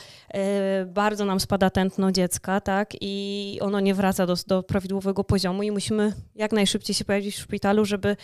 y, 0.82 0.86
bardzo 0.86 1.26
nam 1.26 1.40
spada 1.40 1.70
tętno 1.70 2.12
dziecka, 2.12 2.62
tak, 2.62 2.90
i 3.02 3.58
ono 3.62 3.80
nie 3.80 3.94
wraca 3.94 4.26
do, 4.26 4.36
do 4.48 4.64
prawidłowego 4.64 5.24
poziomu 5.24 5.64
i 5.64 5.72
musimy 5.72 6.14
jak 6.36 6.52
najszybciej 6.52 6.96
się 6.96 7.06
pojawić 7.06 7.36
w 7.36 7.40
szpitalu, 7.40 7.86
żeby 7.86 8.16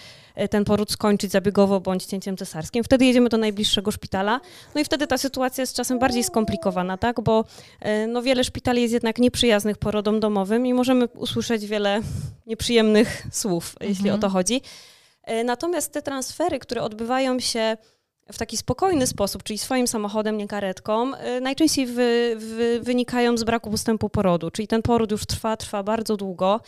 ten 0.50 0.66
poród 0.66 0.92
skończyć 0.92 1.32
zabiegowo 1.32 1.80
bądź 1.80 2.06
cięciem 2.06 2.38
cesarskim. 2.38 2.84
Wtedy 2.84 3.06
jedziemy 3.06 3.30
do 3.30 3.38
najbliższego 3.38 3.92
szpitala, 3.92 4.42
no 4.76 4.82
i 4.82 4.84
wtedy 4.84 5.08
ta 5.08 5.18
sytuacja 5.18 5.62
jest 5.62 5.76
czasem 5.76 6.00
bardziej 6.00 6.24
skomplikowana, 6.24 6.98
tak, 6.98 7.22
bo 7.22 7.46
no 8.08 8.22
wiele 8.22 8.44
szpitali 8.44 8.82
jest 8.82 8.94
jednak 8.94 9.20
nieprzyjaznych 9.20 9.78
porodom 9.78 10.20
domowym 10.20 10.66
i 10.66 10.74
możemy 10.74 11.08
usłyszeć 11.08 11.66
wiele 11.66 12.02
nieprzyjemnych 12.46 12.85
przyjemnych 12.86 13.28
słów, 13.32 13.70
mhm. 13.74 13.90
jeśli 13.90 14.10
o 14.10 14.18
to 14.18 14.30
chodzi. 14.30 14.62
E, 15.24 15.44
natomiast 15.44 15.92
te 15.92 16.02
transfery, 16.02 16.60
które 16.60 16.82
odbywają 16.82 17.40
się 17.40 17.78
w 18.32 18.38
taki 18.38 18.58
spokojny 18.58 19.08
sposób, 19.08 19.44
czyli 19.44 19.60
swoim 19.60 19.88
samochodem, 19.88 20.38
nie 20.38 20.48
karetką, 20.48 21.16
e, 21.16 21.42
najczęściej 21.42 21.86
wy, 21.86 22.36
wy, 22.38 22.80
wynikają 22.84 23.38
z 23.38 23.44
braku 23.44 23.72
postępu 23.72 24.10
porodu, 24.10 24.52
czyli 24.52 24.68
ten 24.68 24.82
poród 24.82 25.12
już 25.12 25.26
trwa, 25.26 25.58
trwa 25.58 25.84
bardzo 25.84 26.18
długo. 26.18 26.62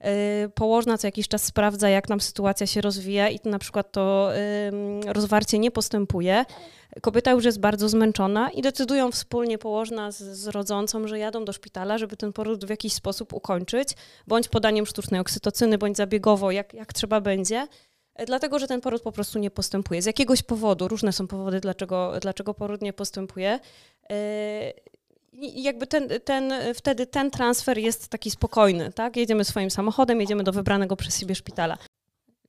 E, 0.00 0.48
położna 0.48 0.98
co 0.98 1.06
jakiś 1.06 1.28
czas 1.28 1.44
sprawdza, 1.44 1.88
jak 1.88 2.08
nam 2.08 2.20
sytuacja 2.20 2.66
się 2.66 2.80
rozwija 2.80 3.28
i 3.28 3.40
na 3.44 3.58
przykład 3.58 3.92
to 3.92 4.30
rozwarcie 5.06 5.58
nie 5.58 5.70
postępuje. 5.70 6.44
Kobieta 7.00 7.30
już 7.30 7.44
jest 7.44 7.60
bardzo 7.60 7.88
zmęczona 7.88 8.50
i 8.50 8.62
decydują 8.62 9.12
wspólnie 9.12 9.58
położna 9.58 10.10
z, 10.10 10.22
z 10.22 10.46
rodzącą, 10.46 11.08
że 11.08 11.18
jadą 11.18 11.44
do 11.44 11.52
szpitala, 11.52 11.98
żeby 11.98 12.16
ten 12.16 12.32
poród 12.32 12.64
w 12.64 12.70
jakiś 12.70 12.92
sposób 12.92 13.32
ukończyć, 13.32 13.88
bądź 14.26 14.48
podaniem 14.48 14.86
sztucznej 14.86 15.20
oksytocyny, 15.20 15.78
bądź 15.78 15.96
zabiegowo, 15.96 16.50
jak, 16.50 16.74
jak 16.74 16.92
trzeba 16.92 17.20
będzie 17.20 17.66
e, 18.14 18.26
dlatego 18.26 18.58
że 18.58 18.66
ten 18.66 18.80
poród 18.80 19.02
po 19.02 19.12
prostu 19.12 19.38
nie 19.38 19.50
postępuje. 19.50 20.02
Z 20.02 20.06
jakiegoś 20.06 20.42
powodu, 20.42 20.88
różne 20.88 21.12
są 21.12 21.26
powody, 21.26 21.60
dlaczego, 21.60 22.12
dlaczego 22.20 22.54
poród 22.54 22.82
nie 22.82 22.92
postępuje. 22.92 23.60
I 25.38 25.62
jakby 25.62 25.86
ten, 25.86 26.08
ten, 26.24 26.52
wtedy 26.74 27.06
ten 27.06 27.30
transfer 27.30 27.78
jest 27.78 28.08
taki 28.08 28.30
spokojny, 28.30 28.92
tak? 28.92 29.16
Jedziemy 29.16 29.44
swoim 29.44 29.70
samochodem, 29.70 30.20
jedziemy 30.20 30.44
do 30.44 30.52
wybranego 30.52 30.96
przez 30.96 31.20
siebie 31.20 31.34
szpitala. 31.34 31.78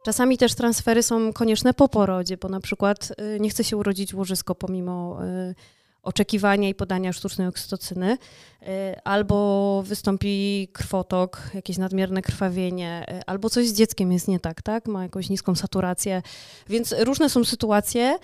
Czasami 0.06 0.38
też 0.38 0.56
transfery 0.56 1.04
są 1.04 1.34
konieczne 1.34 1.74
po 1.74 1.90
porodzie, 1.90 2.38
bo 2.38 2.50
na 2.50 2.60
przykład 2.60 3.14
y, 3.36 3.40
nie 3.40 3.50
chce 3.50 3.64
się 3.64 3.78
urodzić 3.78 4.14
łożysko 4.14 4.56
pomimo 4.56 5.24
y, 5.24 5.56
oczekiwania 6.04 6.70
i 6.70 6.76
podania 6.76 7.14
sztucznej 7.14 7.48
oksytocyny, 7.48 8.12
y, 8.14 8.66
albo 9.04 9.84
wystąpi 9.86 10.68
krwotok, 10.74 11.50
jakieś 11.54 11.78
nadmierne 11.78 12.22
krwawienie, 12.22 13.06
albo 13.26 13.50
coś 13.50 13.68
z 13.68 13.74
dzieckiem 13.74 14.12
jest 14.12 14.28
nie 14.28 14.40
tak, 14.40 14.62
tak? 14.62 14.88
Ma 14.88 15.04
jakąś 15.04 15.30
niską 15.30 15.56
saturację. 15.56 16.22
Więc 16.70 16.96
różne 17.00 17.30
są 17.30 17.44
sytuacje 17.44 18.16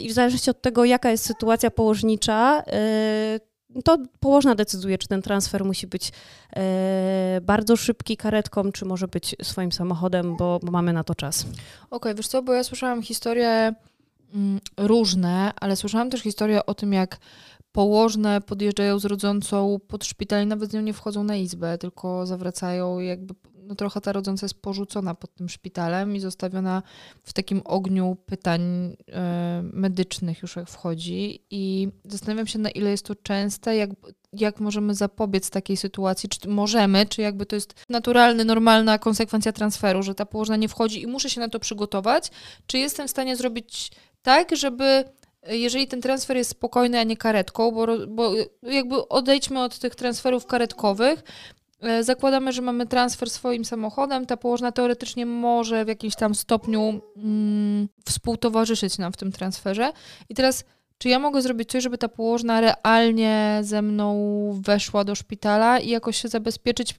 i 0.00 0.08
w 0.08 0.12
zależności 0.12 0.50
od 0.50 0.62
tego, 0.62 0.84
jaka 0.84 1.10
jest 1.10 1.24
sytuacja 1.24 1.70
położnicza, 1.70 2.62
to 3.84 3.98
położna 4.20 4.54
decyduje, 4.54 4.98
czy 4.98 5.08
ten 5.08 5.22
transfer 5.22 5.64
musi 5.64 5.86
być 5.86 6.12
e, 6.56 7.40
bardzo 7.42 7.76
szybki 7.76 8.16
karetką, 8.16 8.72
czy 8.72 8.84
może 8.84 9.08
być 9.08 9.36
swoim 9.42 9.72
samochodem, 9.72 10.36
bo, 10.36 10.60
bo 10.62 10.72
mamy 10.72 10.92
na 10.92 11.04
to 11.04 11.14
czas. 11.14 11.40
Okej, 11.40 11.56
okay, 11.90 12.14
wiesz 12.14 12.28
co, 12.28 12.42
bo 12.42 12.52
ja 12.52 12.64
słyszałam 12.64 13.02
historie 13.02 13.74
mm, 14.34 14.60
różne, 14.76 15.52
ale 15.60 15.76
słyszałam 15.76 16.10
też 16.10 16.20
historię 16.20 16.66
o 16.66 16.74
tym, 16.74 16.92
jak 16.92 17.18
położne 17.72 18.40
podjeżdżają 18.40 18.98
z 18.98 19.04
rodzącą 19.04 19.78
pod 19.88 20.04
szpital 20.04 20.44
i 20.44 20.46
nawet 20.46 20.70
z 20.70 20.74
nią 20.74 20.80
nie 20.80 20.92
wchodzą 20.92 21.24
na 21.24 21.36
izbę, 21.36 21.78
tylko 21.78 22.26
zawracają 22.26 22.98
jakby 22.98 23.34
no 23.68 23.74
trochę 23.74 24.00
ta 24.00 24.12
rodząca 24.12 24.44
jest 24.44 24.62
porzucona 24.62 25.14
pod 25.14 25.34
tym 25.34 25.48
szpitalem 25.48 26.16
i 26.16 26.20
zostawiona 26.20 26.82
w 27.22 27.32
takim 27.32 27.62
ogniu 27.64 28.16
pytań 28.26 28.62
y, 28.92 29.12
medycznych 29.62 30.42
już 30.42 30.56
jak 30.56 30.68
wchodzi. 30.68 31.44
I 31.50 31.88
zastanawiam 32.04 32.46
się 32.46 32.58
na 32.58 32.70
ile 32.70 32.90
jest 32.90 33.06
to 33.06 33.14
częste, 33.14 33.76
jak, 33.76 33.90
jak 34.32 34.60
możemy 34.60 34.94
zapobiec 34.94 35.50
takiej 35.50 35.76
sytuacji, 35.76 36.28
czy 36.28 36.48
możemy, 36.48 37.06
czy 37.06 37.22
jakby 37.22 37.46
to 37.46 37.56
jest 37.56 37.74
naturalna, 37.88 38.44
normalna 38.44 38.98
konsekwencja 38.98 39.52
transferu, 39.52 40.02
że 40.02 40.14
ta 40.14 40.26
położna 40.26 40.56
nie 40.56 40.68
wchodzi 40.68 41.02
i 41.02 41.06
muszę 41.06 41.30
się 41.30 41.40
na 41.40 41.48
to 41.48 41.60
przygotować, 41.60 42.30
czy 42.66 42.78
jestem 42.78 43.08
w 43.08 43.10
stanie 43.10 43.36
zrobić 43.36 43.90
tak, 44.22 44.56
żeby 44.56 45.04
jeżeli 45.48 45.86
ten 45.86 46.00
transfer 46.00 46.36
jest 46.36 46.50
spokojny, 46.50 46.98
a 46.98 47.02
nie 47.02 47.16
karetką, 47.16 47.70
bo, 47.70 47.86
bo 48.08 48.32
jakby 48.62 49.08
odejdźmy 49.08 49.62
od 49.62 49.78
tych 49.78 49.94
transferów 49.94 50.46
karetkowych, 50.46 51.22
E, 51.22 51.57
zakładamy, 52.00 52.52
że 52.52 52.62
mamy 52.62 52.86
transfer 52.86 53.30
swoim 53.30 53.64
samochodem. 53.64 54.26
Ta 54.26 54.36
położna 54.36 54.72
teoretycznie 54.72 55.26
może 55.26 55.84
w 55.84 55.88
jakimś 55.88 56.16
tam 56.16 56.34
stopniu 56.34 57.00
mm, 57.16 57.88
współtowarzyszyć 58.04 58.98
nam 58.98 59.12
w 59.12 59.16
tym 59.16 59.32
transferze. 59.32 59.92
I 60.28 60.34
teraz 60.34 60.64
czy 60.98 61.08
ja 61.08 61.18
mogę 61.18 61.42
zrobić 61.42 61.70
coś, 61.70 61.82
żeby 61.82 61.98
ta 61.98 62.08
położna 62.08 62.60
realnie 62.60 63.60
ze 63.62 63.82
mną 63.82 64.60
weszła 64.60 65.04
do 65.04 65.14
szpitala 65.14 65.78
i 65.78 65.88
jakoś 65.88 66.16
się 66.16 66.28
zabezpieczyć? 66.28 66.94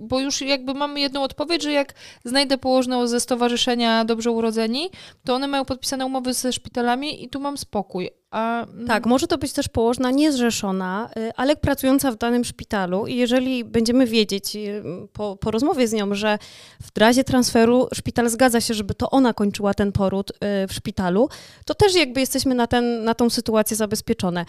Bo 0.00 0.20
już 0.20 0.40
jakby 0.40 0.74
mamy 0.74 1.00
jedną 1.00 1.22
odpowiedź, 1.22 1.62
że 1.62 1.72
jak 1.72 1.94
znajdę 2.24 2.58
położną 2.58 3.06
ze 3.06 3.20
Stowarzyszenia 3.20 4.04
Dobrze 4.04 4.30
Urodzeni, 4.30 4.90
to 5.24 5.34
one 5.34 5.48
mają 5.48 5.64
podpisane 5.64 6.06
umowy 6.06 6.32
ze 6.32 6.52
szpitalami 6.52 7.24
i 7.24 7.28
tu 7.28 7.40
mam 7.40 7.58
spokój. 7.58 8.10
A... 8.34 8.66
Mm, 8.66 8.86
tak, 8.86 9.06
może 9.06 9.26
to 9.26 9.38
być 9.38 9.52
też 9.52 9.68
położna 9.68 10.10
niezrzeszona, 10.10 11.10
y, 11.16 11.32
ale 11.36 11.56
pracująca 11.56 12.10
w 12.10 12.16
danym 12.16 12.44
szpitalu 12.44 13.06
i 13.06 13.16
jeżeli 13.16 13.64
będziemy 13.64 14.06
wiedzieć 14.06 14.56
y, 14.56 14.82
po, 15.12 15.36
po 15.36 15.50
rozmowie 15.50 15.88
z 15.88 15.92
nią, 15.92 16.14
że 16.14 16.38
w 16.82 16.98
razie 16.98 17.24
transferu 17.24 17.88
szpital 17.94 18.28
zgadza 18.28 18.60
się, 18.60 18.74
żeby 18.74 18.94
to 18.94 19.10
ona 19.10 19.34
kończyła 19.34 19.74
ten 19.74 19.92
poród 19.92 20.30
y, 20.30 20.34
w 20.68 20.72
szpitalu, 20.72 21.28
to 21.66 21.74
też 21.74 21.94
jakby 21.94 22.20
jesteśmy 22.20 22.54
na, 22.54 22.66
ten, 22.66 23.04
na 23.04 23.14
tą 23.14 23.30
sytuację 23.30 23.76
zabezpieczone. 23.76 24.44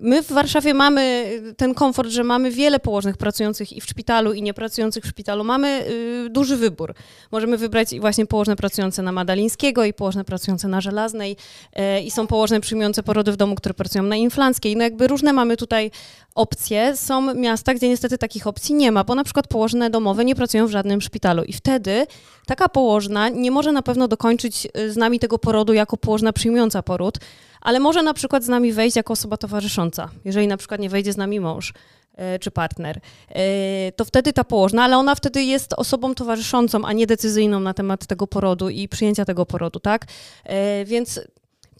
My 0.00 0.22
w 0.22 0.32
Warszawie 0.32 0.74
mamy 0.74 1.30
ten 1.56 1.74
komfort, 1.74 2.10
że 2.10 2.24
mamy 2.24 2.50
wiele 2.50 2.80
położnych 2.80 3.16
pracujących 3.16 3.72
i 3.72 3.80
w 3.80 3.84
szpitalu, 3.84 4.32
i 4.32 4.42
nie 4.42 4.54
pracujących 4.54 5.04
w 5.04 5.08
szpitalu. 5.08 5.44
Mamy 5.44 5.84
duży 6.30 6.56
wybór. 6.56 6.94
Możemy 7.32 7.56
wybrać 7.56 8.00
właśnie 8.00 8.26
położne 8.26 8.56
pracujące 8.56 9.02
na 9.02 9.12
Madalińskiego 9.12 9.84
i 9.84 9.92
położne 9.92 10.24
pracujące 10.24 10.68
na 10.68 10.80
Żelaznej 10.80 11.36
i 12.04 12.10
są 12.10 12.26
położne 12.26 12.55
przyjmujące 12.60 13.02
porody 13.02 13.32
w 13.32 13.36
domu, 13.36 13.54
które 13.54 13.74
pracują 13.74 14.04
na 14.04 14.16
Inflanckiej. 14.16 14.76
No 14.76 14.82
jakby 14.82 15.06
różne 15.06 15.32
mamy 15.32 15.56
tutaj 15.56 15.90
opcje. 16.36 16.96
Są 16.96 17.34
miasta, 17.34 17.74
gdzie 17.74 17.88
niestety 17.88 18.18
takich 18.18 18.46
opcji 18.46 18.74
nie 18.74 18.92
ma, 18.92 19.04
bo 19.04 19.14
na 19.14 19.24
przykład 19.24 19.46
położne 19.46 19.90
domowe 19.90 20.24
nie 20.24 20.34
pracują 20.34 20.66
w 20.66 20.70
żadnym 20.70 21.00
szpitalu 21.00 21.42
i 21.44 21.52
wtedy 21.52 22.06
taka 22.46 22.68
położna 22.68 23.28
nie 23.28 23.50
może 23.50 23.72
na 23.72 23.82
pewno 23.82 24.08
dokończyć 24.08 24.68
y, 24.78 24.92
z 24.92 24.96
nami 24.96 25.18
tego 25.18 25.38
porodu 25.38 25.72
jako 25.72 25.96
położna 25.96 26.32
przyjmująca 26.32 26.82
poród, 26.82 27.18
ale 27.60 27.80
może 27.80 28.02
na 28.02 28.14
przykład 28.14 28.44
z 28.44 28.48
nami 28.48 28.72
wejść 28.72 28.96
jako 28.96 29.12
osoba 29.12 29.36
towarzysząca, 29.36 30.10
jeżeli 30.24 30.46
na 30.46 30.56
przykład 30.56 30.80
nie 30.80 30.88
wejdzie 30.88 31.12
z 31.12 31.16
nami 31.16 31.40
mąż 31.40 31.70
y, 31.70 32.38
czy 32.38 32.50
partner, 32.50 32.96
y, 32.96 33.92
to 33.96 34.04
wtedy 34.04 34.32
ta 34.32 34.44
położna, 34.44 34.84
ale 34.84 34.98
ona 34.98 35.14
wtedy 35.14 35.42
jest 35.42 35.72
osobą 35.72 36.14
towarzyszącą, 36.14 36.84
a 36.84 36.92
nie 36.92 37.06
decyzyjną 37.06 37.60
na 37.60 37.74
temat 37.74 38.06
tego 38.06 38.26
porodu 38.26 38.68
i 38.68 38.88
przyjęcia 38.88 39.24
tego 39.24 39.46
porodu, 39.46 39.80
tak? 39.80 40.06
Więc 40.84 41.20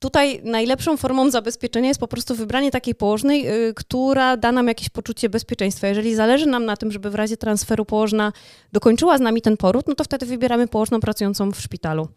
Tutaj 0.01 0.41
najlepszą 0.45 0.97
formą 0.97 1.31
zabezpieczenia 1.31 1.89
jest 1.89 2.01
po 2.01 2.09
prostu 2.09 2.35
wybranie 2.35 2.71
takiej 2.71 2.95
położnej, 2.95 3.49
y, 3.69 3.75
która 3.75 4.37
da 4.37 4.53
nam 4.53 4.69
jakieś 4.69 4.89
poczucie 4.89 5.29
bezpieczeństwa. 5.29 5.87
Jeżeli 5.87 6.15
zależy 6.15 6.47
nam 6.47 6.65
na 6.65 6.77
tym, 6.77 6.93
żeby 6.93 7.11
w 7.11 7.15
razie 7.15 7.37
transferu 7.37 7.85
położna 7.85 8.33
dokończyła 8.73 9.19
z 9.19 9.21
nami 9.21 9.43
ten 9.43 9.57
poród, 9.57 9.89
no 9.89 9.95
to 9.95 10.05
wtedy 10.05 10.27
wybieramy 10.27 10.69
położną 10.69 11.01
pracującą 11.01 11.53
w 11.53 11.61
szpitalu. 11.61 12.09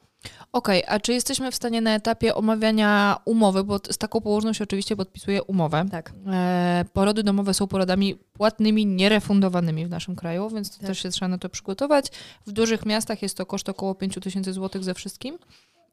Okej, 0.51 0.83
okay, 0.85 0.95
a 0.95 0.99
czy 0.99 1.13
jesteśmy 1.13 1.51
w 1.51 1.55
stanie 1.55 1.81
na 1.81 1.95
etapie 1.95 2.35
omawiania 2.35 3.17
umowy, 3.25 3.63
bo 3.63 3.79
z 3.91 3.97
taką 3.97 4.21
położną 4.21 4.53
się 4.53 4.63
oczywiście 4.63 4.95
podpisuje 4.95 5.43
umowę. 5.43 5.85
Tak. 5.91 6.13
E, 6.27 6.85
porody 6.93 7.23
domowe 7.23 7.53
są 7.53 7.67
porodami 7.67 8.15
płatnymi, 8.15 8.85
nierefundowanymi 8.85 9.85
w 9.85 9.89
naszym 9.89 10.15
kraju, 10.15 10.49
więc 10.49 10.77
tak. 10.77 10.87
też 10.87 10.99
się 10.99 11.09
trzeba 11.09 11.29
na 11.29 11.37
to 11.37 11.49
przygotować. 11.49 12.11
W 12.47 12.51
dużych 12.51 12.85
miastach 12.85 13.21
jest 13.21 13.37
to 13.37 13.45
koszt 13.45 13.69
około 13.69 13.95
5 13.95 14.15
tysięcy 14.21 14.53
złotych 14.53 14.83
ze 14.83 14.93
wszystkim. 14.93 15.37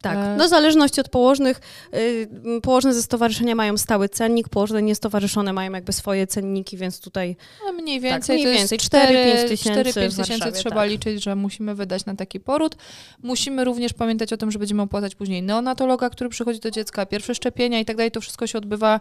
Tak, 0.03 0.18
e, 0.18 0.36
no 0.36 0.47
w 0.47 0.49
zależności 0.49 1.01
od 1.01 1.09
położnych, 1.09 1.61
y, 1.94 2.61
położne 2.62 2.94
ze 2.94 3.03
stowarzyszenia 3.03 3.55
mają 3.55 3.76
stały 3.76 4.09
cennik, 4.09 4.49
położne 4.49 4.82
niestowarzyszone 4.82 5.53
mają 5.53 5.72
jakby 5.72 5.92
swoje 5.92 6.26
cenniki, 6.26 6.76
więc 6.76 7.01
tutaj... 7.01 7.36
No 7.66 7.72
mniej 7.72 8.01
więcej, 8.01 8.38
tak, 8.38 8.47
mniej 8.47 8.59
więcej 8.59 8.78
4-5 8.78 9.49
tysięcy 9.49 9.90
4-5 9.90 10.16
tysięcy 10.16 10.53
trzeba 10.53 10.76
tak. 10.76 10.90
liczyć, 10.90 11.24
że 11.24 11.36
musimy 11.36 11.74
wydać 11.74 12.07
na 12.07 12.16
taki 12.16 12.40
poród. 12.40 12.76
Musimy 13.22 13.64
również 13.64 13.92
pamiętać 13.92 14.32
o 14.32 14.36
tym, 14.36 14.51
że 14.51 14.59
będziemy 14.59 14.82
opłacać 14.82 15.14
później 15.14 15.42
neonatologa, 15.42 16.11
który 16.11 16.30
przychodzi 16.30 16.61
do 16.61 16.70
dziecka, 16.70 17.07
pierwsze 17.07 17.34
szczepienia 17.34 17.80
i 17.80 17.84
tak 17.84 17.97
dalej, 17.97 18.11
to 18.11 18.20
wszystko 18.20 18.47
się 18.47 18.59
odbywa 18.59 19.01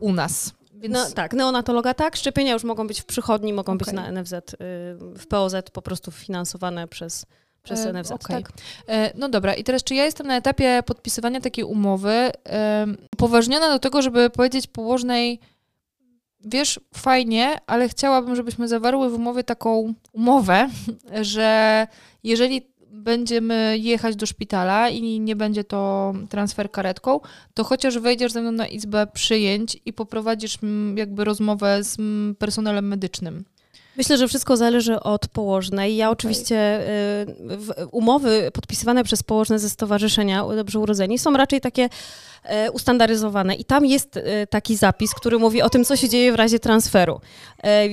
u 0.00 0.12
nas. 0.12 0.52
Więc... 0.74 0.94
No, 0.94 1.10
tak, 1.10 1.32
neonatologa 1.32 1.94
tak, 1.94 2.16
szczepienia 2.16 2.52
już 2.52 2.64
mogą 2.64 2.86
być 2.86 3.00
w 3.00 3.04
przychodni, 3.04 3.52
mogą 3.52 3.72
okay. 3.72 3.84
być 3.84 3.94
na 3.94 4.12
NFZ, 4.12 4.32
y, 4.32 4.56
w 5.16 5.26
POZ 5.28 5.54
po 5.72 5.82
prostu 5.82 6.10
finansowane 6.10 6.88
przez 6.88 7.26
przez 7.66 7.86
e, 7.86 7.92
NFZ, 7.92 8.12
okay. 8.12 8.42
tak. 8.42 8.52
E, 8.88 9.12
no 9.18 9.28
dobra, 9.28 9.54
i 9.54 9.64
teraz 9.64 9.84
czy 9.84 9.94
ja 9.94 10.04
jestem 10.04 10.26
na 10.26 10.36
etapie 10.36 10.82
podpisywania 10.86 11.40
takiej 11.40 11.64
umowy 11.64 12.30
upoważniona 13.12 13.68
do 13.68 13.78
tego, 13.78 14.02
żeby 14.02 14.30
powiedzieć 14.30 14.66
położnej 14.66 15.40
wiesz, 16.46 16.80
fajnie, 16.94 17.56
ale 17.66 17.88
chciałabym, 17.88 18.36
żebyśmy 18.36 18.68
zawarły 18.68 19.10
w 19.10 19.14
umowie 19.14 19.44
taką 19.44 19.94
umowę, 20.12 20.68
że 21.22 21.86
jeżeli 22.24 22.62
będziemy 22.90 23.78
jechać 23.78 24.16
do 24.16 24.26
szpitala 24.26 24.88
i 24.88 25.20
nie 25.20 25.36
będzie 25.36 25.64
to 25.64 26.12
transfer 26.28 26.70
karetką, 26.70 27.20
to 27.54 27.64
chociaż 27.64 27.98
wejdziesz 27.98 28.32
ze 28.32 28.40
mną 28.40 28.52
na 28.52 28.66
izbę 28.66 29.06
przyjęć 29.06 29.78
i 29.84 29.92
poprowadzisz 29.92 30.58
jakby 30.94 31.24
rozmowę 31.24 31.84
z 31.84 31.96
personelem 32.38 32.88
medycznym. 32.88 33.44
Myślę, 33.98 34.18
że 34.18 34.28
wszystko 34.28 34.56
zależy 34.56 35.00
od 35.00 35.28
położnej. 35.28 35.96
Ja 35.96 36.10
oczywiście 36.10 36.80
y, 37.80 37.86
umowy 37.90 38.50
podpisywane 38.52 39.04
przez 39.04 39.22
położne 39.22 39.58
ze 39.58 39.70
Stowarzyszenia 39.70 40.44
Dobrze 40.56 40.78
Urodzeni 40.78 41.18
są 41.18 41.36
raczej 41.36 41.60
takie 41.60 41.88
E, 42.46 42.70
ustandaryzowane. 42.70 43.54
I 43.54 43.64
tam 43.64 43.86
jest 43.86 44.16
e, 44.16 44.46
taki 44.46 44.76
zapis, 44.76 45.14
który 45.14 45.38
mówi 45.38 45.62
o 45.62 45.70
tym, 45.70 45.84
co 45.84 45.96
się 45.96 46.08
dzieje 46.08 46.32
w 46.32 46.34
razie 46.34 46.58
transferu. 46.58 47.20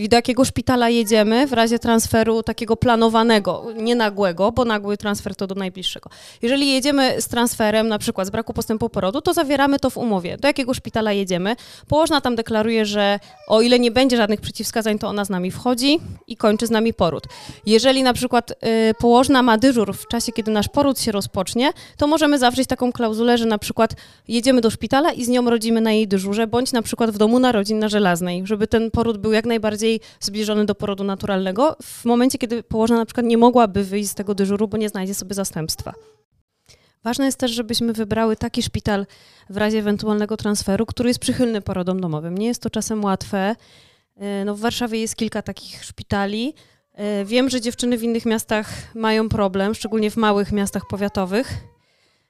Do 0.10 0.16
jakiego 0.16 0.46
szpitala 0.46 0.90
jedziemy 0.90 1.48
w 1.48 1.54
razie 1.54 1.80
transferu 1.80 2.44
takiego 2.44 2.78
planowanego, 2.78 3.66
nie 3.76 3.96
nagłego, 3.96 4.52
bo 4.52 4.66
nagły 4.66 4.98
transfer 4.98 5.36
to 5.36 5.48
do 5.48 5.56
najbliższego. 5.56 6.10
Jeżeli 6.42 6.72
jedziemy 6.72 7.22
z 7.22 7.28
transferem, 7.28 7.88
na 7.88 7.98
przykład 7.98 8.28
z 8.28 8.30
braku 8.30 8.54
postępu 8.54 8.90
porodu, 8.90 9.22
to 9.22 9.34
zawieramy 9.34 9.80
to 9.80 9.90
w 9.90 9.98
umowie. 9.98 10.38
Do 10.38 10.48
jakiego 10.48 10.74
szpitala 10.74 11.12
jedziemy. 11.12 11.56
Położna 11.88 12.22
tam 12.22 12.36
deklaruje, 12.36 12.86
że 12.86 13.20
o 13.48 13.62
ile 13.62 13.80
nie 13.80 13.92
będzie 13.92 14.18
żadnych 14.18 14.42
przeciwwskazań, 14.42 15.00
to 15.00 15.08
ona 15.08 15.26
z 15.26 15.30
nami 15.30 15.52
wchodzi 15.52 15.93
i 16.28 16.38
kończy 16.38 16.68
z 16.68 16.72
nami 16.72 16.94
poród. 16.94 17.24
Jeżeli 17.66 18.04
na 18.04 18.14
przykład 18.14 18.52
y, 18.52 18.56
położna 19.00 19.42
ma 19.42 19.58
dyżur 19.58 19.94
w 19.94 20.08
czasie, 20.08 20.32
kiedy 20.32 20.52
nasz 20.52 20.68
poród 20.68 21.00
się 21.00 21.12
rozpocznie, 21.12 21.72
to 21.98 22.08
możemy 22.08 22.40
zawrzeć 22.40 22.68
taką 22.68 22.92
klauzulę, 22.92 23.38
że 23.38 23.46
na 23.46 23.58
przykład 23.58 23.94
jedziemy 24.28 24.62
do 24.62 24.70
szpitala 24.70 25.12
i 25.12 25.26
z 25.26 25.28
nią 25.28 25.50
rodzimy 25.50 25.82
na 25.82 25.92
jej 25.92 26.08
dyżurze, 26.08 26.48
bądź 26.48 26.72
na 26.72 26.82
przykład 26.82 27.12
w 27.12 27.18
domu 27.18 27.40
narodzin 27.40 27.80
na 27.80 27.90
Żelaznej, 27.90 28.42
żeby 28.46 28.68
ten 28.68 28.92
poród 28.92 29.18
był 29.18 29.32
jak 29.32 29.46
najbardziej 29.46 30.00
zbliżony 30.20 30.66
do 30.66 30.76
porodu 30.76 31.04
naturalnego, 31.04 31.76
w 31.84 32.06
momencie, 32.06 32.38
kiedy 32.38 32.64
położna 32.64 32.98
na 32.98 33.06
przykład 33.06 33.26
nie 33.26 33.38
mogłaby 33.38 33.84
wyjść 33.84 34.10
z 34.10 34.16
tego 34.16 34.36
dyżuru, 34.36 34.68
bo 34.68 34.78
nie 34.78 34.90
znajdzie 34.90 35.14
sobie 35.14 35.36
zastępstwa. 35.36 35.94
Ważne 37.04 37.26
jest 37.26 37.38
też, 37.38 37.52
żebyśmy 37.52 37.94
wybrały 37.94 38.36
taki 38.36 38.64
szpital 38.64 39.06
w 39.50 39.58
razie 39.58 39.80
ewentualnego 39.80 40.38
transferu, 40.38 40.86
który 40.86 41.10
jest 41.10 41.20
przychylny 41.20 41.62
porodom 41.62 42.02
domowym. 42.02 42.38
Nie 42.38 42.48
jest 42.48 42.62
to 42.62 42.70
czasem 42.70 43.04
łatwe. 43.04 43.56
E, 44.18 44.46
no 44.46 44.56
w 44.56 44.60
Warszawie 44.60 45.00
jest 45.00 45.16
kilka 45.16 45.42
takich 45.42 45.86
szpitali. 45.86 46.54
E, 46.94 47.26
wiem, 47.26 47.50
że 47.50 47.62
dziewczyny 47.62 47.98
w 47.98 48.04
innych 48.04 48.26
miastach 48.26 48.70
mają 48.96 49.30
problem, 49.30 49.76
szczególnie 49.76 50.12
w 50.12 50.18
małych 50.18 50.52
miastach 50.52 50.84
powiatowych. 50.90 51.54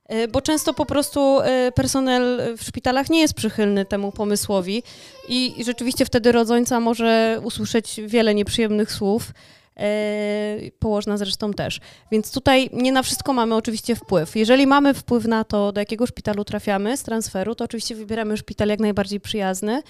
E, 0.06 0.28
bo 0.28 0.42
często 0.42 0.74
po 0.74 0.86
prostu 0.86 1.40
personel 1.76 2.56
w 2.58 2.64
szpitalach 2.64 3.10
nie 3.10 3.22
jest 3.22 3.34
przychylny 3.34 3.86
temu 3.86 4.12
pomysłowi 4.12 4.84
i 5.30 5.56
rzeczywiście 5.66 6.06
wtedy 6.06 6.32
rodzońca 6.32 6.80
może 6.80 7.40
usłyszeć 7.44 8.02
wiele 8.08 8.36
nieprzyjemnych 8.36 8.92
słów. 8.92 9.32
Położna 10.80 11.18
zresztą 11.18 11.54
też. 11.54 11.80
Więc 12.12 12.32
tutaj 12.32 12.70
nie 12.74 12.92
na 12.92 13.04
wszystko 13.04 13.34
mamy 13.34 13.56
oczywiście 13.56 13.96
wpływ. 13.96 14.36
Jeżeli 14.36 14.68
mamy 14.68 14.94
wpływ 14.94 15.26
na 15.26 15.44
to, 15.44 15.72
do 15.72 15.82
jakiego 15.82 16.08
szpitalu 16.08 16.44
trafiamy 16.44 16.98
z 16.98 17.04
transferu, 17.04 17.56
to 17.56 17.66
oczywiście 17.66 17.96
wybieramy 17.96 18.38
szpital 18.38 18.68
jak 18.68 18.80
najbardziej 18.80 19.20
przyjazny 19.20 19.82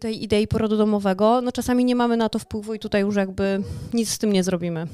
tej 0.00 0.22
idei 0.22 0.46
porodu 0.46 0.76
domowego. 0.76 1.40
No 1.40 1.52
czasami 1.52 1.84
nie 1.84 1.96
mamy 1.96 2.16
na 2.16 2.28
to 2.28 2.38
wpływu 2.38 2.74
i 2.74 2.78
tutaj 2.78 3.02
już 3.02 3.16
jakby 3.16 3.62
nic 3.94 4.10
z 4.10 4.18
tym 4.18 4.32
nie 4.32 4.44
zrobimy. 4.44 4.86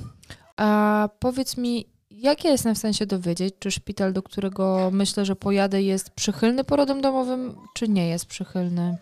A 0.57 1.09
powiedz 1.19 1.57
mi, 1.57 1.87
jak 2.11 2.45
ja 2.45 2.51
jestem 2.51 2.75
w 2.75 2.97
się 2.97 3.07
dowiedzieć, 3.07 3.55
czy 3.59 3.71
szpital, 3.71 4.13
do 4.13 4.23
którego 4.23 4.91
myślę, 4.93 5.25
że 5.25 5.37
pojadę, 5.37 5.83
jest 5.83 6.11
przychylny 6.11 6.65
porodom 6.65 7.01
domowym, 7.01 7.55
czy 7.75 7.89
nie 7.89 8.09
jest 8.09 8.27
przychylny? 8.27 8.97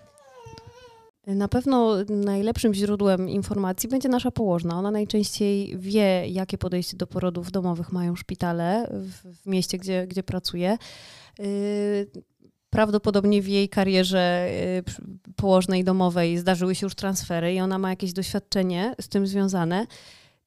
Na 1.26 1.48
pewno 1.48 1.96
najlepszym 2.08 2.74
źródłem 2.74 3.28
informacji 3.28 3.88
będzie 3.88 4.08
nasza 4.08 4.30
położna. 4.30 4.78
Ona 4.78 4.90
najczęściej 4.90 5.78
wie, 5.78 6.28
jakie 6.28 6.58
podejście 6.58 6.96
do 6.96 7.06
porodów 7.06 7.50
domowych 7.50 7.92
mają 7.92 8.16
szpitale 8.16 8.88
w, 8.90 9.42
w 9.42 9.46
mieście, 9.46 9.78
gdzie, 9.78 10.06
gdzie 10.06 10.22
pracuje. 10.22 10.78
Yy, 11.38 11.44
prawdopodobnie 12.74 13.42
w 13.42 13.48
jej 13.48 13.68
karierze 13.68 14.50
yy, 15.26 15.34
położnej 15.36 15.84
domowej 15.84 16.38
zdarzyły 16.38 16.74
się 16.74 16.86
już 16.86 16.94
transfery 16.94 17.54
i 17.54 17.60
ona 17.60 17.78
ma 17.78 17.90
jakieś 17.90 18.12
doświadczenie 18.12 18.94
z 19.00 19.08
tym 19.08 19.26
związane. 19.26 19.86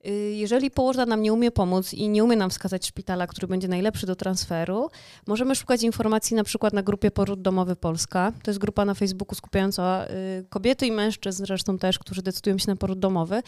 Y, 0.07 0.11
jeżeli 0.35 0.71
położna 0.71 1.05
nam 1.05 1.21
nie 1.21 1.33
umie 1.33 1.51
pomóc 1.51 1.93
i 1.93 2.09
nie 2.09 2.23
umie 2.23 2.35
nam 2.35 2.49
wskazać 2.49 2.87
szpitala, 2.87 3.27
który 3.27 3.47
będzie 3.47 3.67
najlepszy 3.67 4.05
do 4.05 4.15
transferu, 4.15 4.89
możemy 5.27 5.55
szukać 5.55 5.83
informacji 5.83 6.35
na 6.35 6.43
przykład 6.43 6.73
na 6.73 6.83
grupie 6.83 7.11
Poród 7.11 7.41
Domowy 7.41 7.75
Polska. 7.75 8.33
To 8.43 8.51
jest 8.51 8.59
grupa 8.59 8.85
na 8.85 8.93
Facebooku 8.93 9.35
skupiająca 9.35 10.05
y, 10.39 10.45
kobiety 10.49 10.87
i 10.87 10.91
mężczyzn 10.91 11.45
zresztą 11.45 11.77
też, 11.77 11.99
którzy 11.99 12.21
decydują 12.21 12.57
się 12.57 12.67
na 12.67 12.75
poród 12.75 12.99
domowy. 12.99 13.41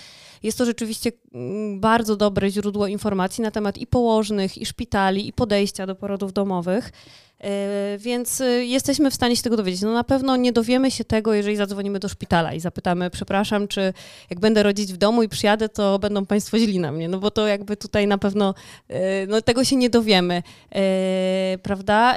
Jest 0.44 0.58
to 0.58 0.66
rzeczywiście 0.66 1.12
mm, 1.34 1.80
bardzo 1.80 2.16
dobre 2.16 2.50
źródło 2.50 2.88
informacji 2.88 3.42
na 3.42 3.52
temat 3.52 3.78
i 3.78 3.88
położnych, 3.88 4.58
i 4.58 4.66
szpitali, 4.66 5.28
i 5.28 5.34
podejścia 5.34 5.88
do 5.88 5.96
porodów 5.96 6.34
domowych. 6.34 6.92
E, 7.44 7.98
więc 7.98 8.42
y, 8.42 8.66
jesteśmy 8.66 9.12
w 9.12 9.14
stanie 9.14 9.36
się 9.36 9.44
tego 9.44 9.58
dowiedzieć. 9.58 9.82
No 9.82 9.94
na 9.94 10.04
pewno 10.04 10.36
nie 10.36 10.54
dowiemy 10.54 10.92
się 10.92 11.04
tego, 11.04 11.34
jeżeli 11.34 11.56
zadzwonimy 11.56 12.00
do 12.00 12.10
szpitala 12.10 12.54
i 12.54 12.60
zapytamy, 12.60 13.10
przepraszam, 13.10 13.68
czy 13.68 13.94
jak 14.30 14.40
będę 14.40 14.64
rodzić 14.64 14.94
w 14.94 14.98
domu 14.98 15.24
i 15.24 15.30
przyjadę, 15.30 15.70
to 15.70 16.00
będą 16.00 16.26
Państwo 16.26 16.60
źli 16.60 16.80
na 16.80 16.92
mnie, 16.92 17.10
no 17.10 17.20
bo 17.20 17.32
to 17.32 17.48
jakby 17.48 17.78
tutaj 17.78 18.08
na 18.08 18.18
pewno 18.18 18.54
e, 18.88 19.28
no, 19.28 19.42
tego 19.42 19.64
się 19.64 19.76
nie 19.76 19.90
dowiemy, 19.90 20.44
e, 20.76 21.58
prawda? 21.64 22.16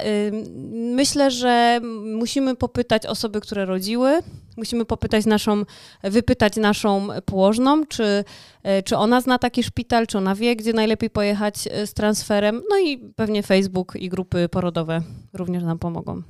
Myślę, 0.73 1.31
że 1.31 1.81
musimy 2.03 2.57
popytać 2.57 3.07
osoby, 3.07 3.41
które 3.41 3.65
rodziły, 3.65 4.23
Musimy 4.57 4.85
popytać 4.85 5.27
naszą, 5.27 5.63
wypytać 6.03 6.57
naszą 6.57 7.09
położną, 7.25 7.87
czy, 7.87 8.25
e, 8.63 8.83
czy 8.83 8.97
ona 8.97 9.21
zna 9.21 9.39
taki 9.39 9.63
szpital, 9.63 10.07
czy 10.07 10.19
ona 10.19 10.35
wie, 10.35 10.57
gdzie 10.57 10.73
najlepiej 10.73 11.11
pojechać 11.11 11.69
e, 11.71 11.87
z 11.87 11.95
transferem. 11.95 12.63
No 12.71 12.79
i 12.79 12.99
pewnie 12.99 13.43
Facebook 13.43 13.97
i 13.97 14.09
grupy 14.09 14.49
porodowe 14.49 15.03
również 15.33 15.63
nam 15.63 15.79
pomogą. 15.79 16.13
Okej, 16.13 16.27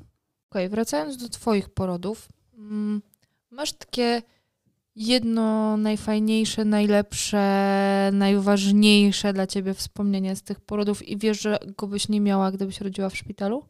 okay, 0.50 0.68
wracając 0.68 1.16
do 1.16 1.28
Twoich 1.28 1.68
porodów, 1.68 2.28
mm, 2.58 3.02
masz 3.50 3.72
takie 3.72 4.22
jedno 4.96 5.76
najfajniejsze, 5.76 6.64
najlepsze, 6.64 8.10
najważniejsze 8.12 9.32
dla 9.32 9.46
Ciebie 9.46 9.74
wspomnienie 9.74 10.36
z 10.36 10.42
tych 10.42 10.60
porodów 10.60 11.08
i 11.08 11.18
wiesz, 11.18 11.40
że 11.40 11.58
go 11.76 11.86
byś 11.86 12.08
nie 12.08 12.20
miała, 12.20 12.52
gdybyś 12.52 12.80
rodziła 12.80 13.08
w 13.08 13.16
szpitalu? 13.16 13.64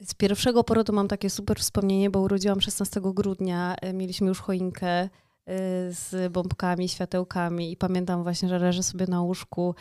Z 0.00 0.14
pierwszego 0.14 0.64
porodu 0.64 0.92
mam 0.92 1.08
takie 1.08 1.30
super 1.30 1.58
wspomnienie, 1.58 2.10
bo 2.10 2.20
urodziłam 2.20 2.60
16 2.60 3.00
grudnia, 3.14 3.74
e, 3.80 3.92
mieliśmy 3.92 4.28
już 4.28 4.40
choinkę 4.40 4.88
e, 4.88 5.08
z 5.90 6.32
bombkami, 6.32 6.88
światełkami 6.88 7.72
i 7.72 7.76
pamiętam 7.76 8.22
właśnie, 8.22 8.48
że 8.48 8.58
leżę 8.58 8.82
sobie 8.82 9.06
na 9.06 9.22
łóżku 9.22 9.74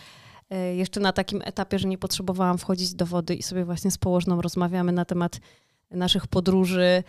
e, 0.49 0.75
jeszcze 0.75 0.99
na 0.99 1.13
takim 1.13 1.41
etapie, 1.45 1.79
że 1.79 1.87
nie 1.87 1.97
potrzebowałam 1.97 2.57
wchodzić 2.57 2.93
do 2.93 3.05
wody 3.05 3.35
i 3.35 3.43
sobie 3.43 3.65
właśnie 3.65 3.91
z 3.91 3.97
położną 3.97 4.41
rozmawiamy 4.41 4.91
na 4.91 5.05
temat 5.05 5.39
naszych 5.91 6.27
podróży 6.27 7.03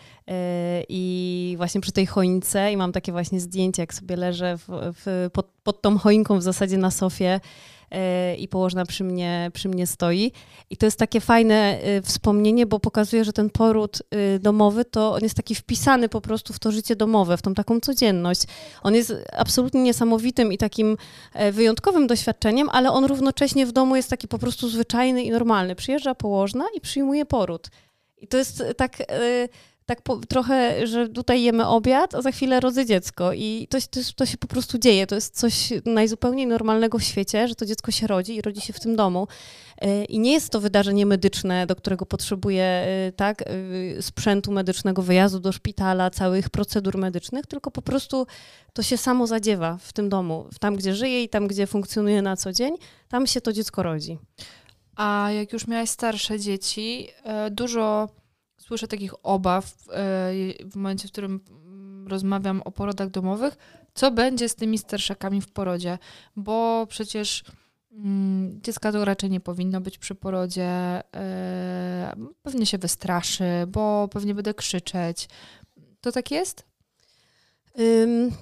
i 0.89 1.53
właśnie 1.57 1.81
przy 1.81 1.91
tej 1.91 2.05
choince 2.05 2.71
i 2.71 2.77
mam 2.77 2.91
takie 2.91 3.11
właśnie 3.11 3.39
zdjęcie, 3.39 3.83
jak 3.83 3.93
sobie 3.93 4.15
leżę 4.15 4.57
w, 4.57 4.67
w, 4.69 5.29
pod, 5.33 5.47
pod 5.63 5.81
tą 5.81 5.97
choinką 5.97 6.37
w 6.37 6.41
zasadzie 6.41 6.77
na 6.77 6.91
sofie 6.91 7.39
i 8.37 8.47
położna 8.47 8.85
przy 8.85 9.03
mnie, 9.03 9.51
przy 9.53 9.69
mnie 9.69 9.87
stoi. 9.87 10.31
I 10.69 10.77
to 10.77 10.85
jest 10.85 10.99
takie 10.99 11.21
fajne 11.21 11.79
wspomnienie, 12.03 12.65
bo 12.65 12.79
pokazuje, 12.79 13.25
że 13.25 13.33
ten 13.33 13.49
poród 13.49 14.01
domowy 14.39 14.85
to 14.85 15.13
on 15.13 15.23
jest 15.23 15.35
taki 15.35 15.55
wpisany 15.55 16.09
po 16.09 16.21
prostu 16.21 16.53
w 16.53 16.59
to 16.59 16.71
życie 16.71 16.95
domowe, 16.95 17.37
w 17.37 17.41
tą 17.41 17.53
taką 17.53 17.79
codzienność. 17.79 18.43
On 18.83 18.95
jest 18.95 19.13
absolutnie 19.37 19.81
niesamowitym 19.81 20.53
i 20.53 20.57
takim 20.57 20.97
wyjątkowym 21.51 22.07
doświadczeniem, 22.07 22.69
ale 22.71 22.91
on 22.91 23.05
równocześnie 23.05 23.65
w 23.65 23.71
domu 23.71 23.95
jest 23.95 24.09
taki 24.09 24.27
po 24.27 24.39
prostu 24.39 24.69
zwyczajny 24.69 25.23
i 25.23 25.31
normalny. 25.31 25.75
Przyjeżdża 25.75 26.15
położna 26.15 26.65
i 26.75 26.81
przyjmuje 26.81 27.25
poród. 27.25 27.67
I 28.17 28.27
to 28.27 28.37
jest 28.37 28.63
tak 28.77 28.97
tak 29.91 30.01
po, 30.01 30.17
trochę, 30.17 30.87
że 30.87 31.09
tutaj 31.09 31.43
jemy 31.43 31.67
obiad, 31.67 32.15
a 32.15 32.21
za 32.21 32.31
chwilę 32.31 32.59
rodzę 32.59 32.85
dziecko. 32.85 33.33
I 33.33 33.67
to, 33.69 33.77
to, 33.89 33.99
to, 34.15 34.25
się 34.25 34.37
po 34.37 34.47
prostu 34.47 34.77
dzieje. 34.77 35.07
To 35.07 35.15
jest 35.15 35.39
coś 35.39 35.73
najzupełniej 35.85 36.47
normalnego 36.47 36.99
w 36.99 37.03
świecie, 37.03 37.47
że 37.47 37.55
to 37.55 37.65
dziecko 37.65 37.91
się 37.91 38.07
rodzi 38.07 38.35
i 38.35 38.41
rodzi 38.41 38.61
się 38.61 38.73
w 38.73 38.79
tym 38.79 38.95
domu. 38.95 39.27
E, 39.77 40.05
I 40.05 40.19
nie 40.19 40.31
jest 40.31 40.49
to 40.49 40.59
wydarzenie 40.59 41.05
medyczne, 41.05 41.67
do 41.67 41.75
którego 41.75 42.05
potrzebuje 42.05 42.63
e, 42.63 43.11
tak, 43.15 43.41
e, 43.41 44.01
sprzętu 44.01 44.51
medycznego, 44.51 45.01
wyjazdu 45.01 45.39
do 45.39 45.51
szpitala, 45.51 46.09
całych 46.09 46.49
procedur 46.49 46.97
medycznych, 46.97 47.47
tylko 47.47 47.71
po 47.71 47.81
prostu 47.81 48.27
to 48.73 48.83
się 48.83 48.97
samo 48.97 49.27
zadziewa 49.27 49.77
w 49.81 49.93
tym 49.93 50.09
domu. 50.09 50.45
Tam, 50.59 50.75
gdzie 50.75 50.95
żyje 50.95 51.23
i 51.23 51.29
tam, 51.29 51.47
gdzie 51.47 51.67
funkcjonuje 51.67 52.21
na 52.21 52.37
co 52.37 52.53
dzień, 52.53 52.75
tam 53.09 53.27
się 53.27 53.41
to 53.41 53.53
dziecko 53.53 53.83
rodzi. 53.83 54.17
A 54.95 55.31
jak 55.31 55.53
już 55.53 55.67
miałaś 55.67 55.89
starsze 55.89 56.39
dzieci, 56.39 57.07
dużo 57.51 58.09
słyszę 58.71 58.87
takich 58.87 59.13
obaw 59.23 59.65
e, 59.65 59.71
w 60.65 60.75
momencie, 60.75 61.07
w 61.07 61.11
którym 61.11 61.39
rozmawiam 62.07 62.61
o 62.61 62.71
porodach 62.71 63.09
domowych, 63.09 63.57
co 63.93 64.11
będzie 64.11 64.49
z 64.49 64.55
tymi 64.55 64.77
starszakami 64.77 65.41
w 65.41 65.51
porodzie, 65.51 65.97
bo 66.35 66.87
przecież 66.89 67.43
mm, 67.91 68.61
dziecka 68.61 68.91
to 68.91 69.05
raczej 69.05 69.29
nie 69.29 69.39
powinno 69.39 69.81
być 69.81 69.97
przy 69.97 70.15
porodzie, 70.15 70.63
e, 71.15 72.15
pewnie 72.41 72.65
się 72.65 72.77
wystraszy, 72.77 73.43
bo 73.67 74.07
pewnie 74.11 74.35
będę 74.35 74.53
krzyczeć. 74.53 75.29
To 76.01 76.11
tak 76.11 76.31
jest? 76.31 76.70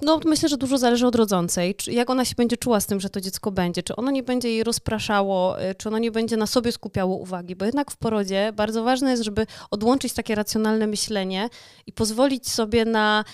No, 0.02 0.20
myślę, 0.24 0.48
że 0.48 0.56
dużo 0.56 0.78
zależy 0.78 1.06
od 1.06 1.14
rodzącej. 1.14 1.74
Jak 1.86 2.10
ona 2.10 2.24
się 2.24 2.34
będzie 2.34 2.56
czuła 2.56 2.80
z 2.80 2.86
tym, 2.86 3.00
że 3.00 3.10
to 3.10 3.20
dziecko 3.20 3.50
będzie? 3.50 3.82
Czy 3.82 3.96
ono 3.96 4.10
nie 4.10 4.22
będzie 4.22 4.48
jej 4.48 4.64
rozpraszało, 4.64 5.62
y, 5.62 5.74
czy 5.74 5.88
ono 5.88 5.98
nie 5.98 6.10
będzie 6.10 6.36
na 6.36 6.46
sobie 6.46 6.72
skupiało 6.72 7.16
uwagi? 7.16 7.56
Bo 7.56 7.64
jednak 7.64 7.90
w 7.90 7.96
porodzie 7.96 8.52
bardzo 8.56 8.84
ważne 8.84 9.10
jest, 9.10 9.22
żeby 9.22 9.46
odłączyć 9.70 10.12
takie 10.12 10.34
racjonalne 10.34 10.86
myślenie 10.86 11.48
i 11.86 11.92
pozwolić 11.92 12.48
sobie 12.48 12.84
na 12.84 13.24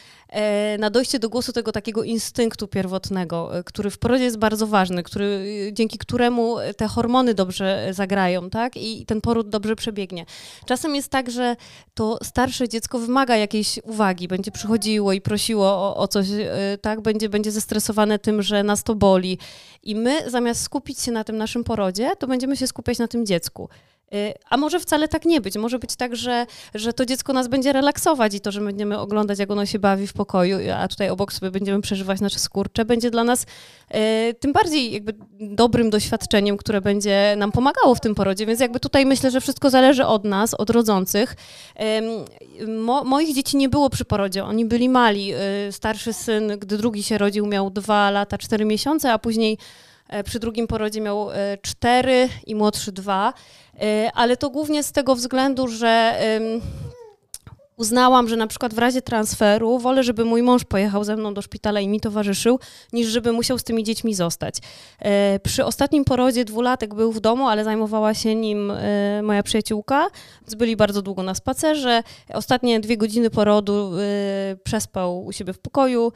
na 0.79 0.91
dojście 0.91 1.18
do 1.18 1.29
głosu 1.29 1.53
tego 1.53 1.72
takiego 1.72 2.05
instynktu 2.05 2.68
pierwotnego, 2.68 3.59
e, 3.59 3.64
który 3.64 3.91
w 3.91 3.99
porodzie 3.99 4.24
jest 4.24 4.39
bardzo 4.39 4.66
ważny, 4.66 5.03
który, 5.03 5.47
e, 5.68 5.72
dzięki 5.72 5.99
któremu 5.99 6.57
te 6.77 6.87
hormony 6.87 7.35
dobrze 7.35 7.89
zagrają, 7.91 8.51
tak? 8.51 8.77
I 8.77 9.07
ten 9.07 9.20
poród 9.20 9.49
dobrze 9.49 9.77
przebiegnie. 9.77 10.27
Czasem 10.66 10.95
jest 10.95 11.09
tak, 11.09 11.31
że 11.31 11.57
to 11.95 12.18
starsze 12.22 12.68
dziecko 12.68 12.99
wymaga 12.99 13.37
jakiejś 13.37 13.79
uwagi, 13.85 14.29
będzie 14.29 14.51
przychodziło 14.51 15.12
i 15.12 15.20
prosiło 15.20 15.66
o, 15.66 15.97
o 15.97 16.09
coś, 16.09 16.27
tak? 16.81 17.01
Będzie, 17.01 17.29
będzie 17.29 17.51
zestresowane 17.51 18.18
tym, 18.18 18.43
że 18.43 18.62
nas 18.62 18.83
to 18.83 18.95
boli. 18.95 19.39
I 19.83 19.95
my 19.95 20.31
zamiast 20.31 20.62
skupić 20.62 21.01
się 21.01 21.12
na 21.12 21.24
tym 21.24 21.37
naszym 21.37 21.64
porodzie, 21.64 22.11
to 22.18 22.27
będziemy 22.27 22.57
się 22.57 22.66
skupiać 22.66 22.99
na 22.99 23.09
tym 23.09 23.27
dziecku. 23.27 23.68
Y, 24.14 24.34
a 24.50 24.57
może 24.57 24.80
wcale 24.80 25.09
tak 25.09 25.24
nie 25.24 25.40
być. 25.40 25.57
Może 25.57 25.78
być 25.78 25.96
tak, 25.96 26.16
że, 26.16 26.46
że 26.74 26.92
to 26.92 27.07
dziecko 27.07 27.32
nas 27.32 27.48
będzie 27.48 27.72
relaksować 27.72 28.34
i 28.34 28.40
to, 28.40 28.52
że 28.52 28.61
będziemy 28.61 28.98
oglądać, 28.98 29.38
jak 29.38 29.50
ono 29.50 29.66
się 29.66 29.78
bawi 29.78 30.07
w 30.07 30.12
pokoju, 30.12 30.59
a 30.76 30.88
tutaj 30.88 31.11
obok 31.11 31.32
sobie 31.32 31.50
będziemy 31.50 31.80
przeżywać 31.80 32.20
nasze 32.20 32.38
skurcze, 32.38 32.84
będzie 32.84 33.11
dla 33.11 33.24
nas 33.24 33.42
y, 33.42 34.34
tym 34.34 34.52
bardziej 34.52 34.92
jakby 34.92 35.14
dobrym 35.40 35.90
doświadczeniem, 35.90 36.57
które 36.57 36.80
będzie 36.80 37.34
nam 37.36 37.52
pomagało 37.52 37.94
w 37.94 38.00
tym 38.00 38.14
porodzie. 38.14 38.46
Więc 38.46 38.61
jakby 38.61 38.80
tutaj 38.80 39.07
myślę, 39.07 39.30
że 39.30 39.40
wszystko 39.40 39.70
zależy 39.70 40.07
od 40.07 40.24
nas, 40.24 40.54
od 40.54 40.70
rodzących. 40.70 41.36
Mo, 42.68 43.04
moich 43.04 43.34
dzieci 43.34 43.57
nie 43.57 43.68
było 43.68 43.90
przy 43.90 44.04
porodzie. 44.04 44.44
Oni 44.44 44.64
byli 44.64 44.88
mali. 44.88 45.34
Y, 45.34 45.72
starszy 45.72 46.12
syn, 46.12 46.59
gdy 46.59 46.78
drugi 46.78 47.02
się 47.02 47.18
rodził, 47.18 47.46
miał 47.46 47.70
dwa 47.70 48.11
lata, 48.11 48.38
cztery 48.38 48.64
miesiące, 48.64 49.12
a 49.12 49.18
później 49.18 49.59
e, 50.09 50.24
przy 50.24 50.38
drugim 50.38 50.66
porodzie 50.66 51.00
miał 51.00 51.30
e, 51.30 51.59
cztery 51.62 52.28
i 52.46 52.54
młodszy 52.54 52.92
dwa. 52.92 53.32
E, 53.83 54.11
ale 54.14 54.37
to 54.37 54.51
głównie 54.51 54.83
z 54.83 54.93
tego 54.93 55.14
względu, 55.14 55.68
że 55.68 56.20
uznałam, 57.77 58.29
że 58.29 58.37
na 58.37 58.47
przykład 58.47 58.74
w 58.74 58.79
razie 58.79 59.03
transferu 59.03 59.79
wolę, 59.79 60.03
żeby 60.03 60.24
mój 60.24 60.43
mąż 60.43 60.64
pojechał 60.64 61.05
ze 61.05 61.16
mną 61.16 61.35
do 61.35 61.43
szpitala 61.43 61.81
i 61.81 61.89
mi 61.89 62.01
towarzyszył, 62.01 62.59
niż 62.93 63.09
żeby 63.09 63.33
musiał 63.33 63.59
z 63.59 63.64
tymi 63.64 63.85
dziećmi 63.85 64.14
zostać. 64.14 64.59
E, 64.99 65.41
przy 65.43 65.64
ostatnim 65.64 66.05
porodzie 66.05 66.45
dwulatek 66.45 66.95
był 66.95 67.12
w 67.12 67.20
domu, 67.20 67.49
ale 67.49 67.64
zajmowała 67.64 68.14
się 68.14 68.35
nim 68.35 68.70
e, 68.70 69.22
moja 69.22 69.43
przyjaciółka, 69.43 70.07
więc 70.43 70.55
byli 70.55 70.77
bardzo 70.77 71.03
długo 71.03 71.22
na 71.22 71.35
spacerze. 71.35 72.03
Ostatnie 72.35 72.81
dwie 72.81 72.97
godziny 72.97 73.31
porodu 73.31 73.93
przespał 74.64 75.24
u 75.24 75.33
siebie 75.33 75.53
w 75.53 75.59
pokoju, 75.59 76.12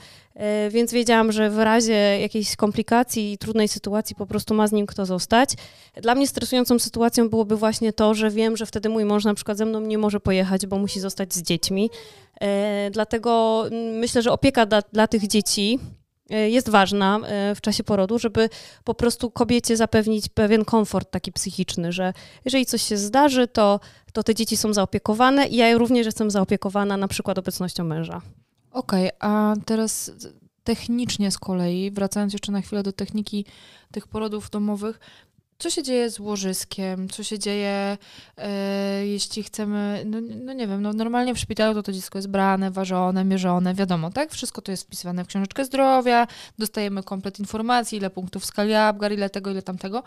więc 0.71 0.93
wiedziałam, 0.93 1.33
że 1.33 1.51
w 1.51 1.59
razie 1.59 2.19
jakiejś 2.21 2.57
komplikacji 2.57 3.33
i 3.33 3.39
trudnej 3.39 3.69
sytuacji 3.69 4.17
po 4.17 4.27
prostu 4.27 4.55
ma 4.55 4.67
z 4.67 4.73
nim 4.73 4.87
kto 4.87 5.07
zostać. 5.07 5.55
Dla 5.95 6.15
mnie 6.15 6.29
stresującą 6.29 6.79
sytuacją 6.79 7.29
byłoby 7.29 7.57
właśnie 7.57 7.93
to, 7.93 8.15
że 8.15 8.31
wiem, 8.31 8.57
że 8.57 8.67
wtedy 8.67 8.89
mój 8.89 9.05
mąż 9.05 9.25
na 9.25 9.35
przykład 9.35 9.59
ze 9.59 9.65
mną 9.65 9.81
nie 9.81 9.99
może 9.99 10.21
pojechać, 10.21 10.67
bo 10.67 10.79
musi 10.79 11.01
zostać 11.01 11.35
z 11.35 11.43
dziećmi. 11.43 11.91
E, 12.41 12.91
dlatego 12.91 13.65
myślę, 14.01 14.23
że 14.23 14.33
opieka 14.33 14.67
dla, 14.67 14.83
dla 14.93 15.09
tych 15.09 15.27
dzieci 15.29 15.79
e, 16.31 16.51
jest 16.51 16.69
ważna 16.69 17.21
w 17.55 17.61
czasie 17.61 17.85
porodu, 17.85 18.19
żeby 18.19 18.49
po 18.85 18.95
prostu 18.95 19.31
kobiecie 19.31 19.77
zapewnić 19.77 20.29
pewien 20.29 20.65
komfort 20.65 21.11
taki 21.11 21.33
psychiczny, 21.33 21.93
że 21.93 22.13
jeżeli 22.45 22.67
coś 22.67 22.83
się 22.83 22.97
zdarzy, 22.97 23.49
to, 23.49 23.81
to 24.13 24.23
te 24.23 24.35
dzieci 24.35 24.57
są 24.57 24.73
zaopiekowane 24.73 25.49
i 25.49 25.57
ja 25.57 25.79
również 25.79 26.07
jestem 26.07 26.31
zaopiekowana 26.31 26.97
na 26.97 27.09
przykład 27.09 27.39
obecnością 27.39 27.85
męża. 27.85 28.21
Okej, 28.71 29.07
okay, 29.07 29.31
a 29.31 29.55
teraz 29.65 30.13
technicznie 30.65 31.31
z 31.31 31.39
kolei, 31.39 31.91
wracając 31.91 32.33
jeszcze 32.33 32.53
na 32.53 32.61
chwilę 32.61 32.83
do 32.83 32.93
techniki 32.93 33.45
tych 33.93 34.07
porodów 34.07 34.51
domowych, 34.51 35.01
co 35.59 35.71
się 35.71 35.83
dzieje 35.83 36.11
z 36.11 36.21
łożyskiem, 36.21 37.09
co 37.09 37.23
się 37.23 37.39
dzieje, 37.39 37.99
e, 38.37 39.07
jeśli 39.07 39.43
chcemy, 39.43 40.03
no, 40.07 40.19
no, 40.45 40.53
nie 40.53 40.67
wiem, 40.67 40.83
no 40.83 40.93
normalnie 40.93 41.35
w 41.35 41.39
szpitalu 41.39 41.75
to 41.75 41.83
to 41.83 41.93
dziecko 41.93 42.19
jest 42.19 42.29
brane, 42.29 42.71
ważone, 42.71 43.25
mierzone, 43.25 43.75
wiadomo, 43.75 44.11
tak? 44.11 44.33
Wszystko 44.33 44.63
to 44.63 44.71
jest 44.71 44.83
wpisywane 44.83 45.25
w 45.25 45.27
książeczkę 45.27 45.65
zdrowia, 45.65 46.27
dostajemy 46.59 47.03
komplet 47.03 47.39
informacji, 47.39 47.99
ile 47.99 48.11
punktów 48.11 48.43
w 48.43 48.47
skali 48.47 48.75
Apgar, 48.75 49.13
ile 49.13 49.31
tego, 49.31 49.51
ile 49.51 49.63
tamtego. 49.63 50.03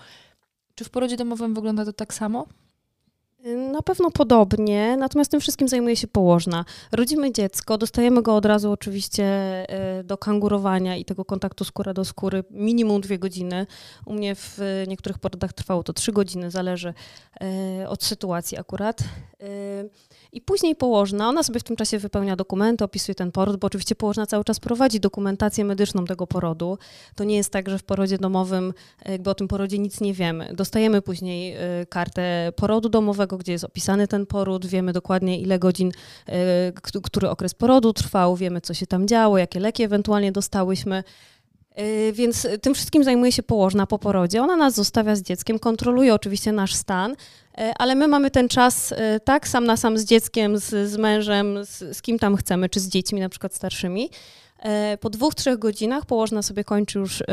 Czy 0.76 0.84
w 0.84 0.89
porodzie 0.89 1.18
domowym 1.18 1.53
wygląda 1.53 1.86
to 1.86 1.93
tak 1.93 2.14
samo? 2.14 2.47
Na 3.71 3.81
pewno 3.81 4.11
podobnie, 4.11 4.97
natomiast 4.97 5.31
tym 5.31 5.39
wszystkim 5.39 5.67
zajmuje 5.67 5.95
się 5.95 6.07
położna. 6.07 6.65
Rodzimy 6.91 7.31
dziecko, 7.31 7.77
dostajemy 7.77 8.21
go 8.21 8.35
od 8.35 8.45
razu 8.45 8.71
oczywiście 8.71 9.23
e, 9.23 10.03
do 10.03 10.17
kangurowania 10.17 10.95
i 10.95 11.05
tego 11.05 11.25
kontaktu 11.25 11.63
skóra 11.63 11.93
do 11.93 12.05
skóry 12.05 12.43
minimum 12.51 13.01
dwie 13.01 13.19
godziny. 13.19 13.67
U 14.05 14.13
mnie 14.13 14.35
w 14.35 14.59
niektórych 14.87 15.19
porodach 15.19 15.53
trwało 15.53 15.83
to 15.83 15.93
trzy 15.93 16.11
godziny, 16.11 16.51
zależy 16.51 16.93
e, 17.81 17.89
od 17.89 18.03
sytuacji 18.03 18.57
akurat. 18.57 19.03
E, 20.34 20.38
I 20.38 20.41
później 20.41 20.75
położna, 20.75 21.29
ona 21.29 21.43
sobie 21.43 21.59
w 21.59 21.63
tym 21.63 21.75
czasie 21.75 21.99
wypełnia 21.99 22.36
dokumenty, 22.36 22.84
opisuje 22.84 23.15
ten 23.15 23.31
poród, 23.31 23.57
bo 23.57 23.67
oczywiście 23.67 23.95
położna 23.95 24.25
cały 24.25 24.43
czas 24.43 24.59
prowadzi 24.59 24.99
dokumentację 24.99 25.65
medyczną 25.65 26.05
tego 26.05 26.27
porodu. 26.27 26.77
To 27.15 27.23
nie 27.23 27.36
jest 27.36 27.49
tak, 27.49 27.69
że 27.69 27.77
w 27.79 27.84
porodzie 27.84 28.17
domowym 28.17 28.73
jakby 29.05 29.29
o 29.29 29.36
tym 29.36 29.47
porodzie 29.47 29.79
nic 29.79 30.01
nie 30.01 30.13
wiemy. 30.13 30.53
Dostajemy 30.53 31.01
później 31.01 31.55
kartę 31.89 32.51
porodu 32.55 32.89
domowego, 32.89 33.38
gdzie 33.38 33.51
jest 33.51 33.63
opisany 33.63 34.07
ten 34.07 34.25
poród, 34.25 34.65
wiemy 34.65 34.93
dokładnie 34.93 35.39
ile 35.39 35.59
godzin, 35.59 35.91
e, 36.27 36.71
który 37.03 37.29
okres 37.29 37.53
porodu 37.53 37.93
trwał, 37.93 38.36
wiemy 38.36 38.61
co 38.61 38.73
się 38.73 38.88
tam 38.88 39.07
działo, 39.07 39.38
jakie 39.38 39.59
leki 39.59 39.84
ewentualnie 39.84 40.31
dostałyśmy. 40.31 41.03
E, 41.76 42.11
więc 42.11 42.47
tym 42.61 42.74
wszystkim 42.74 43.03
zajmuje 43.03 43.32
się 43.32 43.43
położna 43.43 43.88
po 43.88 43.99
porodzie. 43.99 44.41
Ona 44.41 44.55
nas 44.55 44.74
zostawia 44.74 45.15
z 45.15 45.21
dzieckiem, 45.21 45.59
kontroluje 45.59 46.13
oczywiście 46.13 46.51
nasz 46.51 46.74
stan, 46.74 47.15
e, 47.57 47.74
ale 47.78 47.95
my 47.95 48.07
mamy 48.07 48.32
ten 48.32 48.49
czas 48.49 48.93
tak 49.24 49.47
sam 49.47 49.65
na 49.65 49.78
sam 49.78 49.97
z 49.97 50.05
dzieckiem, 50.05 50.57
z, 50.57 50.89
z 50.89 50.97
mężem, 50.97 51.65
z, 51.65 51.97
z 51.97 52.01
kim 52.01 52.19
tam 52.19 52.36
chcemy, 52.36 52.69
czy 52.69 52.80
z 52.80 52.88
dziećmi 52.88 53.19
na 53.19 53.30
przykład 53.30 53.53
starszymi. 53.53 54.09
Po 54.99 55.09
dwóch, 55.09 55.36
trzech 55.36 55.59
godzinach 55.59 56.05
położna 56.05 56.41
sobie 56.41 56.63
kończy 56.63 56.99
już 56.99 57.24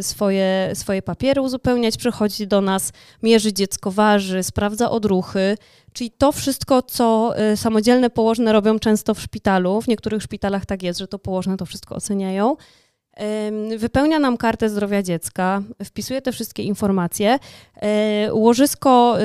swoje, 0.00 0.70
swoje 0.74 1.02
papiery 1.02 1.40
uzupełniać, 1.40 1.96
przychodzi 1.96 2.46
do 2.46 2.60
nas, 2.60 2.92
mierzy 3.22 3.52
dziecko, 3.52 3.90
waży, 3.90 4.42
sprawdza 4.42 4.90
odruchy, 4.90 5.56
czyli 5.92 6.10
to 6.10 6.32
wszystko, 6.32 6.82
co 6.82 7.34
samodzielne 7.56 8.10
położne 8.10 8.52
robią 8.52 8.78
często 8.78 9.14
w 9.14 9.20
szpitalu. 9.20 9.80
W 9.80 9.88
niektórych 9.88 10.22
szpitalach 10.22 10.66
tak 10.66 10.82
jest, 10.82 10.98
że 10.98 11.08
to 11.08 11.18
położne 11.18 11.56
to 11.56 11.66
wszystko 11.66 11.94
oceniają. 11.94 12.56
Wypełnia 13.78 14.18
nam 14.18 14.36
kartę 14.36 14.68
zdrowia 14.68 15.02
dziecka, 15.02 15.62
wpisuje 15.84 16.22
te 16.22 16.32
wszystkie 16.32 16.62
informacje. 16.62 17.38
Łożysko 18.32 19.16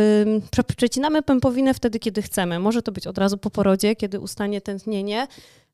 przecinamy 0.78 1.22
pępowinę 1.22 1.74
wtedy, 1.74 2.00
kiedy 2.00 2.22
chcemy. 2.22 2.60
Może 2.60 2.82
to 2.82 2.92
być 2.92 3.08
od 3.08 3.18
razu 3.18 3.38
po 3.38 3.50
porodzie, 3.50 3.96
kiedy 3.96 4.20
ustanie 4.20 4.62
tętnienie. 4.62 5.28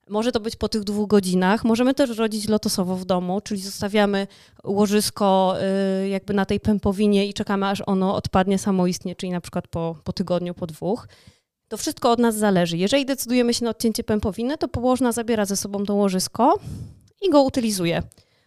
Może 0.09 0.31
to 0.31 0.39
być 0.39 0.55
po 0.55 0.69
tych 0.69 0.83
dwóch 0.83 1.07
godzinach. 1.07 1.63
Możemy 1.63 1.93
też 1.93 2.17
rodzić 2.17 2.47
lotosowo 2.47 2.95
w 2.95 3.05
domu, 3.05 3.41
czyli 3.41 3.61
zostawiamy 3.61 4.27
łożysko 4.63 5.55
y, 6.03 6.09
jakby 6.09 6.33
na 6.33 6.45
tej 6.45 6.59
pępowinie 6.59 7.27
i 7.27 7.33
czekamy, 7.33 7.67
aż 7.67 7.83
ono 7.85 8.15
odpadnie 8.15 8.57
samoistnie, 8.57 9.15
czyli 9.15 9.31
na 9.31 9.41
przykład 9.41 9.67
po, 9.67 9.95
po 10.03 10.13
tygodniu, 10.13 10.53
po 10.53 10.67
dwóch. 10.67 11.07
To 11.67 11.77
wszystko 11.77 12.11
od 12.11 12.19
nas 12.19 12.35
zależy. 12.35 12.77
Jeżeli 12.77 13.05
decydujemy 13.05 13.53
się 13.53 13.65
na 13.65 13.71
odcięcie 13.71 14.03
pępowiny, 14.03 14.57
to 14.57 14.67
położna 14.67 15.11
zabiera 15.11 15.45
ze 15.45 15.55
sobą 15.55 15.85
to 15.85 15.95
łożysko 15.95 16.59
i 17.21 17.29
go 17.29 17.43
utylizuje. 17.43 18.03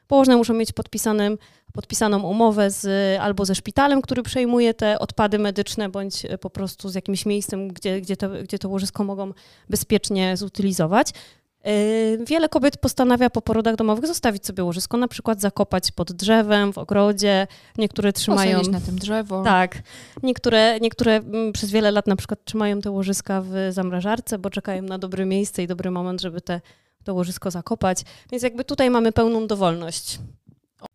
Położne 0.06 0.36
muszą 0.36 0.54
mieć 0.54 0.72
podpisanym, 0.72 1.38
podpisaną 1.72 2.22
umowę 2.22 2.70
z, 2.70 2.86
albo 3.20 3.44
ze 3.44 3.54
szpitalem, 3.54 4.02
który 4.02 4.22
przejmuje 4.22 4.74
te 4.74 4.98
odpady 4.98 5.38
medyczne, 5.38 5.88
bądź 5.88 6.22
po 6.40 6.50
prostu 6.50 6.88
z 6.88 6.94
jakimś 6.94 7.26
miejscem, 7.26 7.68
gdzie, 7.68 8.00
gdzie, 8.00 8.16
to, 8.16 8.28
gdzie 8.28 8.58
to 8.58 8.68
łożysko 8.68 9.04
mogą 9.04 9.32
bezpiecznie 9.68 10.36
zutylizować. 10.36 11.10
Yy, 11.64 12.24
wiele 12.24 12.48
kobiet 12.48 12.76
postanawia 12.76 13.30
po 13.30 13.42
porodach 13.42 13.76
domowych 13.76 14.06
zostawić 14.06 14.46
sobie 14.46 14.64
łożysko, 14.64 14.96
na 14.96 15.08
przykład 15.08 15.40
zakopać 15.40 15.90
pod 15.90 16.12
drzewem, 16.12 16.72
w 16.72 16.78
ogrodzie. 16.78 17.46
Niektóre 17.78 18.12
trzymają. 18.12 18.58
Posadzić 18.58 18.72
na 18.72 18.80
tym 18.80 18.98
drzewo. 18.98 19.42
Tak. 19.44 19.82
Niektóre, 20.22 20.78
niektóre 20.80 21.16
mm, 21.16 21.52
przez 21.52 21.70
wiele 21.70 21.90
lat 21.90 22.06
na 22.06 22.16
przykład 22.16 22.44
trzymają 22.44 22.80
te 22.80 22.90
łożyska 22.90 23.42
w 23.46 23.52
zamrażarce, 23.70 24.38
bo 24.38 24.50
czekają 24.50 24.82
na 24.82 24.98
dobre 24.98 25.26
miejsce 25.26 25.62
i 25.62 25.66
dobry 25.66 25.90
moment, 25.90 26.20
żeby 26.20 26.40
te, 26.40 26.60
to 27.04 27.14
łożysko 27.14 27.50
zakopać. 27.50 28.02
Więc 28.30 28.42
jakby 28.42 28.64
tutaj 28.64 28.90
mamy 28.90 29.12
pełną 29.12 29.46
dowolność. 29.46 30.18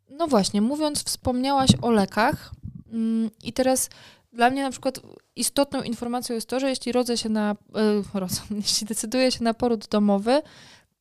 No 0.10 0.28
właśnie, 0.28 0.62
mówiąc, 0.62 1.04
wspomniałaś 1.04 1.70
o 1.82 1.92
lekach 1.92 2.52
mm, 2.92 3.30
i 3.44 3.54
teraz 3.54 3.90
dla 4.34 4.50
mnie 4.50 4.64
na 4.64 4.72
przykład 4.72 5.00
istotną 5.36 5.82
informacją 5.82 6.36
jest 6.36 6.50
to, 6.50 6.60
że 6.60 6.70
jeśli 6.70 6.92
rodzę 6.92 7.18
się 7.18 7.30
na, 7.30 7.56
e, 7.76 8.20
rodzę, 8.20 8.42
jeśli 8.56 8.88
decyduję 8.88 9.32
się 9.32 9.44
na 9.44 9.54
poród 9.54 9.88
domowy, 9.88 10.42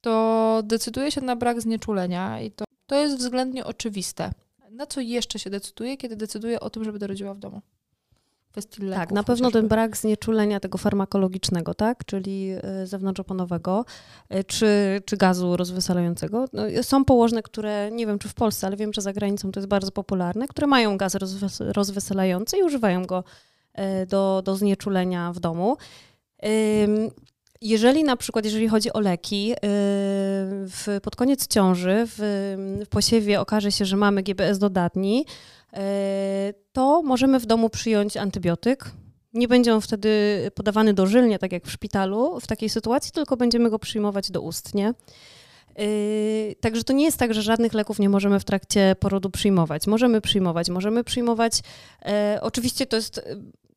to 0.00 0.61
decyduję 0.64 1.11
się 1.11 1.20
na 1.20 1.36
brak 1.36 1.61
znieczulenia 1.61 2.40
i 2.40 2.50
to, 2.50 2.64
to 2.86 2.96
jest 2.96 3.16
względnie 3.16 3.64
oczywiste. 3.64 4.32
Na 4.70 4.86
co 4.86 5.00
jeszcze 5.00 5.38
się 5.38 5.50
decyduje, 5.50 5.96
kiedy 5.96 6.16
decyduję 6.16 6.61
o 6.61 6.70
tym, 6.70 6.84
żeby 6.84 6.98
dorodziła 6.98 7.34
w 7.34 7.38
domu? 7.38 7.62
Kwestii 8.53 8.82
leków. 8.82 9.01
Tak, 9.01 9.12
na 9.12 9.22
pewno 9.22 9.46
chociażby. 9.46 9.61
ten 9.61 9.68
brak 9.68 9.96
znieczulenia 9.96 10.61
tego 10.61 10.78
farmakologicznego, 10.78 11.74
tak, 11.74 12.05
czyli 12.05 12.51
e, 12.62 12.86
zewnątrzoponowego, 12.86 13.84
e, 14.28 14.44
czy, 14.44 14.66
czy 15.05 15.16
gazu 15.16 15.57
rozweselającego. 15.57 16.44
No, 16.53 16.62
są 16.82 17.05
położne, 17.05 17.42
które, 17.42 17.90
nie 17.92 18.07
wiem 18.07 18.18
czy 18.18 18.28
w 18.28 18.34
Polsce, 18.34 18.66
ale 18.66 18.76
wiem, 18.76 18.92
że 18.92 19.01
za 19.01 19.12
granicą 19.12 19.53
to 19.53 19.61
jest 19.61 19.68
bardzo 19.68 19.90
popularne, 19.90 20.49
które 20.49 20.66
mają 20.66 20.96
gaz 20.96 21.16
rozweselający 21.61 22.59
i 22.59 22.62
używają 22.62 23.05
go 23.05 23.24
e, 23.74 24.07
do, 24.07 24.42
do 24.44 24.57
znieczulenia 24.57 25.32
w 25.32 25.40
domu. 25.40 25.76
Jeżeli 27.61 28.05
na 28.05 28.16
przykład, 28.16 28.44
jeżeli 28.44 28.68
chodzi 28.68 28.92
o 28.92 29.01
leki, 29.01 29.55
w, 29.62 30.99
pod 31.03 31.16
koniec 31.16 31.46
ciąży 31.46 32.05
w, 32.07 32.16
w 32.84 32.88
posiewie 32.88 33.40
okaże 33.40 33.72
się, 33.72 33.84
że 33.84 33.96
mamy 33.96 34.22
GBS 34.22 34.59
dodatni, 34.59 35.24
E, 35.24 35.57
to 36.72 37.02
możemy 37.02 37.40
w 37.40 37.46
domu 37.46 37.70
przyjąć 37.70 38.16
antybiotyk. 38.16 38.90
Nie 39.34 39.48
będzie 39.48 39.74
on 39.74 39.80
wtedy 39.80 40.10
podawany 40.54 40.94
dożylnie, 40.94 41.38
tak 41.38 41.52
jak 41.52 41.64
w 41.64 41.70
szpitalu 41.70 42.40
w 42.40 42.46
takiej 42.46 42.68
sytuacji, 42.68 43.12
tylko 43.12 43.36
będziemy 43.36 43.70
go 43.70 43.78
przyjmować 43.78 44.30
doustnie. 44.30 44.94
Yy, 45.78 46.54
także 46.60 46.84
to 46.84 46.92
nie 46.92 47.04
jest 47.04 47.18
tak, 47.18 47.34
że 47.34 47.42
żadnych 47.42 47.74
leków 47.74 47.98
nie 47.98 48.08
możemy 48.08 48.40
w 48.40 48.44
trakcie 48.44 48.96
porodu 49.00 49.30
przyjmować. 49.30 49.86
Możemy 49.86 50.20
przyjmować, 50.20 50.70
możemy 50.70 51.04
przyjmować. 51.04 51.60
E, 52.04 52.38
oczywiście 52.42 52.86
to 52.86 52.96
jest 52.96 53.20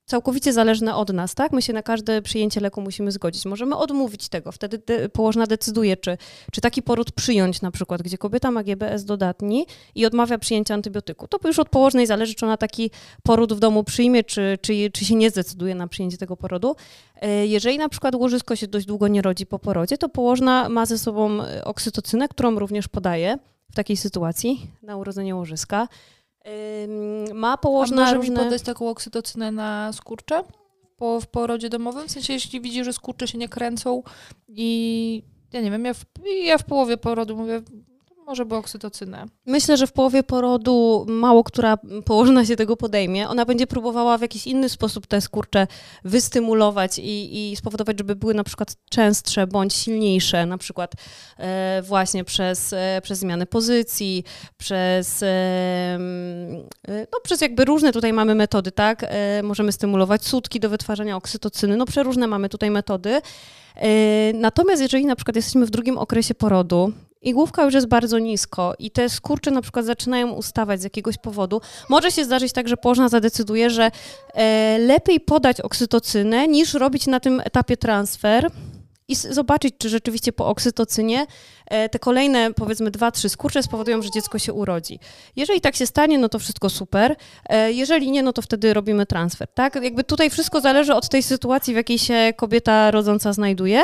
całkowicie 0.05 0.53
zależne 0.53 0.95
od 0.95 1.13
nas, 1.13 1.35
tak? 1.35 1.51
My 1.51 1.61
się 1.61 1.73
na 1.73 1.83
każde 1.83 2.21
przyjęcie 2.21 2.59
leku 2.59 2.81
musimy 2.81 3.11
zgodzić. 3.11 3.45
Możemy 3.45 3.75
odmówić 3.75 4.29
tego. 4.29 4.51
Wtedy 4.51 4.77
de 4.77 5.09
położna 5.09 5.47
decyduje, 5.47 5.97
czy, 5.97 6.17
czy 6.51 6.61
taki 6.61 6.81
poród 6.81 7.11
przyjąć 7.11 7.61
na 7.61 7.71
przykład, 7.71 8.01
gdzie 8.01 8.17
kobieta 8.17 8.51
ma 8.51 8.63
GBS 8.63 9.05
dodatni 9.05 9.65
i 9.95 10.05
odmawia 10.05 10.37
przyjęcia 10.37 10.73
antybiotyku. 10.73 11.27
To 11.27 11.47
już 11.47 11.59
od 11.59 11.69
położnej 11.69 12.07
zależy, 12.07 12.35
czy 12.35 12.45
ona 12.45 12.57
taki 12.57 12.91
poród 13.23 13.53
w 13.53 13.59
domu 13.59 13.83
przyjmie, 13.83 14.23
czy, 14.23 14.57
czy, 14.61 14.91
czy 14.93 15.05
się 15.05 15.15
nie 15.15 15.29
zdecyduje 15.29 15.75
na 15.75 15.87
przyjęcie 15.87 16.17
tego 16.17 16.37
porodu. 16.37 16.75
E, 17.15 17.47
jeżeli 17.47 17.77
na 17.77 17.89
przykład 17.89 18.15
łożysko 18.15 18.55
się 18.55 18.67
dość 18.67 18.85
długo 18.85 19.07
nie 19.07 19.21
rodzi 19.21 19.45
po 19.45 19.59
porodzie, 19.59 19.97
to 19.97 20.09
położna 20.09 20.69
ma 20.69 20.85
ze 20.85 20.97
sobą 20.97 21.37
oksytocynę, 21.63 22.27
którą 22.27 22.59
również 22.59 22.87
podaje 22.87 23.37
w 23.71 23.75
takiej 23.75 23.97
sytuacji 23.97 24.67
na 24.83 24.97
urodzenie 24.97 25.35
łożyska 25.35 25.87
ma 27.33 27.57
położone 27.57 28.01
A 28.01 28.05
może 28.05 28.15
różne... 28.15 28.33
mi 28.33 28.43
podać 28.43 28.61
taką 28.61 28.89
oksytocynę 28.89 29.51
na 29.51 29.93
skurcze 29.93 30.43
po, 30.97 31.21
w 31.21 31.27
porodzie 31.27 31.69
domowym? 31.69 32.07
W 32.07 32.11
sensie, 32.11 32.33
jeśli 32.33 32.61
widzi, 32.61 32.83
że 32.83 32.93
skurcze 32.93 33.27
się 33.27 33.37
nie 33.37 33.49
kręcą 33.49 34.03
i 34.47 35.23
ja 35.53 35.61
nie 35.61 35.71
wiem, 35.71 35.85
ja 35.85 35.93
w, 35.93 36.05
ja 36.43 36.57
w 36.57 36.63
połowie 36.63 36.97
porodu 36.97 37.37
mówię, 37.37 37.61
może 38.31 38.45
by 38.45 38.55
oksytocynę. 38.55 39.25
Myślę, 39.45 39.77
że 39.77 39.87
w 39.87 39.91
połowie 39.91 40.23
porodu 40.23 41.05
mało 41.09 41.43
która 41.43 41.77
położona 42.05 42.45
się 42.45 42.55
tego 42.55 42.77
podejmie. 42.77 43.29
Ona 43.29 43.45
będzie 43.45 43.67
próbowała 43.67 44.17
w 44.17 44.21
jakiś 44.21 44.47
inny 44.47 44.69
sposób 44.69 45.07
te 45.07 45.21
skurcze 45.21 45.67
wystymulować 46.03 46.99
i, 46.99 47.51
i 47.51 47.55
spowodować, 47.55 47.97
żeby 47.97 48.15
były 48.15 48.33
na 48.33 48.43
przykład 48.43 48.75
częstsze 48.89 49.47
bądź 49.47 49.73
silniejsze, 49.73 50.45
na 50.45 50.57
przykład 50.57 50.93
e, 51.37 51.81
właśnie 51.81 52.23
przez, 52.23 52.73
e, 52.73 53.01
przez 53.03 53.19
zmianę 53.19 53.45
pozycji, 53.45 54.23
przez, 54.57 55.23
e, 55.23 55.97
no, 56.87 57.19
przez 57.23 57.41
jakby 57.41 57.65
różne 57.65 57.91
tutaj 57.91 58.13
mamy 58.13 58.35
metody, 58.35 58.71
tak? 58.71 59.03
E, 59.03 59.43
możemy 59.43 59.71
stymulować 59.71 60.25
sutki 60.25 60.59
do 60.59 60.69
wytwarzania 60.69 61.15
oksytocyny, 61.15 61.77
no 61.77 61.85
przeróżne 61.85 62.27
mamy 62.27 62.49
tutaj 62.49 62.71
metody. 62.71 63.21
E, 63.75 64.33
natomiast 64.33 64.81
jeżeli 64.81 65.05
na 65.05 65.15
przykład 65.15 65.35
jesteśmy 65.35 65.65
w 65.65 65.69
drugim 65.69 65.97
okresie 65.97 66.35
porodu 66.35 66.93
i 67.21 67.33
główka 67.33 67.63
już 67.63 67.73
jest 67.73 67.87
bardzo 67.87 68.19
nisko 68.19 68.73
i 68.79 68.91
te 68.91 69.09
skurcze 69.09 69.51
na 69.51 69.61
przykład 69.61 69.85
zaczynają 69.85 70.31
ustawać 70.31 70.81
z 70.81 70.83
jakiegoś 70.83 71.17
powodu, 71.17 71.61
może 71.89 72.11
się 72.11 72.25
zdarzyć 72.25 72.53
tak, 72.53 72.67
że 72.67 72.77
położna 72.77 73.09
zadecyduje, 73.09 73.69
że 73.69 73.91
e, 74.33 74.77
lepiej 74.79 75.19
podać 75.19 75.61
oksytocynę 75.61 76.47
niż 76.47 76.73
robić 76.73 77.07
na 77.07 77.19
tym 77.19 77.39
etapie 77.45 77.77
transfer 77.77 78.51
i 79.07 79.15
zobaczyć, 79.15 79.75
czy 79.77 79.89
rzeczywiście 79.89 80.33
po 80.33 80.47
oksytocynie 80.47 81.25
e, 81.67 81.89
te 81.89 81.99
kolejne, 81.99 82.53
powiedzmy, 82.53 82.91
dwa, 82.91 83.11
trzy 83.11 83.29
skurcze 83.29 83.63
spowodują, 83.63 84.01
że 84.01 84.11
dziecko 84.11 84.39
się 84.39 84.53
urodzi. 84.53 84.99
Jeżeli 85.35 85.61
tak 85.61 85.75
się 85.75 85.85
stanie, 85.85 86.17
no 86.17 86.29
to 86.29 86.39
wszystko 86.39 86.69
super. 86.69 87.15
E, 87.49 87.71
jeżeli 87.71 88.11
nie, 88.11 88.23
no 88.23 88.33
to 88.33 88.41
wtedy 88.41 88.73
robimy 88.73 89.05
transfer, 89.05 89.47
tak? 89.47 89.75
Jakby 89.83 90.03
tutaj 90.03 90.29
wszystko 90.29 90.61
zależy 90.61 90.93
od 90.93 91.09
tej 91.09 91.23
sytuacji, 91.23 91.73
w 91.73 91.77
jakiej 91.77 91.99
się 91.99 92.33
kobieta 92.37 92.91
rodząca 92.91 93.33
znajduje. 93.33 93.83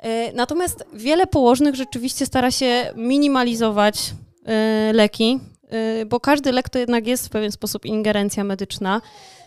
E, 0.00 0.32
natomiast 0.32 0.84
wiele 0.92 1.26
położnych 1.26 1.74
rzeczywiście 1.74 2.26
stara 2.26 2.50
się 2.50 2.92
minimalizować 2.96 4.14
e, 4.44 4.92
leki, 4.92 5.40
e, 5.68 6.06
bo 6.06 6.20
każdy 6.20 6.52
lek 6.52 6.68
to 6.68 6.78
jednak 6.78 7.06
jest 7.06 7.26
w 7.26 7.30
pewien 7.30 7.52
sposób 7.52 7.84
ingerencja 7.84 8.44
medyczna 8.44 9.00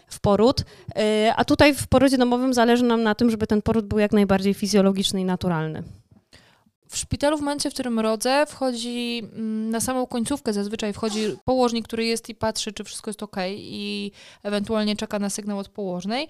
w 0.07 0.19
poród, 0.19 0.63
a 1.35 1.45
tutaj 1.45 1.75
w 1.75 1.87
porodzie 1.87 2.17
domowym 2.17 2.53
zależy 2.53 2.83
nam 2.83 3.03
na 3.03 3.15
tym, 3.15 3.29
żeby 3.29 3.47
ten 3.47 3.61
poród 3.61 3.85
był 3.85 3.99
jak 3.99 4.11
najbardziej 4.11 4.53
fizjologiczny 4.53 5.21
i 5.21 5.25
naturalny. 5.25 5.83
W 6.87 6.97
szpitalu 6.97 7.37
w 7.37 7.41
momencie, 7.41 7.69
w 7.69 7.73
którym 7.73 7.99
rodzę, 7.99 8.45
wchodzi 8.47 9.21
mm, 9.33 9.69
na 9.69 9.79
samą 9.79 10.07
końcówkę 10.07 10.53
zazwyczaj 10.53 10.93
wchodzi 10.93 11.35
położnik, 11.45 11.87
który 11.87 12.05
jest 12.05 12.29
i 12.29 12.35
patrzy, 12.35 12.73
czy 12.73 12.83
wszystko 12.83 13.09
jest 13.09 13.23
ok 13.23 13.35
i 13.55 14.11
ewentualnie 14.43 14.95
czeka 14.95 15.19
na 15.19 15.29
sygnał 15.29 15.59
od 15.59 15.69
położnej. 15.69 16.27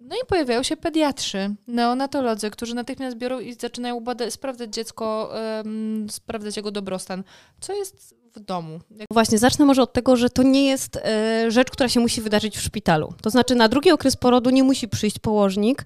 No 0.00 0.16
i 0.16 0.26
pojawiają 0.26 0.62
się 0.62 0.76
pediatrzy, 0.76 1.54
neonatolodzy, 1.66 2.50
którzy 2.50 2.74
natychmiast 2.74 3.16
biorą 3.16 3.40
i 3.40 3.54
zaczynają 3.54 4.04
sprawdzać 4.30 4.74
dziecko, 4.74 5.32
um, 5.56 6.06
sprawdzać 6.10 6.56
jego 6.56 6.70
dobrostan. 6.70 7.24
Co 7.60 7.72
jest 7.72 8.14
w 8.34 8.40
domu? 8.40 8.80
Jak... 8.90 9.06
Właśnie, 9.12 9.38
zacznę 9.38 9.64
może 9.64 9.82
od 9.82 9.92
tego, 9.92 10.16
że 10.16 10.30
to 10.30 10.42
nie 10.42 10.66
jest 10.66 10.96
e, 10.96 11.50
rzecz, 11.50 11.70
która 11.70 11.88
się 11.88 12.00
musi 12.00 12.20
wydarzyć 12.20 12.58
w 12.58 12.62
szpitalu. 12.62 13.14
To 13.22 13.30
znaczy 13.30 13.54
na 13.54 13.68
drugi 13.68 13.90
okres 13.90 14.16
porodu 14.16 14.50
nie 14.50 14.62
musi 14.62 14.88
przyjść 14.88 15.18
położnik 15.18 15.84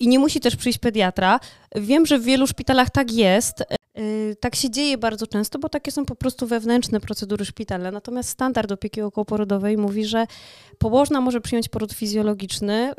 i 0.00 0.08
nie 0.08 0.18
musi 0.18 0.40
też 0.40 0.56
przyjść 0.56 0.78
pediatra. 0.78 1.40
Wiem, 1.74 2.06
że 2.06 2.18
w 2.18 2.22
wielu 2.22 2.46
szpitalach 2.46 2.90
tak 2.90 3.12
jest. 3.12 3.64
Y, 3.98 4.36
tak 4.40 4.54
się 4.54 4.70
dzieje 4.70 4.98
bardzo 4.98 5.26
często, 5.26 5.58
bo 5.58 5.68
takie 5.68 5.90
są 5.90 6.04
po 6.04 6.14
prostu 6.14 6.46
wewnętrzne 6.46 7.00
procedury 7.00 7.44
szpitalne. 7.44 7.90
Natomiast 7.90 8.28
standard 8.28 8.72
opieki 8.72 9.00
okołoporodowej 9.02 9.76
mówi, 9.76 10.04
że 10.04 10.26
położna 10.78 11.20
może 11.20 11.40
przyjąć 11.40 11.68
poród 11.68 11.92
fizjologiczny 11.92 12.92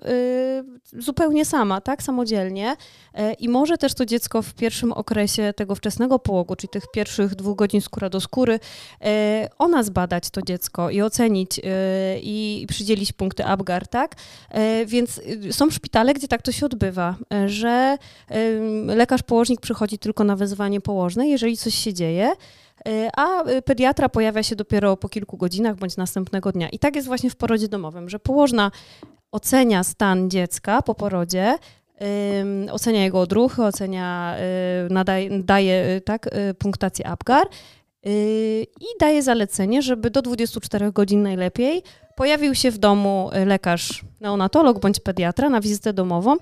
y, 0.96 1.02
zupełnie 1.02 1.46
sama, 1.46 1.82
tak, 1.82 2.04
samodzielnie 2.04 2.72
y, 2.72 3.34
i 3.34 3.50
może 3.50 3.78
też 3.78 3.94
to 3.94 4.06
dziecko 4.06 4.42
w 4.42 4.54
pierwszym 4.54 4.92
okresie 4.92 5.54
tego 5.56 5.76
wczesnego 5.76 6.20
połogu, 6.20 6.56
czyli 6.56 6.70
tych 6.70 6.84
pierwszych 6.94 7.36
dwóch 7.36 7.58
godzin 7.58 7.82
skóra 7.82 8.10
do 8.10 8.22
skóry, 8.22 8.60
ona 9.58 9.84
zbadać 9.84 10.30
to 10.30 10.42
dziecko 10.42 10.90
i 10.90 11.02
ocenić 11.02 11.62
i 12.22 12.66
przydzielić 12.70 13.14
punkty 13.14 13.46
Apgar, 13.46 13.88
tak? 13.88 14.16
Więc 14.86 15.22
są 15.52 15.70
szpitale, 15.70 16.14
gdzie 16.14 16.28
tak 16.28 16.42
to 16.42 16.52
się 16.52 16.66
odbywa, 16.66 17.16
że 17.46 17.98
lekarz 18.86 19.24
położnik 19.24 19.62
przychodzi 19.62 19.98
tylko 19.98 20.24
na 20.24 20.36
wezwanie 20.36 20.82
położnej, 20.86 21.30
jeżeli 21.30 21.58
coś 21.58 21.76
się 21.76 21.94
dzieje, 21.94 22.32
y, 22.88 23.10
a 23.18 23.44
pediatra 23.66 24.10
pojawia 24.10 24.44
się 24.44 24.56
dopiero 24.56 24.98
po 24.98 25.10
kilku 25.10 25.38
godzinach 25.38 25.76
bądź 25.76 25.98
następnego 25.98 26.52
dnia. 26.52 26.70
I 26.70 26.80
tak 26.80 26.96
jest 26.96 27.08
właśnie 27.08 27.30
w 27.30 27.36
porodzie 27.36 27.68
domowym, 27.68 28.10
że 28.10 28.20
położna 28.20 28.72
ocenia 29.32 29.84
stan 29.84 30.30
dziecka 30.30 30.82
po 30.82 30.96
porodzie, 30.96 31.58
ocenia 32.72 33.04
jego 33.04 33.20
odruchy, 33.20 33.64
ocenia, 33.64 34.38
y, 34.88 34.94
nadaje, 34.94 35.44
daje 35.44 35.96
y, 35.98 36.02
tak, 36.02 36.28
y, 36.28 36.54
punktację 36.54 37.08
Apgar 37.08 37.48
i 38.80 38.86
daje 39.00 39.24
zalecenie, 39.24 39.82
żeby 39.82 40.10
do 40.10 40.22
24 40.22 40.92
godzin 40.92 41.24
najlepiej 41.24 41.84
pojawił 42.16 42.56
się 42.56 42.72
w 42.72 42.78
domu 42.78 43.30
lekarz 43.46 44.04
neonatolog 44.22 44.80
bądź 44.80 45.00
pediatra 45.00 45.50
na 45.50 45.62
wizytę 45.62 45.94
domową 45.94 46.36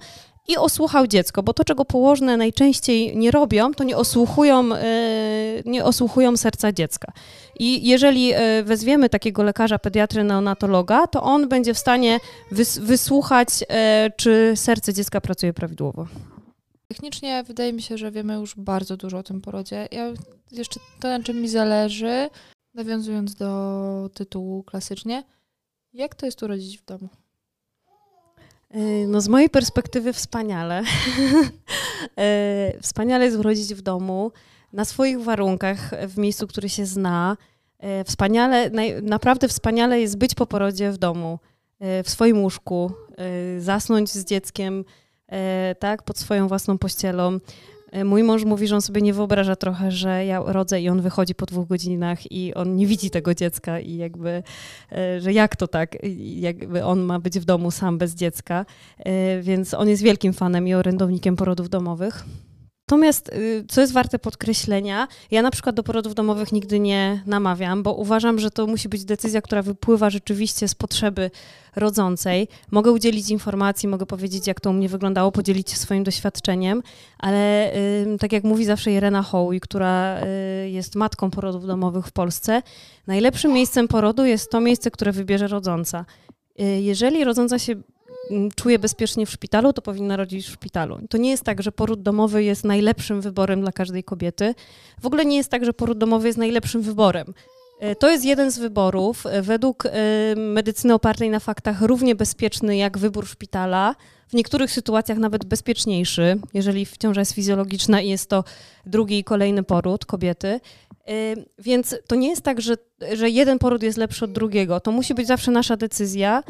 i 0.48 0.58
osłuchał 0.58 1.08
dziecko, 1.08 1.44
bo 1.44 1.54
to, 1.54 1.64
czego 1.64 1.86
położne 1.86 2.38
najczęściej 2.38 3.18
nie 3.18 3.32
robią, 3.32 3.74
to 3.74 3.84
nie 3.84 3.98
osłuchują, 3.98 4.76
y, 4.76 4.80
nie 5.66 5.86
osłuchują 5.86 6.38
serca 6.38 6.72
dziecka. 6.72 7.12
I 7.60 7.88
jeżeli 7.88 8.34
y, 8.36 8.64
wezwiemy 8.64 9.10
takiego 9.10 9.44
lekarza, 9.44 9.80
pediatry, 9.80 10.24
neonatologa, 10.24 11.08
to 11.08 11.24
on 11.24 11.50
będzie 11.50 11.74
w 11.74 11.78
stanie 11.78 12.20
wys- 12.52 12.80
wysłuchać, 12.80 13.48
y, 13.62 13.66
czy 14.18 14.54
serce 14.56 14.94
dziecka 14.94 15.22
pracuje 15.22 15.54
prawidłowo. 15.54 16.08
Technicznie 16.88 17.44
wydaje 17.44 17.74
mi 17.74 17.82
się, 17.82 17.98
że 17.98 18.12
wiemy 18.12 18.34
już 18.34 18.56
bardzo 18.56 18.98
dużo 18.98 19.18
o 19.18 19.24
tym 19.24 19.42
porodzie. 19.42 19.88
Ja 19.92 20.14
jeszcze 20.52 20.80
to, 21.00 21.08
na 21.08 21.24
czym 21.24 21.42
mi 21.42 21.50
zależy, 21.50 22.30
nawiązując 22.74 23.36
do 23.36 24.10
tytułu 24.14 24.64
klasycznie, 24.64 25.24
jak 25.94 26.16
to 26.16 26.26
jest 26.26 26.44
urodzić 26.44 26.78
w 26.78 26.86
domu? 26.86 27.10
Y, 28.76 29.08
No 29.08 29.22
z 29.22 29.28
mojej 29.28 29.50
perspektywy 29.50 30.14
wspaniale. 30.14 30.84
Y, 32.20 32.82
wspaniale 32.82 33.26
jest 33.26 33.38
urodzić 33.38 33.74
w 33.74 33.82
domu, 33.82 34.32
na 34.74 34.86
swoich 34.86 35.22
warunkach, 35.22 35.92
w 36.08 36.18
miejscu, 36.18 36.48
które 36.48 36.70
się 36.70 36.86
zna. 36.86 37.38
Y, 38.02 38.04
Wspaniale, 38.04 38.72
naprawdę 39.02 39.48
wspaniale 39.48 40.02
jest 40.02 40.18
być 40.18 40.36
po 40.36 40.46
porodzie 40.46 40.92
w 40.92 40.98
domu, 40.98 41.40
w 42.04 42.10
swoim 42.10 42.42
łóżku, 42.42 42.92
zasnąć 43.60 44.10
z 44.12 44.26
dzieckiem, 44.26 44.86
tak, 45.80 46.04
pod 46.04 46.18
swoją 46.18 46.48
własną 46.48 46.78
pościelą. 46.78 47.40
Y, 47.98 48.04
Mój 48.04 48.24
mąż 48.24 48.44
mówi, 48.46 48.68
że 48.68 48.76
on 48.76 48.82
sobie 48.82 49.02
nie 49.02 49.14
wyobraża 49.14 49.56
trochę, 49.56 49.92
że 49.92 50.26
ja 50.26 50.44
rodzę 50.46 50.82
i 50.82 50.90
on 50.90 51.02
wychodzi 51.02 51.36
po 51.36 51.46
dwóch 51.46 51.68
godzinach 51.68 52.32
i 52.32 52.54
on 52.54 52.76
nie 52.76 52.88
widzi 52.88 53.10
tego 53.10 53.36
dziecka 53.36 53.80
i 53.80 53.96
jakby, 53.96 54.44
e, 54.92 55.22
że 55.22 55.34
jak 55.34 55.56
to 55.56 55.68
tak, 55.68 55.98
jakby 56.20 56.84
on 56.84 57.02
ma 57.02 57.20
być 57.20 57.40
w 57.40 57.46
domu 57.46 57.72
sam 57.72 57.98
bez 57.98 58.16
dziecka, 58.16 58.66
E, 59.00 59.42
więc 59.42 59.74
on 59.74 59.90
jest 59.90 60.04
wielkim 60.04 60.34
fanem 60.34 60.68
i 60.68 60.74
orędownikiem 60.74 61.36
porodów 61.36 61.70
domowych. 61.70 62.26
Natomiast, 62.94 63.30
y, 63.30 63.66
co 63.68 63.82
jest 63.82 63.94
warte 63.94 64.20
podkreślenia, 64.20 65.08
ja 65.32 65.42
na 65.42 65.52
przykład 65.52 65.76
do 65.76 65.84
porodów 65.84 66.16
domowych 66.16 66.52
nigdy 66.52 66.80
nie 66.80 67.24
namawiam, 67.26 67.84
bo 67.84 67.94
uważam, 67.94 68.40
że 68.40 68.52
to 68.52 68.68
musi 68.68 68.90
być 68.90 69.06
decyzja, 69.06 69.42
która 69.42 69.62
wypływa 69.62 70.10
rzeczywiście 70.10 70.68
z 70.68 70.76
potrzeby 70.76 71.32
rodzącej. 71.76 72.48
Mogę 72.72 72.92
udzielić 72.92 73.30
informacji, 73.30 73.90
mogę 73.90 74.06
powiedzieć, 74.06 74.48
jak 74.48 74.62
to 74.62 74.70
u 74.70 74.74
mnie 74.74 74.90
wyglądało, 74.90 75.32
podzielić 75.32 75.70
się 75.70 75.76
swoim 75.78 76.04
doświadczeniem, 76.04 76.84
ale 77.20 77.72
tak 78.20 78.32
jak 78.32 78.44
mówi 78.44 78.66
zawsze 78.66 78.92
Irena 78.92 79.22
Hołi, 79.22 79.60
która 79.60 80.22
y, 80.22 80.70
jest 80.70 80.96
matką 80.96 81.32
porodów 81.32 81.68
domowych 81.68 82.08
w 82.08 82.12
Polsce, 82.12 82.62
najlepszym 83.08 83.54
miejscem 83.54 83.88
porodu 83.88 84.26
jest 84.26 84.52
to 84.52 84.60
miejsce, 84.62 84.92
które 84.92 85.12
wybierze 85.12 85.48
rodząca. 85.48 86.06
Y, 86.62 86.64
Jeżeli 86.82 87.24
rodząca 87.24 87.60
się 87.60 87.76
czuje 88.56 88.80
bezpiecznie 88.80 89.26
w 89.26 89.32
szpitalu, 89.32 89.74
to 89.74 89.82
powinna 89.82 90.18
rodzić 90.18 90.48
w 90.48 90.52
szpitalu. 90.52 91.00
To 91.10 91.18
nie 91.18 91.30
jest 91.30 91.44
tak, 91.44 91.64
że 91.64 91.72
poród 91.72 92.02
domowy 92.02 92.44
jest 92.44 92.64
najlepszym 92.64 93.22
wyborem 93.22 93.62
dla 93.62 93.72
każdej 93.72 94.04
kobiety. 94.04 94.56
W 95.02 95.06
ogóle 95.06 95.26
nie 95.26 95.38
jest 95.38 95.50
tak, 95.50 95.66
że 95.66 95.74
poród 95.74 95.98
domowy 95.98 96.28
jest 96.28 96.38
najlepszym 96.40 96.82
wyborem. 96.82 97.34
E, 97.80 97.96
To 97.96 98.10
jest 98.12 98.26
jeden 98.26 98.52
z 98.52 98.60
wyborów, 98.60 99.26
e, 99.26 99.42
według 99.42 99.86
e, 99.86 99.92
medycyny 100.36 100.94
opartej 100.94 101.30
na 101.30 101.40
faktach 101.40 101.82
równie 101.82 102.16
bezpieczny 102.16 102.78
jak 102.78 102.98
wybór 102.98 103.28
szpitala, 103.28 103.96
w 104.28 104.34
niektórych 104.34 104.72
sytuacjach 104.72 105.18
nawet 105.18 105.46
bezpieczniejszy, 105.46 106.40
jeżeli 106.54 106.88
ciąża 107.00 107.22
jest 107.22 107.34
fizjologiczna 107.34 108.02
i 108.02 108.10
jest 108.10 108.30
to 108.30 108.44
drugi 108.86 109.20
i 109.20 109.24
kolejny 109.24 109.64
poród 109.64 110.06
kobiety. 110.06 110.60
Więc 111.60 111.96
to 112.08 112.16
nie 112.16 112.30
jest 112.30 112.42
tak, 112.42 112.62
że, 112.62 112.76
że 113.14 113.30
jeden 113.30 113.60
poród 113.60 113.84
jest 113.84 113.98
lepszy 113.98 114.26
od 114.26 114.32
drugiego. 114.32 114.80
To 114.80 114.92
musi 114.92 115.14
być 115.14 115.28
zawsze 115.28 115.52
nasza 115.52 115.78
decyzja, 115.78 116.44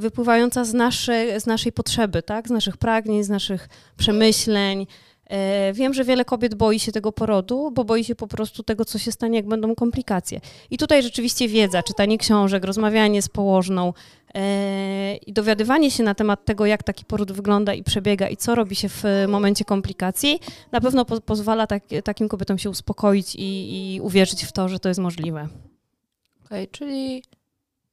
wypływająca 0.00 0.64
z, 0.64 0.74
nasze, 0.74 1.40
z 1.40 1.46
naszej 1.46 1.72
potrzeby, 1.72 2.22
tak? 2.22 2.48
z 2.48 2.50
naszych 2.50 2.76
pragnień, 2.76 3.24
z 3.24 3.28
naszych 3.28 3.68
przemyśleń. 3.96 4.86
E, 5.26 5.72
Wiem, 5.72 5.94
że 5.94 6.04
wiele 6.04 6.24
kobiet 6.24 6.54
boi 6.54 6.78
się 6.78 6.92
tego 6.92 7.12
porodu, 7.12 7.70
bo 7.70 7.84
boi 7.84 8.04
się 8.04 8.14
po 8.14 8.26
prostu 8.26 8.62
tego, 8.62 8.84
co 8.84 8.98
się 8.98 9.12
stanie, 9.12 9.36
jak 9.36 9.48
będą 9.48 9.74
komplikacje. 9.74 10.40
I 10.70 10.78
tutaj 10.78 11.02
rzeczywiście 11.02 11.48
wiedza, 11.48 11.82
czytanie 11.82 12.18
książek, 12.18 12.64
rozmawianie 12.64 13.22
z 13.22 13.28
położną 13.28 13.92
e, 14.34 15.16
i 15.16 15.32
dowiadywanie 15.32 15.90
się 15.90 16.02
na 16.02 16.14
temat 16.14 16.44
tego, 16.44 16.66
jak 16.66 16.82
taki 16.82 17.04
poród 17.04 17.32
wygląda 17.32 17.74
i 17.74 17.82
przebiega 17.82 18.28
i 18.28 18.36
co 18.36 18.54
robi 18.54 18.76
się 18.76 18.88
w 18.88 19.04
momencie 19.28 19.64
komplikacji, 19.64 20.40
na 20.72 20.80
pewno 20.80 21.04
po, 21.04 21.20
pozwala 21.20 21.66
tak, 21.66 21.82
takim 22.04 22.28
kobietom 22.28 22.58
się 22.58 22.70
uspokoić 22.70 23.34
i, 23.34 23.94
i 23.94 24.00
uwierzyć 24.00 24.44
w 24.44 24.52
to, 24.52 24.68
że 24.68 24.78
to 24.78 24.88
jest 24.88 25.00
możliwe. 25.00 25.48
Okej, 26.46 26.68
czyli 26.68 27.22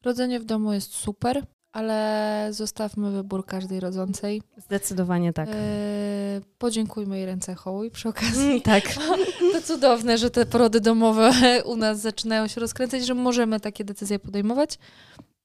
rodzenie 0.04 0.40
w 0.40 0.46
domu 0.46 0.74
jest 0.74 0.94
super, 0.94 1.44
ale 1.78 2.48
zostawmy 2.52 3.12
wybór 3.12 3.46
każdej 3.46 3.80
rodzącej. 3.80 4.42
Zdecydowanie 4.58 5.34
tak. 5.34 5.50
E, 5.52 5.56
podziękujmy 6.58 7.18
jej 7.18 7.26
ręce 7.26 7.56
hołuj 7.56 7.92
przy 7.92 8.10
okazji. 8.10 8.62
tak. 8.62 8.84
To 9.54 9.62
cudowne, 9.62 10.18
że 10.18 10.30
te 10.30 10.46
porody 10.46 10.82
domowe 10.82 11.32
u 11.66 11.76
nas 11.76 12.00
zaczynają 12.00 12.48
się 12.48 12.62
rozkręcać, 12.62 13.06
że 13.06 13.14
możemy 13.14 13.60
takie 13.60 13.84
decyzje 13.84 14.20
podejmować. 14.20 14.80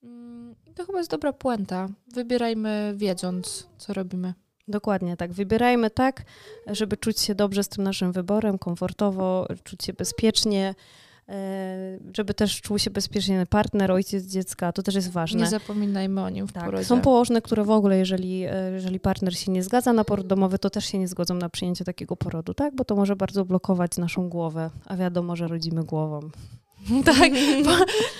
Mm, 0.03 0.55
To 0.75 0.85
chyba 0.85 0.97
jest 0.97 1.11
dobra 1.11 1.33
puenta. 1.33 1.87
Wybierajmy 2.13 2.93
wiedząc, 2.97 3.67
co 3.77 3.93
robimy. 3.93 4.33
Dokładnie 4.67 5.17
tak. 5.17 5.33
Wybierajmy 5.33 5.89
tak, 5.89 6.23
żeby 6.67 6.97
czuć 6.97 7.19
się 7.19 7.35
dobrze 7.35 7.63
z 7.63 7.67
tym 7.67 7.83
naszym 7.83 8.11
wyborem, 8.11 8.57
komfortowo, 8.57 9.47
czuć 9.63 9.83
się 9.83 9.93
bezpiecznie, 9.93 10.75
żeby 12.15 12.33
też 12.33 12.61
czuł 12.61 12.79
się 12.79 12.91
bezpiecznie 12.91 13.45
partner, 13.49 13.91
ojciec 13.91 14.25
dziecka. 14.25 14.71
To 14.71 14.83
też 14.83 14.95
jest 14.95 15.11
ważne. 15.11 15.39
Nie 15.39 15.47
zapominajmy 15.47 16.21
o 16.21 16.29
nim 16.29 16.47
w 16.47 16.53
Tak. 16.53 16.65
porodzie. 16.65 16.85
Są 16.85 17.01
położne, 17.01 17.41
które 17.41 17.63
w 17.63 17.69
ogóle, 17.69 17.97
jeżeli, 17.97 18.43
e, 18.43 18.71
jeżeli 18.73 18.99
partner 18.99 19.37
się 19.37 19.51
nie 19.51 19.63
zgadza 19.63 19.93
na 19.93 20.03
poród 20.03 20.27
domowy, 20.27 20.59
to 20.59 20.69
też 20.69 20.85
się 20.85 20.97
nie 20.99 21.07
zgodzą 21.07 21.33
na 21.35 21.49
przyjęcie 21.49 21.85
takiego 21.85 22.15
porodu, 22.15 22.53
tak? 22.53 22.75
Bo 22.75 22.85
to 22.85 22.95
może 22.95 23.15
bardzo 23.15 23.45
blokować 23.45 23.97
naszą 23.97 24.29
głowę, 24.29 24.69
a 24.85 24.97
wiadomo, 24.97 25.35
że 25.35 25.47
rodzimy 25.47 25.83
głową. 25.83 26.19
tak, 27.05 27.31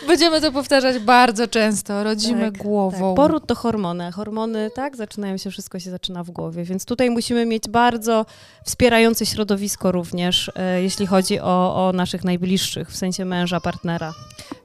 będziemy 0.08 0.42
to 0.42 0.52
powtarzać 0.52 1.00
bardzo 1.00 1.48
często. 1.48 2.04
Rodzimy 2.04 2.52
Tak, 2.52 2.64
głową. 2.64 3.16
Tak, 3.16 3.16
poród 3.16 3.48
to 3.48 3.56
hormony. 3.56 4.12
Hormony, 4.12 4.72
tak, 4.76 4.96
zaczynają 4.96 5.38
się, 5.38 5.52
wszystko 5.52 5.80
się 5.80 5.92
zaczyna 5.92 6.24
w 6.24 6.32
głowie, 6.32 6.64
więc 6.64 6.86
tutaj 6.86 7.10
musimy 7.10 7.46
mieć 7.46 7.68
bardzo 7.68 8.26
wspierające 8.66 9.26
środowisko 9.26 9.92
również, 9.92 10.52
e, 10.56 10.82
jeśli 10.84 11.06
chodzi 11.06 11.40
o, 11.40 11.88
o 11.88 11.92
naszych 11.94 12.24
najbliższych, 12.24 12.90
w 12.90 12.96
sensie 12.98 13.26
męża, 13.26 13.60
partnera. 13.60 14.14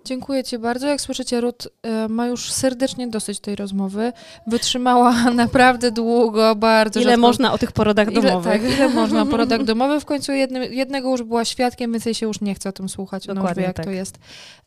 Dziękuję 0.09 0.45
Ci 0.45 0.59
bardzo. 0.59 0.87
Jak 0.87 1.01
słyszycie, 1.01 1.41
Ruth 1.41 1.69
e, 1.83 2.09
ma 2.09 2.27
już 2.27 2.53
serdecznie 2.53 3.09
dosyć 3.09 3.41
tej 3.41 3.57
rozmowy. 3.57 4.13
Wytrzymała 4.47 5.13
naprawdę 5.45 5.91
długo, 5.91 6.55
bardzo 6.57 7.01
Ile 7.01 7.11
rzadko. 7.11 7.21
można 7.21 7.53
o 7.53 7.59
tych 7.59 7.73
porodach 7.73 8.13
Ile, 8.13 8.23
domowych? 8.23 8.63
tak, 8.63 8.73
ile 8.73 8.89
można 8.89 9.23
o 9.23 9.27
porodach 9.37 9.65
domowych. 9.65 10.03
W 10.03 10.05
końcu 10.05 10.33
jednym, 10.33 10.63
jednego 10.73 11.11
już 11.11 11.23
była 11.23 11.45
świadkiem, 11.45 11.93
więc 11.93 12.07
jej 12.07 12.15
się 12.15 12.27
już 12.27 12.41
nie 12.41 12.55
chce 12.55 12.69
o 12.69 12.73
tym 12.73 12.89
słuchać. 12.89 13.27
Dokładnie 13.27 13.61
wie, 13.63 13.67
jak 13.67 13.77
tak. 13.77 13.85
to 13.87 13.91
jest. 13.91 14.19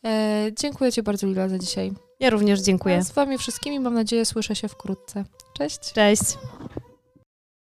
E, 0.04 0.46
dziękuję 0.58 0.92
Ci 0.92 1.02
bardzo, 1.02 1.26
Lila, 1.26 1.48
za 1.48 1.58
dzisiaj. 1.58 1.92
Ja 2.20 2.30
również 2.30 2.60
dziękuję. 2.60 2.96
A 2.96 3.02
z 3.02 3.12
Wami 3.12 3.38
wszystkimi, 3.38 3.80
mam 3.80 3.94
nadzieję, 3.94 4.24
słyszę 4.24 4.56
się 4.56 4.68
wkrótce. 4.68 5.24
Cześć. 5.58 5.92
Cześć. 5.92 6.22